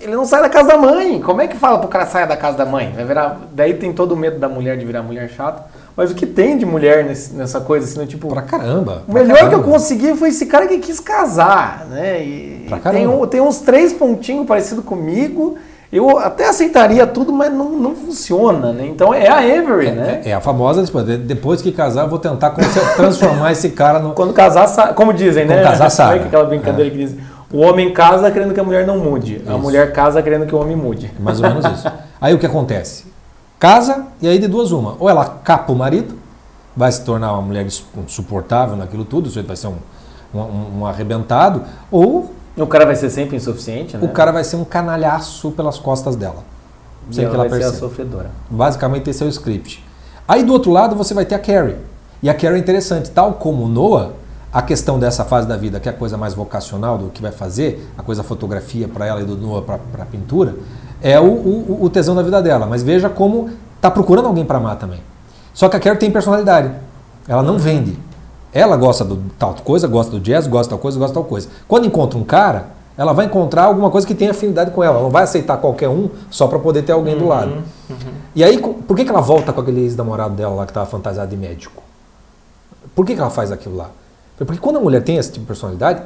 ele 0.07 0.15
não 0.15 0.25
sai 0.25 0.41
da 0.41 0.49
casa 0.49 0.69
da 0.69 0.79
mãe. 0.79 1.21
Como 1.21 1.41
é 1.41 1.49
que 1.49 1.57
fala 1.57 1.79
pro 1.79 1.89
cara 1.89 2.07
sair 2.07 2.27
da 2.27 2.37
casa 2.37 2.57
da 2.57 2.65
mãe? 2.65 2.93
Vai 2.95 3.05
virar, 3.05 3.41
daí 3.53 3.75
tem 3.75 3.93
todo 3.93 4.13
o 4.13 4.17
medo 4.17 4.39
da 4.39 4.49
mulher 4.49 4.77
de 4.77 4.85
virar 4.85 5.03
mulher 5.03 5.29
chata. 5.29 5.65
Mas 5.97 6.11
o 6.11 6.15
que 6.15 6.27
tem 6.27 6.59
de 6.59 6.67
mulher 6.67 7.05
nesse, 7.05 7.35
nessa 7.35 7.59
coisa, 7.59 7.87
assim, 7.87 7.99
né? 7.99 8.07
tipo. 8.07 8.29
Pra 8.29 8.43
caramba. 8.43 9.03
O 9.09 9.13
melhor 9.13 9.37
caramba. 9.37 9.49
que 9.49 9.55
eu 9.55 9.73
consegui 9.73 10.15
foi 10.15 10.29
esse 10.29 10.45
cara 10.45 10.67
que 10.67 10.79
quis 10.79 11.01
casar, 11.01 11.87
né? 11.89 12.23
E 12.23 12.67
pra 12.69 12.79
tem, 12.91 13.07
um, 13.07 13.27
tem 13.27 13.41
uns 13.41 13.61
três 13.61 13.95
pontinhos 13.95 14.47
parecidos 14.47 14.85
comigo. 14.85 15.57
Eu 15.91 16.19
até 16.19 16.49
aceitaria 16.49 17.07
tudo, 17.07 17.33
mas 17.33 17.51
não, 17.51 17.71
não 17.71 17.95
funciona, 17.95 18.73
né? 18.73 18.87
Então 18.87 19.15
é 19.15 19.29
a 19.29 19.39
Avery, 19.39 19.87
é, 19.87 19.93
né? 19.93 20.21
É, 20.25 20.31
é, 20.31 20.35
a 20.35 20.41
famosa, 20.41 20.85
tipo, 20.85 21.01
depois 21.03 21.63
que 21.63 21.73
casar, 21.73 22.07
vou 22.07 22.19
tentar 22.19 22.51
transformar 22.97 23.53
esse 23.53 23.71
cara 23.71 23.99
no. 23.99 24.13
Quando 24.15 24.35
casar, 24.35 24.95
como 24.95 25.15
dizem, 25.15 25.47
Quando 25.47 25.57
né? 25.57 25.63
casar, 25.63 25.89
sabe. 25.89 26.19
É 26.19 26.23
aquela 26.25 26.45
brincadeira 26.45 26.89
é. 26.89 26.91
que 26.91 26.99
dizem. 26.99 27.19
O 27.51 27.61
homem 27.61 27.93
casa 27.93 28.31
querendo 28.31 28.53
que 28.53 28.61
a 28.61 28.65
mulher 28.65 28.87
não 28.87 28.99
mude. 28.99 29.37
Isso. 29.37 29.51
A 29.51 29.57
mulher 29.57 29.93
casa 29.93 30.21
querendo 30.21 30.45
que 30.45 30.55
o 30.55 30.61
homem 30.61 30.77
mude. 30.77 31.11
Mais 31.19 31.41
ou 31.41 31.49
menos 31.49 31.65
isso. 31.65 31.91
Aí 32.21 32.35
o 32.35 32.39
que 32.39 32.45
acontece? 32.45 33.05
Casa 33.59 34.07
e 34.21 34.29
aí 34.29 34.39
de 34.39 34.49
duas 34.49 34.73
uma. 34.73 34.97
Ou 34.99 35.09
ela 35.09 35.25
capa 35.43 35.73
o 35.73 35.77
marido, 35.77 36.19
vai 36.77 36.93
se 36.93 37.03
tornar 37.03 37.33
uma 37.33 37.43
mulher 37.43 37.67
insuportável 38.05 38.77
naquilo 38.77 39.05
tudo, 39.05 39.29
isso 39.29 39.43
vai 39.43 39.57
ser 39.57 39.69
um, 39.69 39.77
um, 40.35 40.81
um 40.81 40.87
arrebentado, 40.87 41.63
ou. 41.91 42.35
O 42.57 42.67
cara 42.67 42.87
vai 42.87 42.97
ser 42.97 43.11
sempre 43.11 43.37
insuficiente, 43.37 43.97
né? 43.97 44.07
O 44.07 44.09
cara 44.09 44.33
vai 44.33 44.43
ser 44.43 44.57
um 44.57 44.65
canalhaço 44.65 45.51
pelas 45.51 45.79
costas 45.79 46.17
dela. 46.17 46.43
Sem 47.11 47.25
que 47.29 47.35
ela, 47.35 47.39
vai 47.39 47.49
perceba. 47.51 47.71
ser 47.71 47.77
a 47.77 47.81
sofredora. 47.81 48.31
Basicamente 48.51 49.11
esse 49.11 49.23
é 49.23 49.27
o 49.27 49.29
script. 49.29 49.85
Aí 50.27 50.43
do 50.43 50.53
outro 50.53 50.73
lado 50.73 50.97
você 50.97 51.15
vai 51.15 51.25
ter 51.25 51.35
a 51.35 51.39
Carrie. 51.39 51.77
E 52.23 52.31
a 52.31 52.35
Carrie 52.35 52.57
é 52.57 52.59
interessante, 52.59 53.11
tal 53.11 53.35
como 53.35 53.65
o 53.65 53.69
Noah, 53.69 54.13
a 54.53 54.63
questão 54.63 54.99
dessa 54.99 55.25
fase 55.25 55.47
da 55.47 55.57
vida, 55.57 55.79
que 55.79 55.89
é 55.89 55.93
a 55.93 55.95
coisa 55.95 56.17
mais 56.17 56.33
vocacional 56.33 56.97
do 56.97 57.11
que 57.11 57.21
vai 57.21 57.31
fazer, 57.31 57.89
a 57.97 58.03
coisa 58.03 58.23
fotografia 58.23 58.89
para 58.89 59.07
ela 59.07 59.21
e 59.21 59.25
do 59.25 59.37
Noah 59.37 59.63
para 59.63 60.03
a 60.03 60.07
pintura, 60.07 60.57
é 61.03 61.19
o, 61.21 61.25
o, 61.25 61.79
o 61.83 61.91
tesão 61.91 62.15
da 62.15 62.23
vida 62.23 62.43
dela. 62.43 62.67
Mas 62.67 62.83
veja 62.83 63.09
como 63.09 63.51
está 63.77 63.91
procurando 63.91 64.27
alguém 64.27 64.45
para 64.45 64.59
amar 64.59 64.77
também. 64.77 65.01
Só 65.53 65.69
que 65.69 65.77
a 65.77 65.81
Carrie 65.81 65.99
tem 65.99 66.11
personalidade. 66.11 66.71
Ela 67.27 67.43
não 67.43 67.59
vende. 67.59 67.99
Ela 68.53 68.77
gosta 68.77 69.05
do 69.05 69.19
tal 69.39 69.55
coisa, 69.65 69.87
gosta 69.87 70.13
do 70.13 70.21
jazz, 70.21 70.47
gosta 70.47 70.65
de 70.65 70.71
tal 70.71 70.79
coisa, 70.79 70.99
gosta 70.99 71.13
de 71.13 71.15
tal 71.15 71.25
coisa. 71.25 71.49
Quando 71.69 71.87
encontra 71.87 72.19
um 72.19 72.25
cara, 72.25 72.69
ela 72.97 73.13
vai 73.13 73.27
encontrar 73.27 73.65
alguma 73.65 73.91
coisa 73.91 74.07
que 74.07 74.15
tenha 74.15 74.31
afinidade 74.31 74.71
com 74.71 74.83
ela. 74.83 74.95
Ela 74.95 75.03
não 75.03 75.11
vai 75.11 75.25
aceitar 75.25 75.59
qualquer 75.59 75.89
um 75.89 76.09
só 76.31 76.47
para 76.47 76.59
poder 76.59 76.83
ter 76.83 76.93
alguém 76.93 77.15
uhum, 77.15 77.21
do 77.21 77.29
lado. 77.29 77.51
Uhum. 77.91 77.97
E 78.35 78.43
aí, 78.43 78.59
por 78.59 78.97
que, 78.97 79.05
que 79.05 79.11
ela 79.11 79.21
volta 79.21 79.53
com 79.53 79.61
aquele 79.61 79.83
ex-namorado 79.83 80.35
dela 80.35 80.55
lá 80.55 80.65
que 80.65 80.71
estava 80.71 80.87
fantasiado 80.87 81.31
de 81.31 81.37
médico? 81.37 81.83
Por 82.95 83.05
que, 83.05 83.15
que 83.15 83.21
ela 83.21 83.31
faz 83.31 83.53
aquilo 83.53 83.77
lá? 83.77 83.91
Porque 84.39 84.59
quando 84.59 84.77
a 84.77 84.81
mulher 84.81 85.03
tem 85.03 85.17
esse 85.17 85.31
tipo 85.31 85.41
de 85.41 85.47
personalidade, 85.49 86.03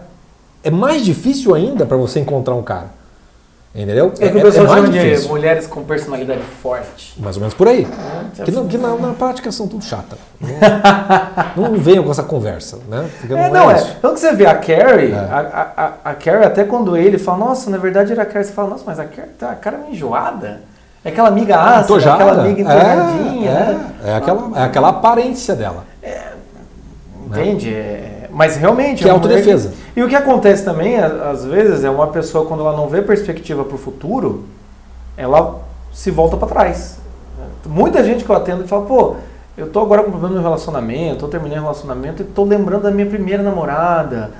é 0.62 0.70
mais 0.70 1.05
difícil 1.05 1.55
ainda 1.55 1.86
para 1.86 1.97
você 1.97 2.20
encontrar 2.20 2.55
um 2.55 2.62
cara. 2.62 2.91
Entendeu? 3.72 4.12
É, 4.18 4.28
que 4.28 4.36
o 4.36 4.42
pessoal 4.42 4.66
é, 4.66 4.70
é 4.70 4.74
chama 4.74 4.88
de 4.88 5.28
mulheres 5.28 5.66
com 5.68 5.84
personalidade 5.84 6.42
forte. 6.60 7.14
Mais 7.20 7.36
ou 7.36 7.40
menos 7.40 7.54
por 7.54 7.68
aí. 7.68 7.86
É, 8.36 8.42
que, 8.42 8.50
não, 8.50 8.66
que 8.66 8.76
na, 8.76 8.96
na, 8.96 9.12
prática 9.12 9.52
são 9.52 9.68
tudo 9.68 9.84
chata. 9.84 10.18
Não, 11.56 11.72
não 11.72 11.78
venham 11.78 12.02
com 12.02 12.10
essa 12.10 12.22
conversa, 12.22 12.78
né? 12.88 13.08
Porque 13.18 13.32
é, 13.32 13.48
não, 13.48 13.64
não 13.64 13.70
é, 13.70 13.74
é. 13.74 13.94
Então 13.98 14.14
que 14.14 14.20
você 14.20 14.32
vê 14.32 14.46
a 14.46 14.54
Carrie, 14.54 15.12
é. 15.12 15.16
a, 15.16 15.72
a, 15.76 16.10
a, 16.10 16.14
Carrie, 16.14 16.44
até 16.44 16.64
quando 16.64 16.96
ele 16.96 17.18
fala, 17.18 17.38
nossa, 17.38 17.68
na 17.70 17.76
verdade 17.76 18.12
era 18.12 18.22
a 18.22 18.26
Carrie, 18.26 18.44
você 18.44 18.52
fala, 18.52 18.70
nossa, 18.70 18.84
mas 18.86 18.98
a 18.98 19.04
Carrie 19.04 19.30
tá 19.38 19.50
a 19.50 19.54
cara 19.54 19.78
meio 19.78 19.92
enjoada. 19.92 20.62
É 21.04 21.08
aquela 21.10 21.28
amiga 21.28 21.56
ácida, 21.56 22.12
aquela 22.12 22.32
amiga 22.32 22.60
entojadinha. 22.60 23.50
É, 23.50 23.54
né? 23.54 23.90
é, 24.04 24.14
aquela, 24.14 24.58
é 24.58 24.64
aquela 24.64 24.88
aparência 24.88 25.54
dela. 25.54 25.84
Entende? 27.26 27.74
É, 27.74 28.19
mas 28.33 28.57
realmente. 28.57 29.03
Que 29.03 29.09
é 29.09 29.12
autodefesa. 29.12 29.72
E 29.97 30.03
o 30.03 30.09
que 30.09 30.14
acontece 30.14 30.64
também, 30.64 30.97
às 30.99 31.45
vezes, 31.45 31.85
é 31.85 31.91
uma 31.91 32.07
pessoa, 32.09 32.47
quando 32.47 32.61
ela 32.61 32.76
não 32.76 32.89
vê 32.89 33.03
perspectiva 33.03 33.64
para 33.64 33.74
o 33.74 33.78
futuro, 33.78 34.45
ela 35.16 35.61
se 35.93 36.11
volta 36.11 36.37
para 36.37 36.49
trás. 36.49 36.99
Muita 37.66 38.03
gente 38.03 38.24
que 38.24 38.31
eu 38.31 38.37
atendo 38.37 38.66
fala, 38.66 38.87
pô, 38.87 39.16
eu 39.57 39.68
tô 39.68 39.81
agora 39.81 40.03
com 40.03 40.11
problema 40.11 40.37
no 40.37 40.43
relacionamento, 40.43 41.24
eu 41.24 41.28
terminei 41.28 41.59
o 41.59 41.62
relacionamento 41.62 42.22
e 42.22 42.24
tô 42.24 42.45
lembrando 42.45 42.83
da 42.83 42.91
minha 42.91 43.07
primeira 43.07 43.43
namorada, 43.43 44.31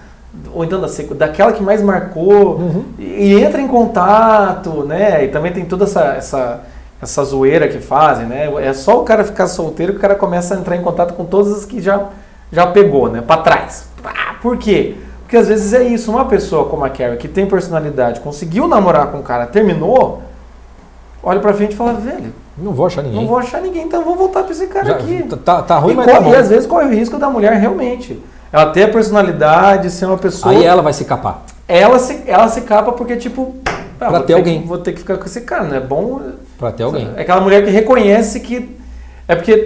ou 0.55 0.65
então 0.65 0.81
da, 0.81 0.89
daquela 1.17 1.53
que 1.53 1.63
mais 1.63 1.83
marcou, 1.83 2.57
uhum. 2.57 2.85
e, 2.99 3.35
e, 3.35 3.43
entra 3.43 3.61
em 3.61 3.69
contato, 3.69 4.85
né? 4.85 5.25
E 5.25 5.29
também 5.29 5.53
tem 5.53 5.65
toda 5.65 5.85
essa, 5.85 6.15
essa, 6.15 6.61
essa 7.03 7.25
zoeira 7.25 7.69
que 7.69 7.79
fazem, 7.79 8.27
né? 8.27 8.51
É 8.65 8.73
só 8.73 9.01
o 9.01 9.05
cara 9.05 9.25
ficar 9.25 9.47
solteiro 9.49 9.93
que 9.93 9.99
o 9.99 10.01
cara 10.01 10.15
começa 10.15 10.55
a 10.55 10.59
entrar 10.59 10.77
em 10.77 10.83
contato 10.83 11.15
com 11.15 11.25
todas 11.25 11.53
as 11.53 11.65
que 11.65 11.83
já 11.83 12.09
já 12.53 12.67
pegou, 12.67 13.11
né? 13.11 13.21
Para 13.21 13.43
trás. 13.43 13.89
Por 14.41 14.57
quê? 14.57 14.97
Porque 15.23 15.37
às 15.37 15.49
vezes 15.49 15.73
é 15.73 15.85
isso, 15.85 16.11
uma 16.11 16.25
pessoa 16.25 16.69
como 16.69 16.85
a 16.85 16.91
Carrie, 16.91 17.17
que 17.17 17.29
tem 17.29 17.47
personalidade, 17.47 18.19
conseguiu 18.21 18.67
namorar 18.67 19.09
com 19.09 19.19
um 19.19 19.23
cara, 19.23 19.47
terminou, 19.47 20.23
olha 21.23 21.39
pra 21.39 21.55
frente 21.55 21.73
e 21.73 21.77
fala, 21.77 21.93
velho, 21.93 22.33
não 22.59 22.73
vou 22.73 22.87
achar 22.87 23.03
ninguém. 23.03 23.21
Não 23.21 23.29
vou 23.29 23.39
achar 23.39 23.61
ninguém, 23.61 23.85
então 23.85 24.05
vou 24.05 24.17
voltar 24.17 24.43
pra 24.43 24.53
esse 24.53 24.67
cara 24.67 24.87
Já, 24.87 24.95
aqui. 24.97 25.23
Tá, 25.23 25.37
tá, 25.37 25.63
tá 25.63 25.79
ruim, 25.79 25.93
e 25.93 25.97
mas 25.97 26.07
corre, 26.07 26.19
tá 26.19 26.25
bom. 26.25 26.33
E 26.33 26.37
às 26.37 26.49
vezes 26.49 26.67
corre 26.67 26.87
o 26.87 26.91
risco 26.91 27.17
da 27.17 27.31
mulher 27.31 27.53
realmente. 27.55 28.21
Ela 28.53 28.67
ter 28.67 28.85
a 28.85 28.89
personalidade, 28.89 29.89
ser 29.91 30.07
uma 30.07 30.19
pessoa. 30.19 30.53
Aí 30.53 30.65
ela 30.65 30.83
vai 30.83 30.93
se 30.93 31.05
capar. 31.05 31.43
Ela 31.69 32.01
se, 32.01 32.25
ela 32.27 32.49
se 32.49 32.63
capa 32.63 32.91
porque, 32.93 33.17
tipo. 33.17 33.55
Ah, 34.01 34.09
pra 34.09 34.21
ter, 34.21 34.27
ter 34.27 34.33
alguém. 34.33 34.63
Que, 34.63 34.67
vou 34.67 34.79
ter 34.79 34.93
que 34.93 34.99
ficar 34.99 35.17
com 35.17 35.27
esse 35.27 35.43
cara, 35.43 35.63
não 35.63 35.77
é 35.77 35.81
bom. 35.81 36.21
Pra 36.59 36.73
ter 36.73 36.83
alguém. 36.83 37.09
É 37.17 37.21
aquela 37.21 37.41
mulher 37.41 37.65
que 37.65 37.71
reconhece 37.71 38.41
que 38.41 38.80
é 39.31 39.37
porque 39.37 39.57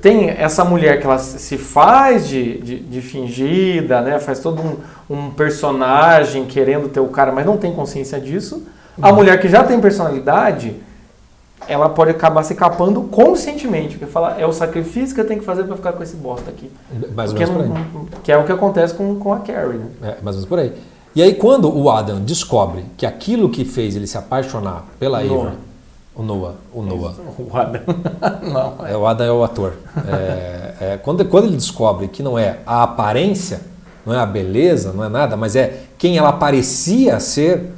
tem 0.00 0.30
essa 0.30 0.64
mulher 0.64 0.98
que 0.98 1.06
ela 1.06 1.18
se 1.18 1.58
faz 1.58 2.26
de, 2.26 2.56
de, 2.56 2.78
de 2.80 3.02
fingida, 3.02 4.00
né? 4.00 4.18
faz 4.18 4.40
todo 4.40 4.62
um, 4.62 4.76
um, 5.14 5.30
personagem 5.32 6.46
querendo 6.46 6.88
ter 6.88 7.00
o 7.00 7.08
cara, 7.08 7.30
mas 7.30 7.44
não 7.44 7.58
tem 7.58 7.74
consciência 7.74 8.18
disso. 8.18 8.66
A 9.02 9.10
uhum. 9.10 9.16
mulher 9.16 9.38
que 9.38 9.50
já 9.50 9.62
tem 9.62 9.78
personalidade, 9.78 10.76
ela 11.68 11.90
pode 11.90 12.12
acabar 12.12 12.42
se 12.42 12.54
capando 12.54 13.02
conscientemente, 13.02 13.98
porque 13.98 14.10
fala, 14.10 14.34
é 14.38 14.46
o 14.46 14.52
sacrifício 14.52 15.14
que 15.14 15.20
eu 15.20 15.26
tenho 15.26 15.40
que 15.40 15.46
fazer 15.46 15.64
para 15.64 15.76
ficar 15.76 15.92
com 15.92 16.02
esse 16.02 16.16
bosta 16.16 16.48
aqui. 16.48 16.70
Mais 17.14 17.34
ou 17.34 17.38
menos 17.38 17.54
por 17.54 17.62
aí. 17.62 17.68
Não, 17.68 18.06
que 18.22 18.32
é 18.32 18.38
o 18.38 18.44
que 18.44 18.52
acontece 18.52 18.94
com, 18.94 19.16
com 19.16 19.34
a 19.34 19.40
Carrie. 19.40 19.76
Né? 19.76 19.88
É, 20.00 20.06
mais 20.22 20.36
ou 20.36 20.40
menos 20.40 20.46
por 20.46 20.58
aí. 20.58 20.72
E 21.14 21.22
aí 21.22 21.34
quando 21.34 21.70
o 21.70 21.90
Adam 21.90 22.18
descobre 22.20 22.86
que 22.96 23.04
aquilo 23.04 23.50
que 23.50 23.62
fez 23.62 23.94
ele 23.94 24.06
se 24.06 24.16
apaixonar 24.16 24.86
pela 24.98 25.22
Eva 25.22 25.52
o 26.16 26.22
Noah. 26.22 26.54
O 26.72 26.82
Noah. 26.82 27.14
O 27.38 27.56
Adam. 27.56 27.82
não, 28.42 28.86
é. 28.86 28.92
é. 28.92 28.96
O 28.96 29.06
Adam 29.06 29.26
é 29.26 29.32
o 29.32 29.44
ator. 29.44 29.74
É, 30.08 30.74
é, 30.80 30.96
quando, 31.02 31.24
quando 31.26 31.44
ele 31.44 31.56
descobre 31.56 32.08
que 32.08 32.22
não 32.22 32.38
é 32.38 32.58
a 32.66 32.82
aparência, 32.82 33.60
não 34.04 34.14
é 34.14 34.18
a 34.18 34.26
beleza, 34.26 34.92
não 34.92 35.04
é 35.04 35.08
nada, 35.08 35.36
mas 35.36 35.54
é 35.54 35.82
quem 35.98 36.16
ela 36.16 36.32
parecia 36.32 37.20
ser 37.20 37.72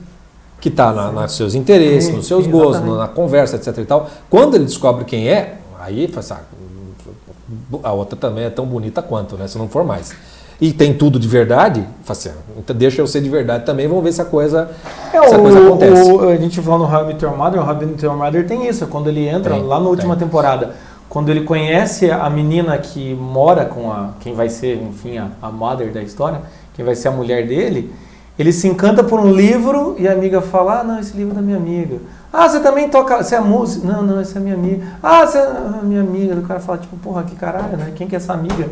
que 0.61 0.69
está 0.69 0.93
nos 0.93 1.33
seus 1.33 1.55
interesses, 1.55 2.15
nos 2.15 2.27
seus 2.27 2.45
sim, 2.45 2.51
gostos, 2.51 2.77
exatamente. 2.77 2.99
na 2.99 3.09
conversa, 3.09 3.57
etc. 3.57 3.79
E 3.79 3.85
tal. 3.85 4.11
Quando 4.29 4.55
ele 4.55 4.65
descobre 4.65 5.05
quem 5.05 5.29
é, 5.29 5.59
aí 5.81 6.09
fala 6.09 6.21
assim, 6.21 6.35
ah, 6.35 7.89
a 7.89 7.93
outra 7.93 8.17
também 8.17 8.45
é 8.45 8.51
tão 8.51 8.67
bonita 8.67 9.01
quanto, 9.03 9.37
né? 9.37 9.47
Se 9.47 9.59
não 9.59 9.69
for 9.69 9.85
mais 9.85 10.15
e 10.61 10.73
tem 10.73 10.93
tudo 10.93 11.19
de 11.19 11.29
verdade, 11.29 11.85
assim, 12.09 12.31
então 12.57 12.75
deixa 12.75 13.01
eu 13.01 13.07
ser 13.07 13.21
de 13.21 13.29
verdade 13.29 13.65
também, 13.65 13.87
vamos 13.87 14.03
ver 14.03 14.13
se 14.13 14.21
a 14.21 14.25
coisa, 14.25 14.71
é, 15.13 15.29
se 15.29 15.35
a 15.35 15.39
coisa 15.39 15.59
acontece. 15.59 16.11
O, 16.11 16.29
a 16.29 16.37
gente 16.37 16.61
falou 16.61 16.81
no 16.81 16.93
How 16.93 17.05
I 17.05 17.07
Met 17.07 17.25
Your 17.25 17.37
Mother, 17.37 17.61
o 17.61 17.65
How 17.65 17.83
I 17.83 17.87
Met 17.87 18.05
Your 18.05 18.17
Mother 18.17 18.47
tem 18.47 18.69
isso, 18.69 18.87
quando 18.89 19.09
ele 19.09 19.27
entra 19.29 19.55
tem, 19.55 19.63
lá 19.63 19.79
na 19.79 19.89
última 19.89 20.17
tem. 20.17 20.27
temporada, 20.27 20.75
quando 21.09 21.29
ele 21.29 21.43
conhece 21.43 22.11
a 22.11 22.29
menina 22.29 22.77
que 22.77 23.15
mora 23.15 23.65
com 23.65 23.93
a, 23.93 24.11
quem 24.21 24.35
vai 24.35 24.49
ser, 24.49 24.83
enfim, 24.83 25.19
a, 25.19 25.29
a 25.41 25.51
mother 25.51 25.93
da 25.93 26.03
história, 26.03 26.41
quem 26.75 26.85
vai 26.85 26.97
ser 26.97 27.09
a 27.09 27.13
mulher 27.13 27.47
dele, 27.47 27.93
ele 28.39 28.53
se 28.53 28.69
encanta 28.69 29.03
por 29.03 29.19
um 29.19 29.33
livro 29.33 29.97
e 29.99 30.07
a 30.07 30.13
amiga 30.13 30.41
fala, 30.41 30.81
ah, 30.81 30.85
não, 30.85 31.01
esse 31.01 31.17
livro 31.17 31.33
é 31.33 31.37
da 31.37 31.43
minha 31.43 31.57
amiga. 31.57 31.99
Ah, 32.33 32.49
você 32.49 32.61
também 32.61 32.89
toca, 32.89 33.23
você 33.23 33.35
é 33.35 33.41
música? 33.41 33.87
Não, 33.87 34.03
não, 34.03 34.21
essa 34.21 34.39
é 34.39 34.41
minha 34.41 34.55
amiga. 34.55 34.87
Ah, 35.03 35.27
você 35.27 35.39
é 35.39 35.83
minha 35.83 36.01
amiga. 36.01 36.35
O 36.37 36.43
cara 36.43 36.61
fala, 36.61 36.79
tipo, 36.79 36.97
porra, 36.99 37.25
que 37.25 37.35
caralho, 37.35 37.77
né? 37.77 37.93
Quem 37.97 38.07
que 38.07 38.15
é 38.15 38.19
essa 38.19 38.33
amiga? 38.33 38.69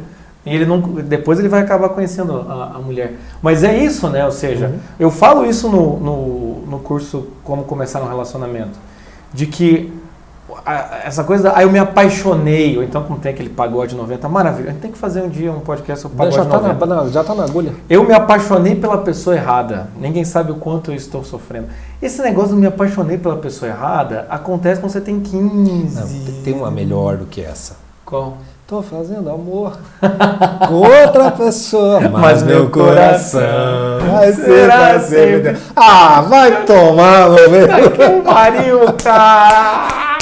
E 0.47 0.55
ele 0.55 0.65
não, 0.65 0.81
depois 0.81 1.41
ele 1.41 1.49
vai 1.49 1.61
acabar 1.61 1.89
conhecendo 1.89 2.47
a, 2.49 2.77
a 2.77 2.79
mulher. 2.79 3.15
Mas 3.43 3.65
é 3.65 3.77
isso, 3.77 4.09
né? 4.09 4.25
Ou 4.25 4.31
seja, 4.31 4.69
uhum. 4.69 4.79
eu 4.99 5.11
falo 5.11 5.45
isso 5.45 5.69
no, 5.69 5.99
no, 5.99 6.67
no 6.67 6.79
curso 6.79 7.27
Como 7.43 7.65
Começar 7.65 8.01
um 8.01 8.09
Relacionamento. 8.09 8.79
De 9.35 9.45
que 9.47 9.93
essa 11.05 11.25
coisa, 11.25 11.53
aí 11.55 11.65
eu 11.65 11.71
me 11.71 11.79
apaixonei, 11.79 12.77
ou 12.77 12.83
então 12.83 13.03
como 13.03 13.19
tem 13.19 13.33
aquele 13.33 13.49
pagode 13.49 13.95
90, 13.95 14.29
maravilha, 14.29 14.71
a 14.71 14.73
gente 14.73 14.81
tem 14.81 14.93
que 14.93 14.99
fazer 14.99 15.23
um 15.23 15.29
dia 15.29 15.51
um 15.53 15.61
podcast 15.61 16.03
sobre 16.03 16.17
pagode 16.17 16.37
já 16.37 16.45
tá 16.45 16.59
90. 16.61 16.87
Na, 16.87 17.09
já 17.09 17.25
tá 17.25 17.35
na 17.35 17.45
agulha. 17.45 17.73
Eu 17.91 18.05
me 18.05 18.13
apaixonei 18.13 18.77
pela 18.77 18.99
pessoa 18.99 19.35
errada, 19.35 19.89
ninguém 20.01 20.25
sabe 20.25 20.53
o 20.53 20.57
quanto 20.57 20.93
eu 20.93 20.97
estou 20.97 21.25
sofrendo. 21.25 21.67
Esse 22.01 22.23
negócio 22.23 22.55
de 22.55 22.61
me 22.61 22.67
apaixonei 22.67 23.19
pela 23.19 23.37
pessoa 23.37 23.71
errada 23.71 24.27
acontece 24.31 24.81
quando 24.81 24.93
você 24.93 25.01
tem 25.01 25.21
15. 25.21 26.01
Não, 26.01 26.43
tem 26.43 26.55
uma 26.55 26.71
melhor 26.71 27.17
do 27.17 27.27
que 27.27 27.41
essa. 27.41 27.77
Qual? 28.05 28.39
Tô 28.67 28.83
fazendo 28.83 29.31
amor 29.31 29.79
com 30.67 30.75
outra 30.75 31.31
pessoa, 31.31 32.01
mas, 32.01 32.11
Mas 32.11 32.43
meu 32.43 32.69
coração 32.69 33.41
vai 34.11 34.33
ser 34.33 34.45
será 34.45 34.99
sempre. 34.99 35.55
sempre. 35.55 35.59
Ah, 35.77 36.21
vai 36.23 36.65
tomar, 36.65 37.31
meu 37.31 37.49
velho. 37.49 37.91
que 37.93 38.23
pariu, 38.23 38.81
cara! 38.95 40.17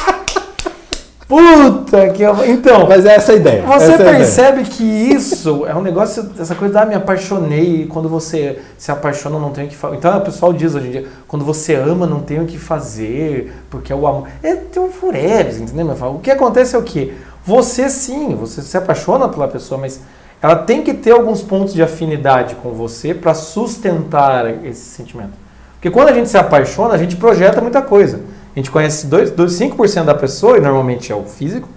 Puta 1.26 2.10
que 2.10 2.22
eu... 2.22 2.44
Então, 2.44 2.86
Mas 2.86 3.06
é 3.06 3.14
essa 3.14 3.32
a 3.32 3.34
ideia. 3.34 3.62
Você 3.62 3.74
essa 3.76 3.84
é 3.84 3.92
a 3.92 3.94
ideia. 3.94 4.16
percebe 4.18 4.62
que 4.64 4.84
isso 4.84 5.64
é 5.66 5.74
um 5.74 5.80
negócio, 5.80 6.30
essa 6.38 6.54
coisa, 6.54 6.82
ah, 6.82 6.84
me 6.86 6.94
apaixonei, 6.94 7.86
quando 7.86 8.10
você 8.10 8.58
se 8.76 8.92
apaixona 8.92 9.38
não 9.38 9.50
tem 9.50 9.64
o 9.64 9.68
que 9.68 9.74
fazer. 9.74 9.96
Então 9.96 10.18
o 10.18 10.20
pessoal 10.20 10.52
diz 10.52 10.74
hoje 10.74 10.88
em 10.88 10.90
dia, 10.90 11.06
quando 11.26 11.46
você 11.46 11.74
ama 11.74 12.06
não 12.06 12.20
tem 12.20 12.42
o 12.42 12.44
que 12.44 12.58
fazer, 12.58 13.54
porque 13.70 13.90
é 13.90 13.96
o 13.96 14.06
amor. 14.06 14.28
É 14.42 14.54
tem 14.54 14.82
um 14.82 14.90
furebs, 14.92 15.58
entendeu? 15.58 15.96
O 16.14 16.18
que 16.18 16.30
acontece 16.30 16.76
é 16.76 16.78
o 16.78 16.82
quê? 16.82 17.14
Você 17.44 17.88
sim, 17.90 18.34
você 18.34 18.62
se 18.62 18.76
apaixona 18.76 19.28
pela 19.28 19.46
pessoa, 19.48 19.80
mas 19.80 20.00
ela 20.40 20.56
tem 20.56 20.82
que 20.82 20.94
ter 20.94 21.12
alguns 21.12 21.42
pontos 21.42 21.74
de 21.74 21.82
afinidade 21.82 22.54
com 22.56 22.70
você 22.70 23.14
para 23.14 23.34
sustentar 23.34 24.64
esse 24.64 24.84
sentimento. 24.84 25.32
Porque 25.74 25.90
quando 25.90 26.08
a 26.08 26.12
gente 26.12 26.28
se 26.28 26.38
apaixona, 26.38 26.94
a 26.94 26.98
gente 26.98 27.16
projeta 27.16 27.60
muita 27.60 27.82
coisa. 27.82 28.20
A 28.54 28.58
gente 28.58 28.70
conhece 28.70 29.06
dois, 29.06 29.30
dois, 29.30 29.52
5% 29.52 30.04
da 30.04 30.14
pessoa, 30.14 30.56
e 30.56 30.60
normalmente 30.60 31.12
é 31.12 31.14
o 31.14 31.24
físico, 31.24 31.68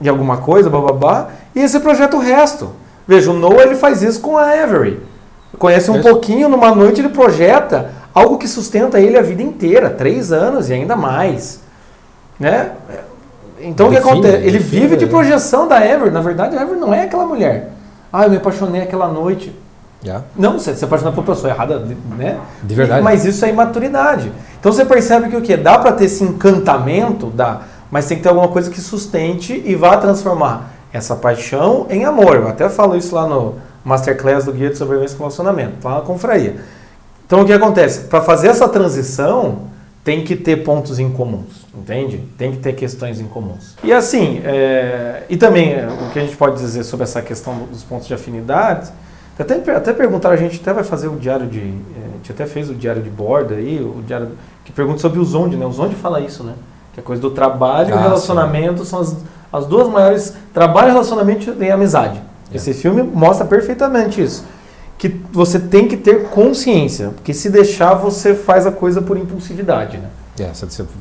de 0.00 0.08
alguma 0.08 0.38
coisa, 0.38 0.70
bababá, 0.70 1.28
e 1.54 1.60
esse 1.60 1.78
projeta 1.80 2.16
o 2.16 2.20
resto. 2.20 2.70
Veja, 3.06 3.30
o 3.30 3.34
Noah 3.34 3.62
ele 3.62 3.74
faz 3.74 4.02
isso 4.02 4.20
com 4.20 4.38
a 4.38 4.50
Avery. 4.50 5.00
Conhece 5.58 5.90
um 5.90 5.96
Isso. 5.96 6.08
pouquinho, 6.08 6.48
numa 6.48 6.74
noite 6.74 7.00
ele 7.00 7.10
projeta 7.10 7.90
algo 8.14 8.38
que 8.38 8.48
sustenta 8.48 9.00
ele 9.00 9.18
a 9.18 9.22
vida 9.22 9.42
inteira, 9.42 9.90
três 9.90 10.32
anos 10.32 10.68
e 10.68 10.72
ainda 10.72 10.96
mais. 10.96 11.60
Né? 12.38 12.72
Então 13.64 13.86
o 13.86 13.90
que 13.90 13.96
Define, 13.96 14.12
acontece? 14.12 14.46
Ele 14.46 14.58
vive 14.58 14.96
de 14.96 15.06
né? 15.06 15.10
projeção 15.10 15.66
da 15.66 15.76
Avery. 15.76 16.10
Na 16.10 16.20
verdade, 16.20 16.56
a 16.56 16.62
Avery 16.62 16.78
não 16.78 16.92
é 16.92 17.04
aquela 17.04 17.26
mulher. 17.26 17.70
Ah, 18.12 18.24
eu 18.24 18.30
me 18.30 18.36
apaixonei 18.36 18.82
aquela 18.82 19.08
noite. 19.08 19.54
Já. 20.02 20.22
Não, 20.36 20.58
você 20.58 20.74
se 20.74 20.84
apaixonar 20.84 21.12
por 21.12 21.24
pessoa 21.24 21.50
errada, 21.50 21.82
né? 22.16 22.38
De 22.62 22.74
verdade. 22.74 23.02
Mas 23.02 23.24
isso 23.24 23.44
é 23.44 23.48
imaturidade. 23.48 24.30
Então 24.60 24.70
você 24.70 24.84
percebe 24.84 25.30
que 25.30 25.36
o 25.36 25.40
quê? 25.40 25.56
Dá 25.56 25.78
para 25.78 25.92
ter 25.92 26.04
esse 26.04 26.22
encantamento, 26.22 27.26
dá, 27.30 27.62
mas 27.90 28.06
tem 28.06 28.18
que 28.18 28.22
ter 28.22 28.28
alguma 28.28 28.48
coisa 28.48 28.70
que 28.70 28.80
sustente 28.80 29.62
e 29.64 29.74
vá 29.74 29.96
transformar 29.96 30.70
essa 30.92 31.16
paixão 31.16 31.86
em 31.88 32.04
amor. 32.04 32.36
Eu 32.36 32.48
até 32.48 32.68
falo 32.68 32.96
isso 32.96 33.14
lá 33.14 33.26
no 33.26 33.54
Masterclass 33.82 34.44
do 34.44 34.52
Guia 34.52 34.68
de 34.68 34.76
Sobrevivência 34.76 35.16
com 35.16 35.24
Relacionamento, 35.24 35.76
lá 35.82 35.96
na 35.96 36.00
confraria. 36.02 36.56
Então 37.26 37.40
o 37.40 37.44
que 37.46 37.52
acontece? 37.52 38.02
Para 38.02 38.20
fazer 38.20 38.48
essa 38.48 38.68
transição, 38.68 39.62
tem 40.04 40.22
que 40.22 40.36
ter 40.36 40.58
pontos 40.62 40.98
em 40.98 41.10
comuns, 41.10 41.66
entende? 41.74 42.22
Tem 42.36 42.52
que 42.52 42.58
ter 42.58 42.74
questões 42.74 43.20
em 43.20 43.24
comuns. 43.24 43.74
E 43.82 43.90
assim, 43.92 44.42
é, 44.44 45.22
e 45.30 45.36
também 45.36 45.72
é, 45.72 45.88
o 45.88 46.12
que 46.12 46.18
a 46.18 46.22
gente 46.22 46.36
pode 46.36 46.56
dizer 46.56 46.84
sobre 46.84 47.04
essa 47.04 47.22
questão 47.22 47.54
dos 47.70 47.82
pontos 47.82 48.06
de 48.06 48.12
afinidade, 48.12 48.90
até, 49.38 49.54
até 49.74 49.92
perguntaram, 49.92 50.34
a 50.34 50.38
gente 50.38 50.60
até 50.60 50.72
vai 50.72 50.84
fazer 50.84 51.08
o 51.08 51.16
diário 51.16 51.46
de. 51.46 51.58
é, 51.58 51.62
A 52.12 52.16
gente 52.18 52.30
até 52.32 52.46
fez 52.46 52.70
o 52.70 52.74
diário 52.74 53.02
de 53.02 53.10
bordo 53.10 53.54
aí, 53.54 53.80
o 53.80 54.02
diário 54.06 54.28
que 54.64 54.70
pergunta 54.70 54.98
sobre 54.98 55.18
o 55.18 55.24
Zonde, 55.24 55.56
né? 55.56 55.66
O 55.66 55.72
Zonde 55.72 55.94
fala 55.96 56.20
isso, 56.20 56.44
né? 56.44 56.52
Que 56.92 57.00
a 57.00 57.02
coisa 57.02 57.20
do 57.20 57.30
trabalho 57.30 57.90
e 57.90 57.92
o 57.92 57.96
Ah, 57.96 58.02
relacionamento 58.02 58.84
são 58.84 59.00
as, 59.00 59.16
as 59.52 59.66
duas 59.66 59.88
maiores. 59.88 60.34
Trabalho, 60.52 60.88
relacionamento 60.92 61.52
e 61.60 61.70
amizade. 61.70 62.20
É. 62.52 62.56
Esse 62.56 62.72
filme 62.74 63.02
mostra 63.02 63.44
perfeitamente 63.44 64.22
isso. 64.22 64.44
Que 64.98 65.08
você 65.32 65.58
tem 65.58 65.88
que 65.88 65.96
ter 65.96 66.28
consciência, 66.28 67.10
porque 67.10 67.34
se 67.34 67.50
deixar, 67.50 67.94
você 67.94 68.34
faz 68.34 68.66
a 68.66 68.72
coisa 68.72 69.02
por 69.02 69.16
impulsividade, 69.16 69.98
né? 69.98 70.08
É, 70.38 70.50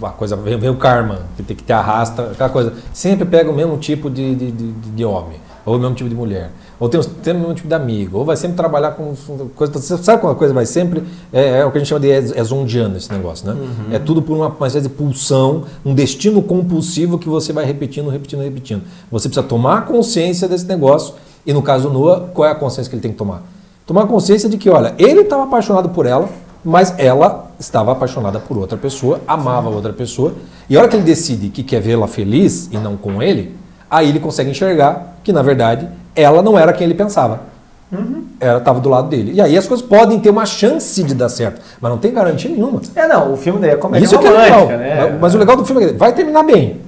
a 0.04 0.10
coisa 0.10 0.36
vem, 0.36 0.60
vem 0.60 0.70
o 0.70 0.76
karma, 0.76 1.22
que 1.36 1.42
tem 1.42 1.56
que 1.56 1.64
ter 1.64 1.74
arrasta, 1.74 2.32
aquela 2.32 2.50
coisa. 2.50 2.74
Sempre 2.94 3.26
pega 3.26 3.50
o 3.50 3.54
mesmo 3.54 3.78
tipo 3.78 4.08
de, 4.08 4.36
de, 4.36 4.52
de, 4.52 4.72
de 4.72 5.06
homem, 5.06 5.40
ou 5.66 5.76
o 5.76 5.80
mesmo 5.80 5.96
tipo 5.96 6.08
de 6.08 6.16
mulher, 6.16 6.52
ou 6.80 6.88
tem, 6.88 7.02
tem 7.02 7.34
o 7.34 7.40
mesmo 7.40 7.56
tipo 7.56 7.68
de 7.68 7.74
amigo, 7.74 8.20
ou 8.20 8.26
vai 8.26 8.38
sempre 8.38 8.56
trabalhar 8.56 8.92
com 8.92 9.16
coisa. 9.56 9.80
Sabe 9.80 10.22
quando 10.22 10.34
a 10.34 10.36
coisa 10.36 10.54
vai 10.54 10.68
sempre. 10.68 11.04
É, 11.32 11.60
é 11.60 11.66
o 11.66 11.72
que 11.72 11.78
a 11.78 11.82
gente 11.82 11.88
chama 11.88 12.02
de 12.02 12.12
é, 12.12 12.18
é 12.18 12.44
zondiano 12.44 12.96
esse 12.96 13.12
negócio, 13.12 13.48
né? 13.52 13.58
É 13.92 13.98
tudo 13.98 14.22
por 14.22 14.36
uma, 14.36 14.50
uma 14.50 14.68
espécie 14.68 14.88
de 14.88 14.94
pulsão, 14.94 15.64
um 15.84 15.96
destino 15.96 16.40
compulsivo 16.44 17.18
que 17.18 17.28
você 17.28 17.52
vai 17.52 17.66
repetindo, 17.66 18.10
repetindo, 18.10 18.42
repetindo. 18.44 18.84
Você 19.10 19.28
precisa 19.28 19.48
tomar 19.48 19.86
consciência 19.86 20.48
desse 20.48 20.68
negócio, 20.68 21.16
e 21.44 21.52
no 21.52 21.64
caso 21.64 21.90
do 21.90 21.94
Noah, 21.94 22.28
qual 22.34 22.48
é 22.48 22.52
a 22.52 22.56
consciência 22.56 22.88
que 22.88 22.96
ele 22.96 23.02
tem 23.02 23.12
que 23.12 23.18
tomar? 23.18 23.42
Tomar 23.86 24.08
consciência 24.08 24.48
de 24.48 24.58
que, 24.58 24.70
olha, 24.70 24.94
ele 24.98 25.22
estava 25.22 25.44
apaixonado 25.44 25.90
por 25.90 26.06
ela, 26.06 26.30
mas 26.64 26.94
ela 26.98 27.48
estava 27.60 27.92
apaixonada 27.92 28.40
por 28.40 28.58
outra 28.58 28.78
pessoa, 28.78 29.20
amava 29.28 29.70
outra 29.70 29.92
pessoa, 29.92 30.34
e 30.70 30.78
a 30.78 30.80
hora 30.80 30.88
que 30.88 30.96
ele 30.96 31.04
decide 31.04 31.50
que 31.50 31.64
quer 31.64 31.82
vê-la 31.82 32.08
feliz 32.08 32.70
e 32.72 32.78
não 32.78 32.96
com 32.96 33.22
ele, 33.22 33.56
aí 33.92 34.10
ele 34.10 34.20
consegue 34.20 34.50
enxergar 34.50 35.18
que, 35.24 35.34
na 35.34 35.42
verdade, 35.42 35.88
ela 36.16 36.42
não 36.42 36.58
era 36.58 36.72
quem 36.72 36.86
ele 36.86 36.94
pensava. 36.94 37.42
Ela 38.40 38.58
estava 38.58 38.80
do 38.80 38.90
lado 38.90 39.08
dele. 39.08 39.34
E 39.34 39.42
aí 39.42 39.56
as 39.58 39.68
coisas 39.68 39.86
podem 39.86 40.20
ter 40.20 40.30
uma 40.30 40.46
chance 40.46 41.04
de 41.04 41.14
dar 41.14 41.30
certo, 41.30 41.62
mas 41.80 41.92
não 41.92 42.00
tem 42.00 42.12
garantia 42.12 42.50
nenhuma. 42.50 42.82
É, 42.96 43.08
não, 43.08 43.34
o 43.34 43.38
filme 43.38 43.60
daí 43.60 43.72
é 43.72 43.76
comédia 43.76 44.06
Isso 44.06 44.16
é 44.16 44.20
legal. 44.20 44.68
né? 44.68 45.18
Mas 45.22 45.36
o 45.36 45.38
legal 45.38 45.56
do 45.56 45.66
filme 45.66 45.84
é 45.84 45.88
que 45.90 45.94
vai 45.94 46.14
terminar 46.14 46.44
bem. 46.44 46.82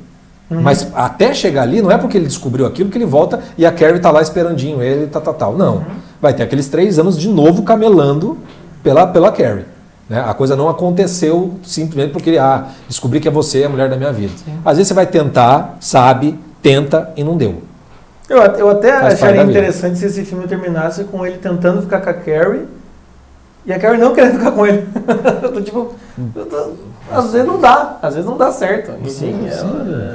Mas 0.50 0.88
até 0.96 1.34
chegar 1.34 1.64
ali, 1.64 1.82
não 1.82 1.92
é 1.92 1.98
porque 1.98 2.18
ele 2.18 2.28
descobriu 2.28 2.66
aquilo 2.66 2.90
que 2.90 2.98
ele 2.98 3.06
volta 3.06 3.40
e 3.58 3.66
a 3.66 3.72
Carrie 3.72 4.00
tá 4.00 4.12
lá 4.12 4.22
esperandinho 4.22 4.82
ele, 4.82 5.08
tal, 5.08 5.22
tal, 5.22 5.34
tal. 5.34 5.58
Não. 5.58 5.84
Vai 6.26 6.34
ter 6.34 6.42
aqueles 6.42 6.68
três 6.68 6.98
anos 6.98 7.20
de 7.20 7.30
novo 7.30 7.62
camelando 7.62 8.36
pela, 8.82 9.06
pela 9.06 9.32
Carrie. 9.32 9.66
né? 10.10 10.24
A 10.26 10.34
coisa 10.34 10.56
não 10.56 10.68
aconteceu 10.68 11.54
simplesmente 11.62 12.14
porque 12.14 12.32
ele, 12.32 12.40
ah, 12.40 12.66
descobri 12.88 13.20
que 13.20 13.28
é 13.28 13.32
você 13.32 13.64
a 13.64 13.70
mulher 13.70 13.92
da 13.92 13.96
minha 13.96 14.12
vida. 14.12 14.34
Às 14.66 14.78
vezes 14.78 14.88
você 14.88 14.96
vai 14.96 15.06
tentar, 15.06 15.78
sabe, 15.80 16.40
tenta 16.64 17.14
e 17.16 17.24
não 17.24 17.38
deu. 17.38 17.62
Eu, 18.28 18.38
eu 18.38 18.70
até 18.72 19.02
Faz 19.02 19.14
acharia 19.14 19.44
interessante 19.44 20.00
se 20.00 20.08
esse 20.08 20.26
filme 20.26 20.48
terminasse 20.48 21.04
com 21.04 21.24
ele 21.24 21.38
tentando 21.38 21.84
ficar 21.84 22.02
com 22.02 22.10
a 22.10 22.14
Carrie 22.16 22.66
e 23.66 23.74
a 23.74 23.80
Carrie 23.80 23.98
não 24.00 24.14
querendo 24.14 24.38
ficar 24.38 24.52
com 24.52 24.66
ele. 24.66 24.88
Eu 25.44 25.52
tô 25.54 25.62
tipo, 25.62 25.94
eu 26.36 26.46
tô- 26.46 26.72
às 27.12 27.32
vezes 27.32 27.48
não 27.48 27.60
dá, 27.60 28.00
às 28.02 28.16
vezes 28.16 28.28
não 28.30 28.36
dá 28.38 28.52
certo. 28.52 28.92
Enfim, 29.04 29.46
é- 29.48 29.52
Sim, 29.52 29.68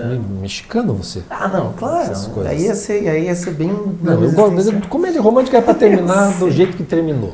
me- 0.09 0.41
mexicano 0.43 0.93
você. 0.95 1.23
Ah, 1.31 1.47
não, 1.49 1.73
claro. 1.75 2.11
Aí 2.47 2.63
ia 2.65 2.75
ser, 2.75 3.09
aí 3.09 3.27
ia 3.27 3.35
ser 3.35 3.53
bem. 3.53 3.69
Não, 4.03 4.23
eu 4.25 4.33
gosto, 4.33 4.53
mas 4.53 4.87
comédia 4.89 5.21
romântica 5.21 5.59
é 5.59 5.61
para 5.61 5.75
terminar 5.75 6.33
do 6.39 6.51
jeito 6.51 6.77
que 6.77 6.83
terminou. 6.83 7.33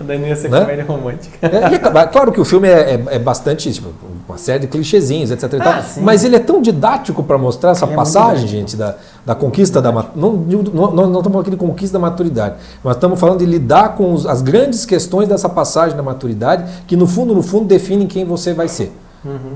Daí 0.00 0.18
não 0.18 0.26
ia 0.26 0.34
ser 0.36 0.48
Né? 0.50 0.60
comédia 0.60 0.84
romântica. 0.84 1.36
É, 1.46 1.74
é 1.74 1.78
cla- 1.78 2.06
claro 2.06 2.32
que 2.32 2.40
o 2.40 2.44
filme 2.44 2.66
é, 2.68 2.94
é- 2.94 3.04
é 3.16 3.18
bastante, 3.18 3.70
tipo, 3.72 3.88
uma 4.26 4.38
série 4.38 4.60
de 4.60 4.66
clichêzinhos, 4.68 5.30
etc. 5.30 5.50
tal, 5.62 5.72
Ah, 5.74 5.82
sim. 5.82 6.00
mas 6.00 6.24
ele 6.24 6.36
é 6.36 6.38
tão 6.38 6.62
didático 6.62 7.22
para 7.22 7.36
mostrar 7.36 7.70
essa 7.72 7.84
Ele 7.84 7.92
é 7.92 7.96
passagem, 7.96 8.48
gente, 8.48 8.76
da, 8.76 8.94
da 9.26 9.34
conquista 9.34 9.82
da 9.82 9.92
não, 9.92 10.06
não, 10.14 10.32
não, 10.32 10.92
não 10.92 11.04
estamos 11.06 11.22
falando 11.24 11.40
aqui 11.40 11.50
de 11.50 11.56
conquista 11.56 11.98
da 11.98 12.02
maturidade, 12.02 12.54
mas 12.82 12.96
estamos 12.96 13.20
falando 13.20 13.38
de 13.40 13.46
lidar 13.46 13.94
com 13.94 14.12
os- 14.14 14.24
as 14.26 14.40
grandes 14.40 14.86
questões 14.86 15.28
dessa 15.28 15.48
passagem 15.48 15.96
da 15.96 16.02
maturidade, 16.02 16.64
que 16.86 16.96
no 16.96 17.06
fundo, 17.06 17.34
no 17.34 17.42
fundo, 17.42 17.66
definem 17.66 18.06
quem 18.06 18.24
você 18.24 18.54
vai 18.54 18.68
ser. 18.68 18.92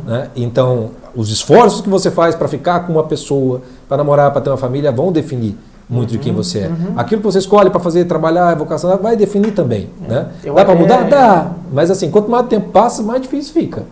né? 0.04 0.28
Então, 0.34 0.90
os 1.14 1.30
esforços 1.30 1.80
que 1.80 1.88
você 1.88 2.10
faz 2.10 2.34
para 2.34 2.48
ficar 2.48 2.80
com 2.80 2.92
uma 2.94 3.04
pessoa, 3.04 3.62
para 3.88 3.96
namorar, 3.98 4.30
para 4.32 4.40
ter 4.40 4.50
uma 4.50 4.56
família, 4.56 4.90
vão 4.90 5.12
definir 5.12 5.56
muito 5.92 6.10
de 6.10 6.18
quem 6.18 6.32
você 6.32 6.60
é. 6.60 6.70
Aquilo 6.96 7.20
que 7.20 7.26
você 7.26 7.38
escolhe 7.38 7.68
para 7.70 7.78
fazer, 7.80 8.04
trabalhar, 8.06 8.54
vocação, 8.56 8.96
vai 8.96 9.16
definir 9.16 9.52
também. 9.52 9.90
Né? 10.08 10.28
Eu 10.42 10.54
Dá 10.54 10.64
para 10.64 10.74
mudar? 10.74 11.08
Dá. 11.08 11.52
Mas 11.72 11.90
assim, 11.90 12.10
quanto 12.10 12.30
mais 12.30 12.46
tempo 12.48 12.70
passa, 12.70 13.02
mais 13.02 13.20
difícil 13.20 13.52
fica. 13.52 13.82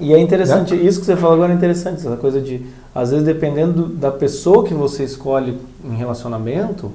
E 0.00 0.14
é 0.14 0.18
interessante, 0.18 0.74
isso 0.74 1.00
que 1.00 1.06
você 1.06 1.14
falou 1.14 1.34
agora 1.34 1.52
é 1.52 1.54
interessante, 1.54 1.98
essa 2.06 2.16
coisa 2.16 2.40
de, 2.40 2.62
às 2.94 3.10
vezes, 3.10 3.24
dependendo 3.26 3.82
do- 3.82 3.88
da 3.88 4.10
pessoa 4.10 4.64
que 4.64 4.72
você 4.72 5.04
escolhe 5.04 5.58
em 5.84 5.94
relacionamento, 5.94 6.90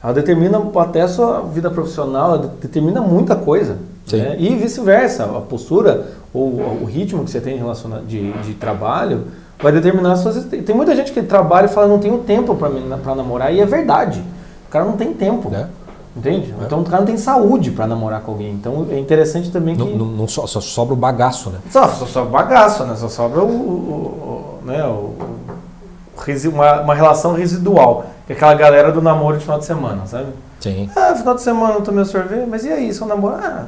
ela 0.00 0.12
determina 0.12 0.62
até 0.76 1.00
a 1.02 1.08
sua 1.08 1.40
vida 1.40 1.68
profissional, 1.70 2.34
ela 2.36 2.38
de- 2.46 2.48
determina 2.62 3.00
muita 3.00 3.34
coisa. 3.34 3.78
Né? 4.12 4.36
E 4.38 4.54
vice-versa, 4.54 5.24
a 5.24 5.40
postura 5.40 6.06
ou 6.32 6.78
o 6.82 6.84
ritmo 6.84 7.24
que 7.24 7.30
você 7.32 7.40
tem 7.40 7.58
de, 8.06 8.32
de 8.42 8.54
trabalho 8.54 9.22
vai 9.58 9.72
determinar 9.72 10.12
as 10.12 10.20
suas. 10.20 10.44
Tem 10.44 10.74
muita 10.74 10.94
gente 10.94 11.12
que 11.12 11.22
trabalha 11.22 11.66
e 11.66 11.68
fala, 11.68 11.86
não 11.86 11.98
tenho 11.98 12.18
tempo 12.18 12.54
para 12.54 13.14
namorar, 13.14 13.52
e 13.52 13.60
é 13.60 13.66
verdade. 13.66 14.22
O 14.68 14.70
cara 14.70 14.84
não 14.84 14.96
tem 14.96 15.12
tempo. 15.12 15.48
Né? 15.50 15.68
Entende? 16.16 16.54
Então 16.64 16.80
o 16.80 16.84
cara 16.84 16.98
não 16.98 17.06
tem 17.06 17.18
saúde 17.18 17.70
para 17.70 17.86
namorar 17.86 18.22
com 18.22 18.32
alguém. 18.32 18.50
Então 18.52 18.86
é 18.90 18.98
interessante 18.98 19.50
também 19.50 19.76
que. 19.76 19.82
Não, 19.84 20.06
não- 20.06 20.06
não 20.16 20.28
só, 20.28 20.46
só 20.46 20.60
sobra 20.62 20.94
o 20.94 20.96
bagaço, 20.96 21.50
né? 21.50 21.58
Só, 21.70 21.86
só 21.88 22.06
sobra 22.06 22.30
bagaço, 22.30 22.84
né? 22.84 22.96
Só 22.96 23.08
sobra 23.08 23.42
o, 23.42 23.46
o- 23.46 24.60
o- 24.62 24.66
né? 24.66 24.82
o, 24.84 25.14
o 25.14 26.48
uma, 26.54 26.80
uma 26.80 26.94
relação 26.94 27.34
residual. 27.34 28.06
Que 28.26 28.32
é 28.32 28.36
aquela 28.36 28.54
galera 28.54 28.90
do 28.90 29.00
namoro 29.02 29.36
de 29.36 29.42
final 29.44 29.58
de 29.58 29.66
semana, 29.66 30.06
sabe? 30.06 30.28
Sim. 30.58 30.90
Ah, 30.96 31.14
final 31.14 31.34
de 31.34 31.42
semana 31.42 31.74
eu 31.74 31.82
tomei 31.82 32.02
um 32.02 32.06
sorvete, 32.06 32.46
mas 32.48 32.64
e 32.64 32.72
aí, 32.72 32.92
seu 32.92 33.06
namoro? 33.06 33.36
Ah, 33.36 33.66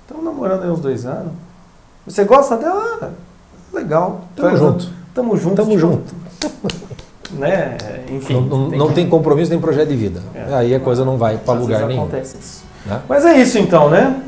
estamos 0.00 0.24
namorando 0.24 0.62
aí 0.64 0.70
uns 0.70 0.80
dois 0.80 1.04
anos. 1.04 1.32
Você 2.06 2.24
gosta 2.24 2.56
dela? 2.56 2.98
Ah, 3.02 3.08
legal. 3.72 4.22
Tamo 4.34 4.48
Faz- 4.48 4.58
junto. 4.60 4.88
Tamo 5.14 5.36
junto. 5.36 5.56
Tamo 5.56 5.70
tipo, 5.70 5.80
junto. 5.80 6.14
né? 7.32 7.76
Enfim. 8.10 8.34
Não, 8.34 8.42
não, 8.42 8.68
não 8.70 8.92
tem 8.92 9.08
compromisso 9.08 9.50
nem 9.50 9.60
projeto 9.60 9.88
de 9.88 9.96
vida. 9.96 10.20
É. 10.34 10.54
Aí 10.54 10.74
a 10.74 10.80
coisa 10.80 11.04
não 11.04 11.16
vai 11.16 11.38
para 11.38 11.58
lugar 11.58 11.86
nenhum. 11.86 12.02
acontece 12.02 12.36
isso. 12.38 12.64
né? 12.86 13.00
Mas 13.08 13.24
é 13.24 13.38
isso 13.38 13.58
então, 13.58 13.88
né? 13.88 14.22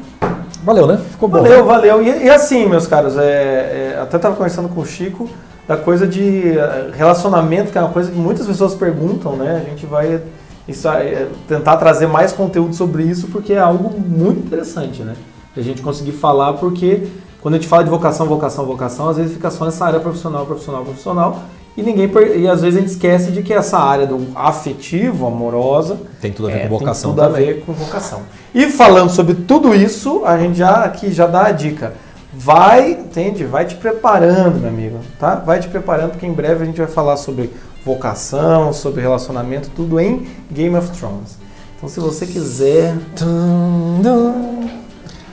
Valeu, 0.64 0.86
né? 0.86 1.00
Ficou 1.10 1.28
bom. 1.28 1.38
Valeu, 1.38 1.64
valeu. 1.64 2.02
E, 2.02 2.24
e 2.24 2.30
assim, 2.30 2.66
meus 2.68 2.86
caros, 2.86 3.16
é, 3.16 3.94
é, 3.94 3.98
até 4.00 4.16
estava 4.16 4.36
conversando 4.36 4.68
com 4.68 4.80
o 4.80 4.86
Chico 4.86 5.28
da 5.66 5.76
coisa 5.76 6.06
de 6.06 6.58
eh, 6.58 6.90
relacionamento, 6.92 7.70
que 7.70 7.78
é 7.78 7.80
uma 7.80 7.92
coisa 7.92 8.10
que 8.10 8.18
muitas 8.18 8.46
pessoas 8.46 8.74
perguntam, 8.74 9.36
né? 9.36 9.62
A 9.64 9.70
gente 9.70 9.86
vai 9.86 10.20
isso, 10.66 10.88
é, 10.88 11.28
tentar 11.48 11.76
trazer 11.76 12.06
mais 12.06 12.32
conteúdo 12.32 12.74
sobre 12.74 13.04
isso, 13.04 13.28
porque 13.28 13.52
é 13.52 13.58
algo 13.58 13.90
muito 13.98 14.46
interessante, 14.46 15.02
né? 15.02 15.14
A 15.56 15.60
gente 15.60 15.82
conseguir 15.82 16.12
falar, 16.12 16.54
porque 16.54 17.08
quando 17.42 17.54
a 17.54 17.58
gente 17.58 17.68
fala 17.68 17.82
de 17.82 17.90
vocação, 17.90 18.26
vocação, 18.26 18.64
vocação, 18.64 19.08
às 19.08 19.16
vezes 19.16 19.32
fica 19.32 19.50
só 19.50 19.64
nessa 19.64 19.84
área 19.84 19.98
profissional, 19.98 20.46
profissional, 20.46 20.84
profissional, 20.84 21.42
e 21.76 21.82
ninguém 21.82 22.08
e 22.36 22.46
às 22.46 22.60
vezes 22.62 22.78
a 22.78 22.80
gente 22.80 22.92
esquece 22.92 23.32
de 23.32 23.42
que 23.42 23.52
essa 23.52 23.78
área 23.78 24.06
do 24.06 24.28
afetivo, 24.34 25.26
amorosa, 25.26 25.98
Tem 26.20 26.30
tudo 26.30 26.48
a 26.48 26.52
ver 26.52 26.58
é, 26.58 26.62
com 26.68 26.78
vocação 26.78 27.14
tem 27.14 27.24
tudo 27.24 27.32
também. 27.32 27.50
a 27.50 27.52
ver 27.54 27.60
com 27.64 27.72
vocação. 27.72 28.20
E 28.54 28.66
falando 28.66 29.10
sobre 29.10 29.34
tudo 29.34 29.74
isso, 29.74 30.22
a 30.24 30.38
gente 30.38 30.58
já 30.58 30.84
aqui 30.84 31.10
já 31.10 31.26
dá 31.26 31.46
a 31.46 31.50
dica. 31.50 31.94
Vai, 32.32 32.92
entende? 32.92 33.44
Vai 33.44 33.64
te 33.64 33.74
preparando, 33.74 34.60
meu 34.60 34.68
amigo, 34.68 34.98
tá? 35.18 35.34
Vai 35.34 35.60
te 35.60 35.68
preparando 35.68 36.10
porque 36.12 36.26
em 36.26 36.32
breve 36.32 36.62
a 36.62 36.66
gente 36.66 36.78
vai 36.78 36.86
falar 36.86 37.16
sobre 37.16 37.50
vocação, 37.84 38.72
sobre 38.72 39.00
relacionamento, 39.02 39.68
tudo 39.74 39.98
em 39.98 40.28
Game 40.50 40.76
of 40.76 40.90
Thrones. 40.96 41.36
Então 41.76 41.88
se 41.88 41.98
você 41.98 42.26
quiser, 42.26 42.94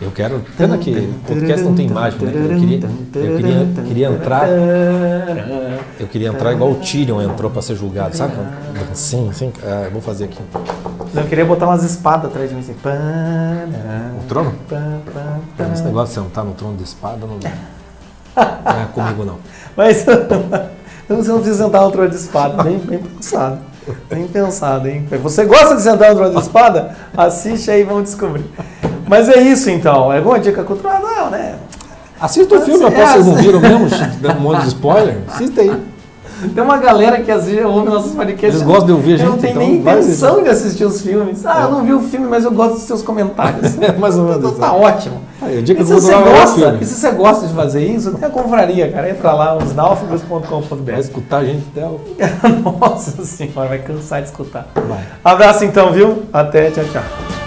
Eu 0.01 0.11
quero. 0.11 0.41
Pena 0.57 0.77
que 0.77 1.13
podcast 1.27 1.65
não 1.65 1.75
tem 1.75 1.87
imagem, 1.87 2.19
né? 2.21 2.31
Eu 2.33 2.59
queria, 2.59 2.79
eu 2.79 3.35
queria, 3.35 3.67
queria 3.85 4.07
entrar. 4.07 4.47
Eu 5.99 6.07
queria 6.07 6.29
entrar 6.29 6.53
igual 6.53 6.71
o 6.71 6.75
Tyrion 6.75 7.21
entrou 7.21 7.51
pra 7.51 7.61
ser 7.61 7.75
julgado, 7.75 8.15
sabe? 8.15 8.33
Sim, 8.93 9.29
sim. 9.33 9.51
Ah, 9.61 9.83
eu 9.85 9.91
vou 9.91 10.01
fazer 10.01 10.25
aqui. 10.25 10.39
Eu 11.13 11.23
queria 11.25 11.43
botar 11.43 11.65
umas 11.65 11.83
espadas 11.83 12.31
atrás 12.31 12.49
de 12.49 12.55
mim 12.55 12.61
assim. 12.61 12.75
O 14.17 14.23
trono? 14.27 14.53
Esse 15.73 15.83
negócio 15.83 16.21
de 16.21 16.27
sentar 16.27 16.45
no 16.45 16.53
trono 16.53 16.77
de 16.77 16.83
espada 16.83 17.17
não, 17.25 17.37
não 18.35 18.81
é 18.81 18.85
comigo, 18.93 19.25
não. 19.25 19.37
Mas 19.75 20.05
você 21.09 21.29
não 21.29 21.39
precisa 21.39 21.65
sentar 21.65 21.81
no 21.81 21.91
trono 21.91 22.09
de 22.09 22.15
espada, 22.15 22.63
bem, 22.63 22.77
bem 22.79 22.99
pensado. 22.99 23.57
Bem 24.09 24.27
pensado, 24.27 24.87
hein? 24.87 25.05
Você 25.23 25.45
gosta 25.45 25.75
de 25.75 25.81
sentar 25.81 26.11
no 26.11 26.15
trono 26.15 26.35
de 26.35 26.41
espada? 26.41 26.95
Assiste 27.17 27.69
aí 27.69 27.81
e 27.81 27.83
vamos 27.83 28.03
descobrir. 28.03 28.45
Mas 29.09 29.27
é 29.27 29.41
isso 29.41 29.71
então. 29.71 30.13
É 30.13 30.17
alguma 30.17 30.39
dica 30.39 30.63
cultural? 30.63 31.01
Não, 31.01 31.31
né? 31.31 31.55
Assista 32.21 32.55
o 32.55 32.61
filme, 32.61 32.83
É, 32.83 32.87
após 32.87 33.09
vocês 33.09 33.25
não 33.25 33.35
viram 33.35 33.59
mesmo, 33.59 33.89
dando 34.21 34.37
um 34.37 34.41
monte 34.41 34.61
de 34.61 34.67
spoiler. 34.67 35.17
Assista 35.27 35.61
aí. 35.61 35.71
Tem 36.53 36.63
uma 36.63 36.77
galera 36.77 37.19
que 37.19 37.31
às 37.31 37.45
vezes 37.47 37.65
ouve 37.65 37.89
nossos 37.89 38.11
podcasts. 38.13 38.61
Eles 38.61 38.61
gostam 38.61 38.85
de 38.85 38.91
ouvir 38.91 39.15
a 39.15 39.23
Eu 39.23 39.25
não 39.25 39.31
gente, 39.33 39.41
tem 39.41 39.49
então 39.51 39.63
nem 39.63 39.81
vai 39.81 39.99
intenção 39.99 40.43
de 40.43 40.49
assistir 40.49 40.85
os 40.85 41.01
filmes. 41.01 41.43
Ah, 41.43 41.63
eu 41.63 41.71
não 41.71 41.83
vi 41.83 41.91
o 41.93 42.01
filme, 42.01 42.27
mas 42.27 42.45
eu 42.45 42.51
gosto 42.51 42.75
dos 42.75 42.83
seus 42.83 43.01
comentários. 43.01 43.77
É 43.81 43.91
mais 43.93 44.15
ou 44.15 44.25
menos 44.25 44.37
Então 44.37 44.53
tá 44.53 44.73
ótimo. 44.73 45.19
Aí, 45.41 45.57
a 45.57 45.61
dica 45.61 45.81
E 45.81 45.85
se, 45.85 45.91
você 45.91 46.11
cultural 46.11 46.35
é 46.35 46.39
gosta, 46.39 46.77
e 46.79 46.85
se 46.85 46.93
você 46.93 47.11
gosta 47.11 47.47
de 47.47 47.53
fazer 47.53 47.85
isso, 47.85 48.11
tem 48.11 48.27
a 48.27 48.29
confraria, 48.29 48.91
cara. 48.91 49.09
Entra 49.09 49.33
lá, 49.33 49.55
Vai 49.55 49.65
osnáufragos.com.br. 49.65 50.99
escutar 50.99 51.37
a 51.37 51.45
gente 51.45 51.65
até 51.75 51.85
o. 51.85 51.99
Nossa 52.79 53.25
senhora, 53.25 53.69
vai 53.69 53.79
cansar 53.79 54.21
de 54.21 54.27
escutar. 54.27 54.67
Vai. 54.75 55.03
Abraço 55.23 55.65
então, 55.65 55.91
viu? 55.91 56.23
Até, 56.31 56.69
tchau, 56.69 56.85
tchau. 56.91 57.38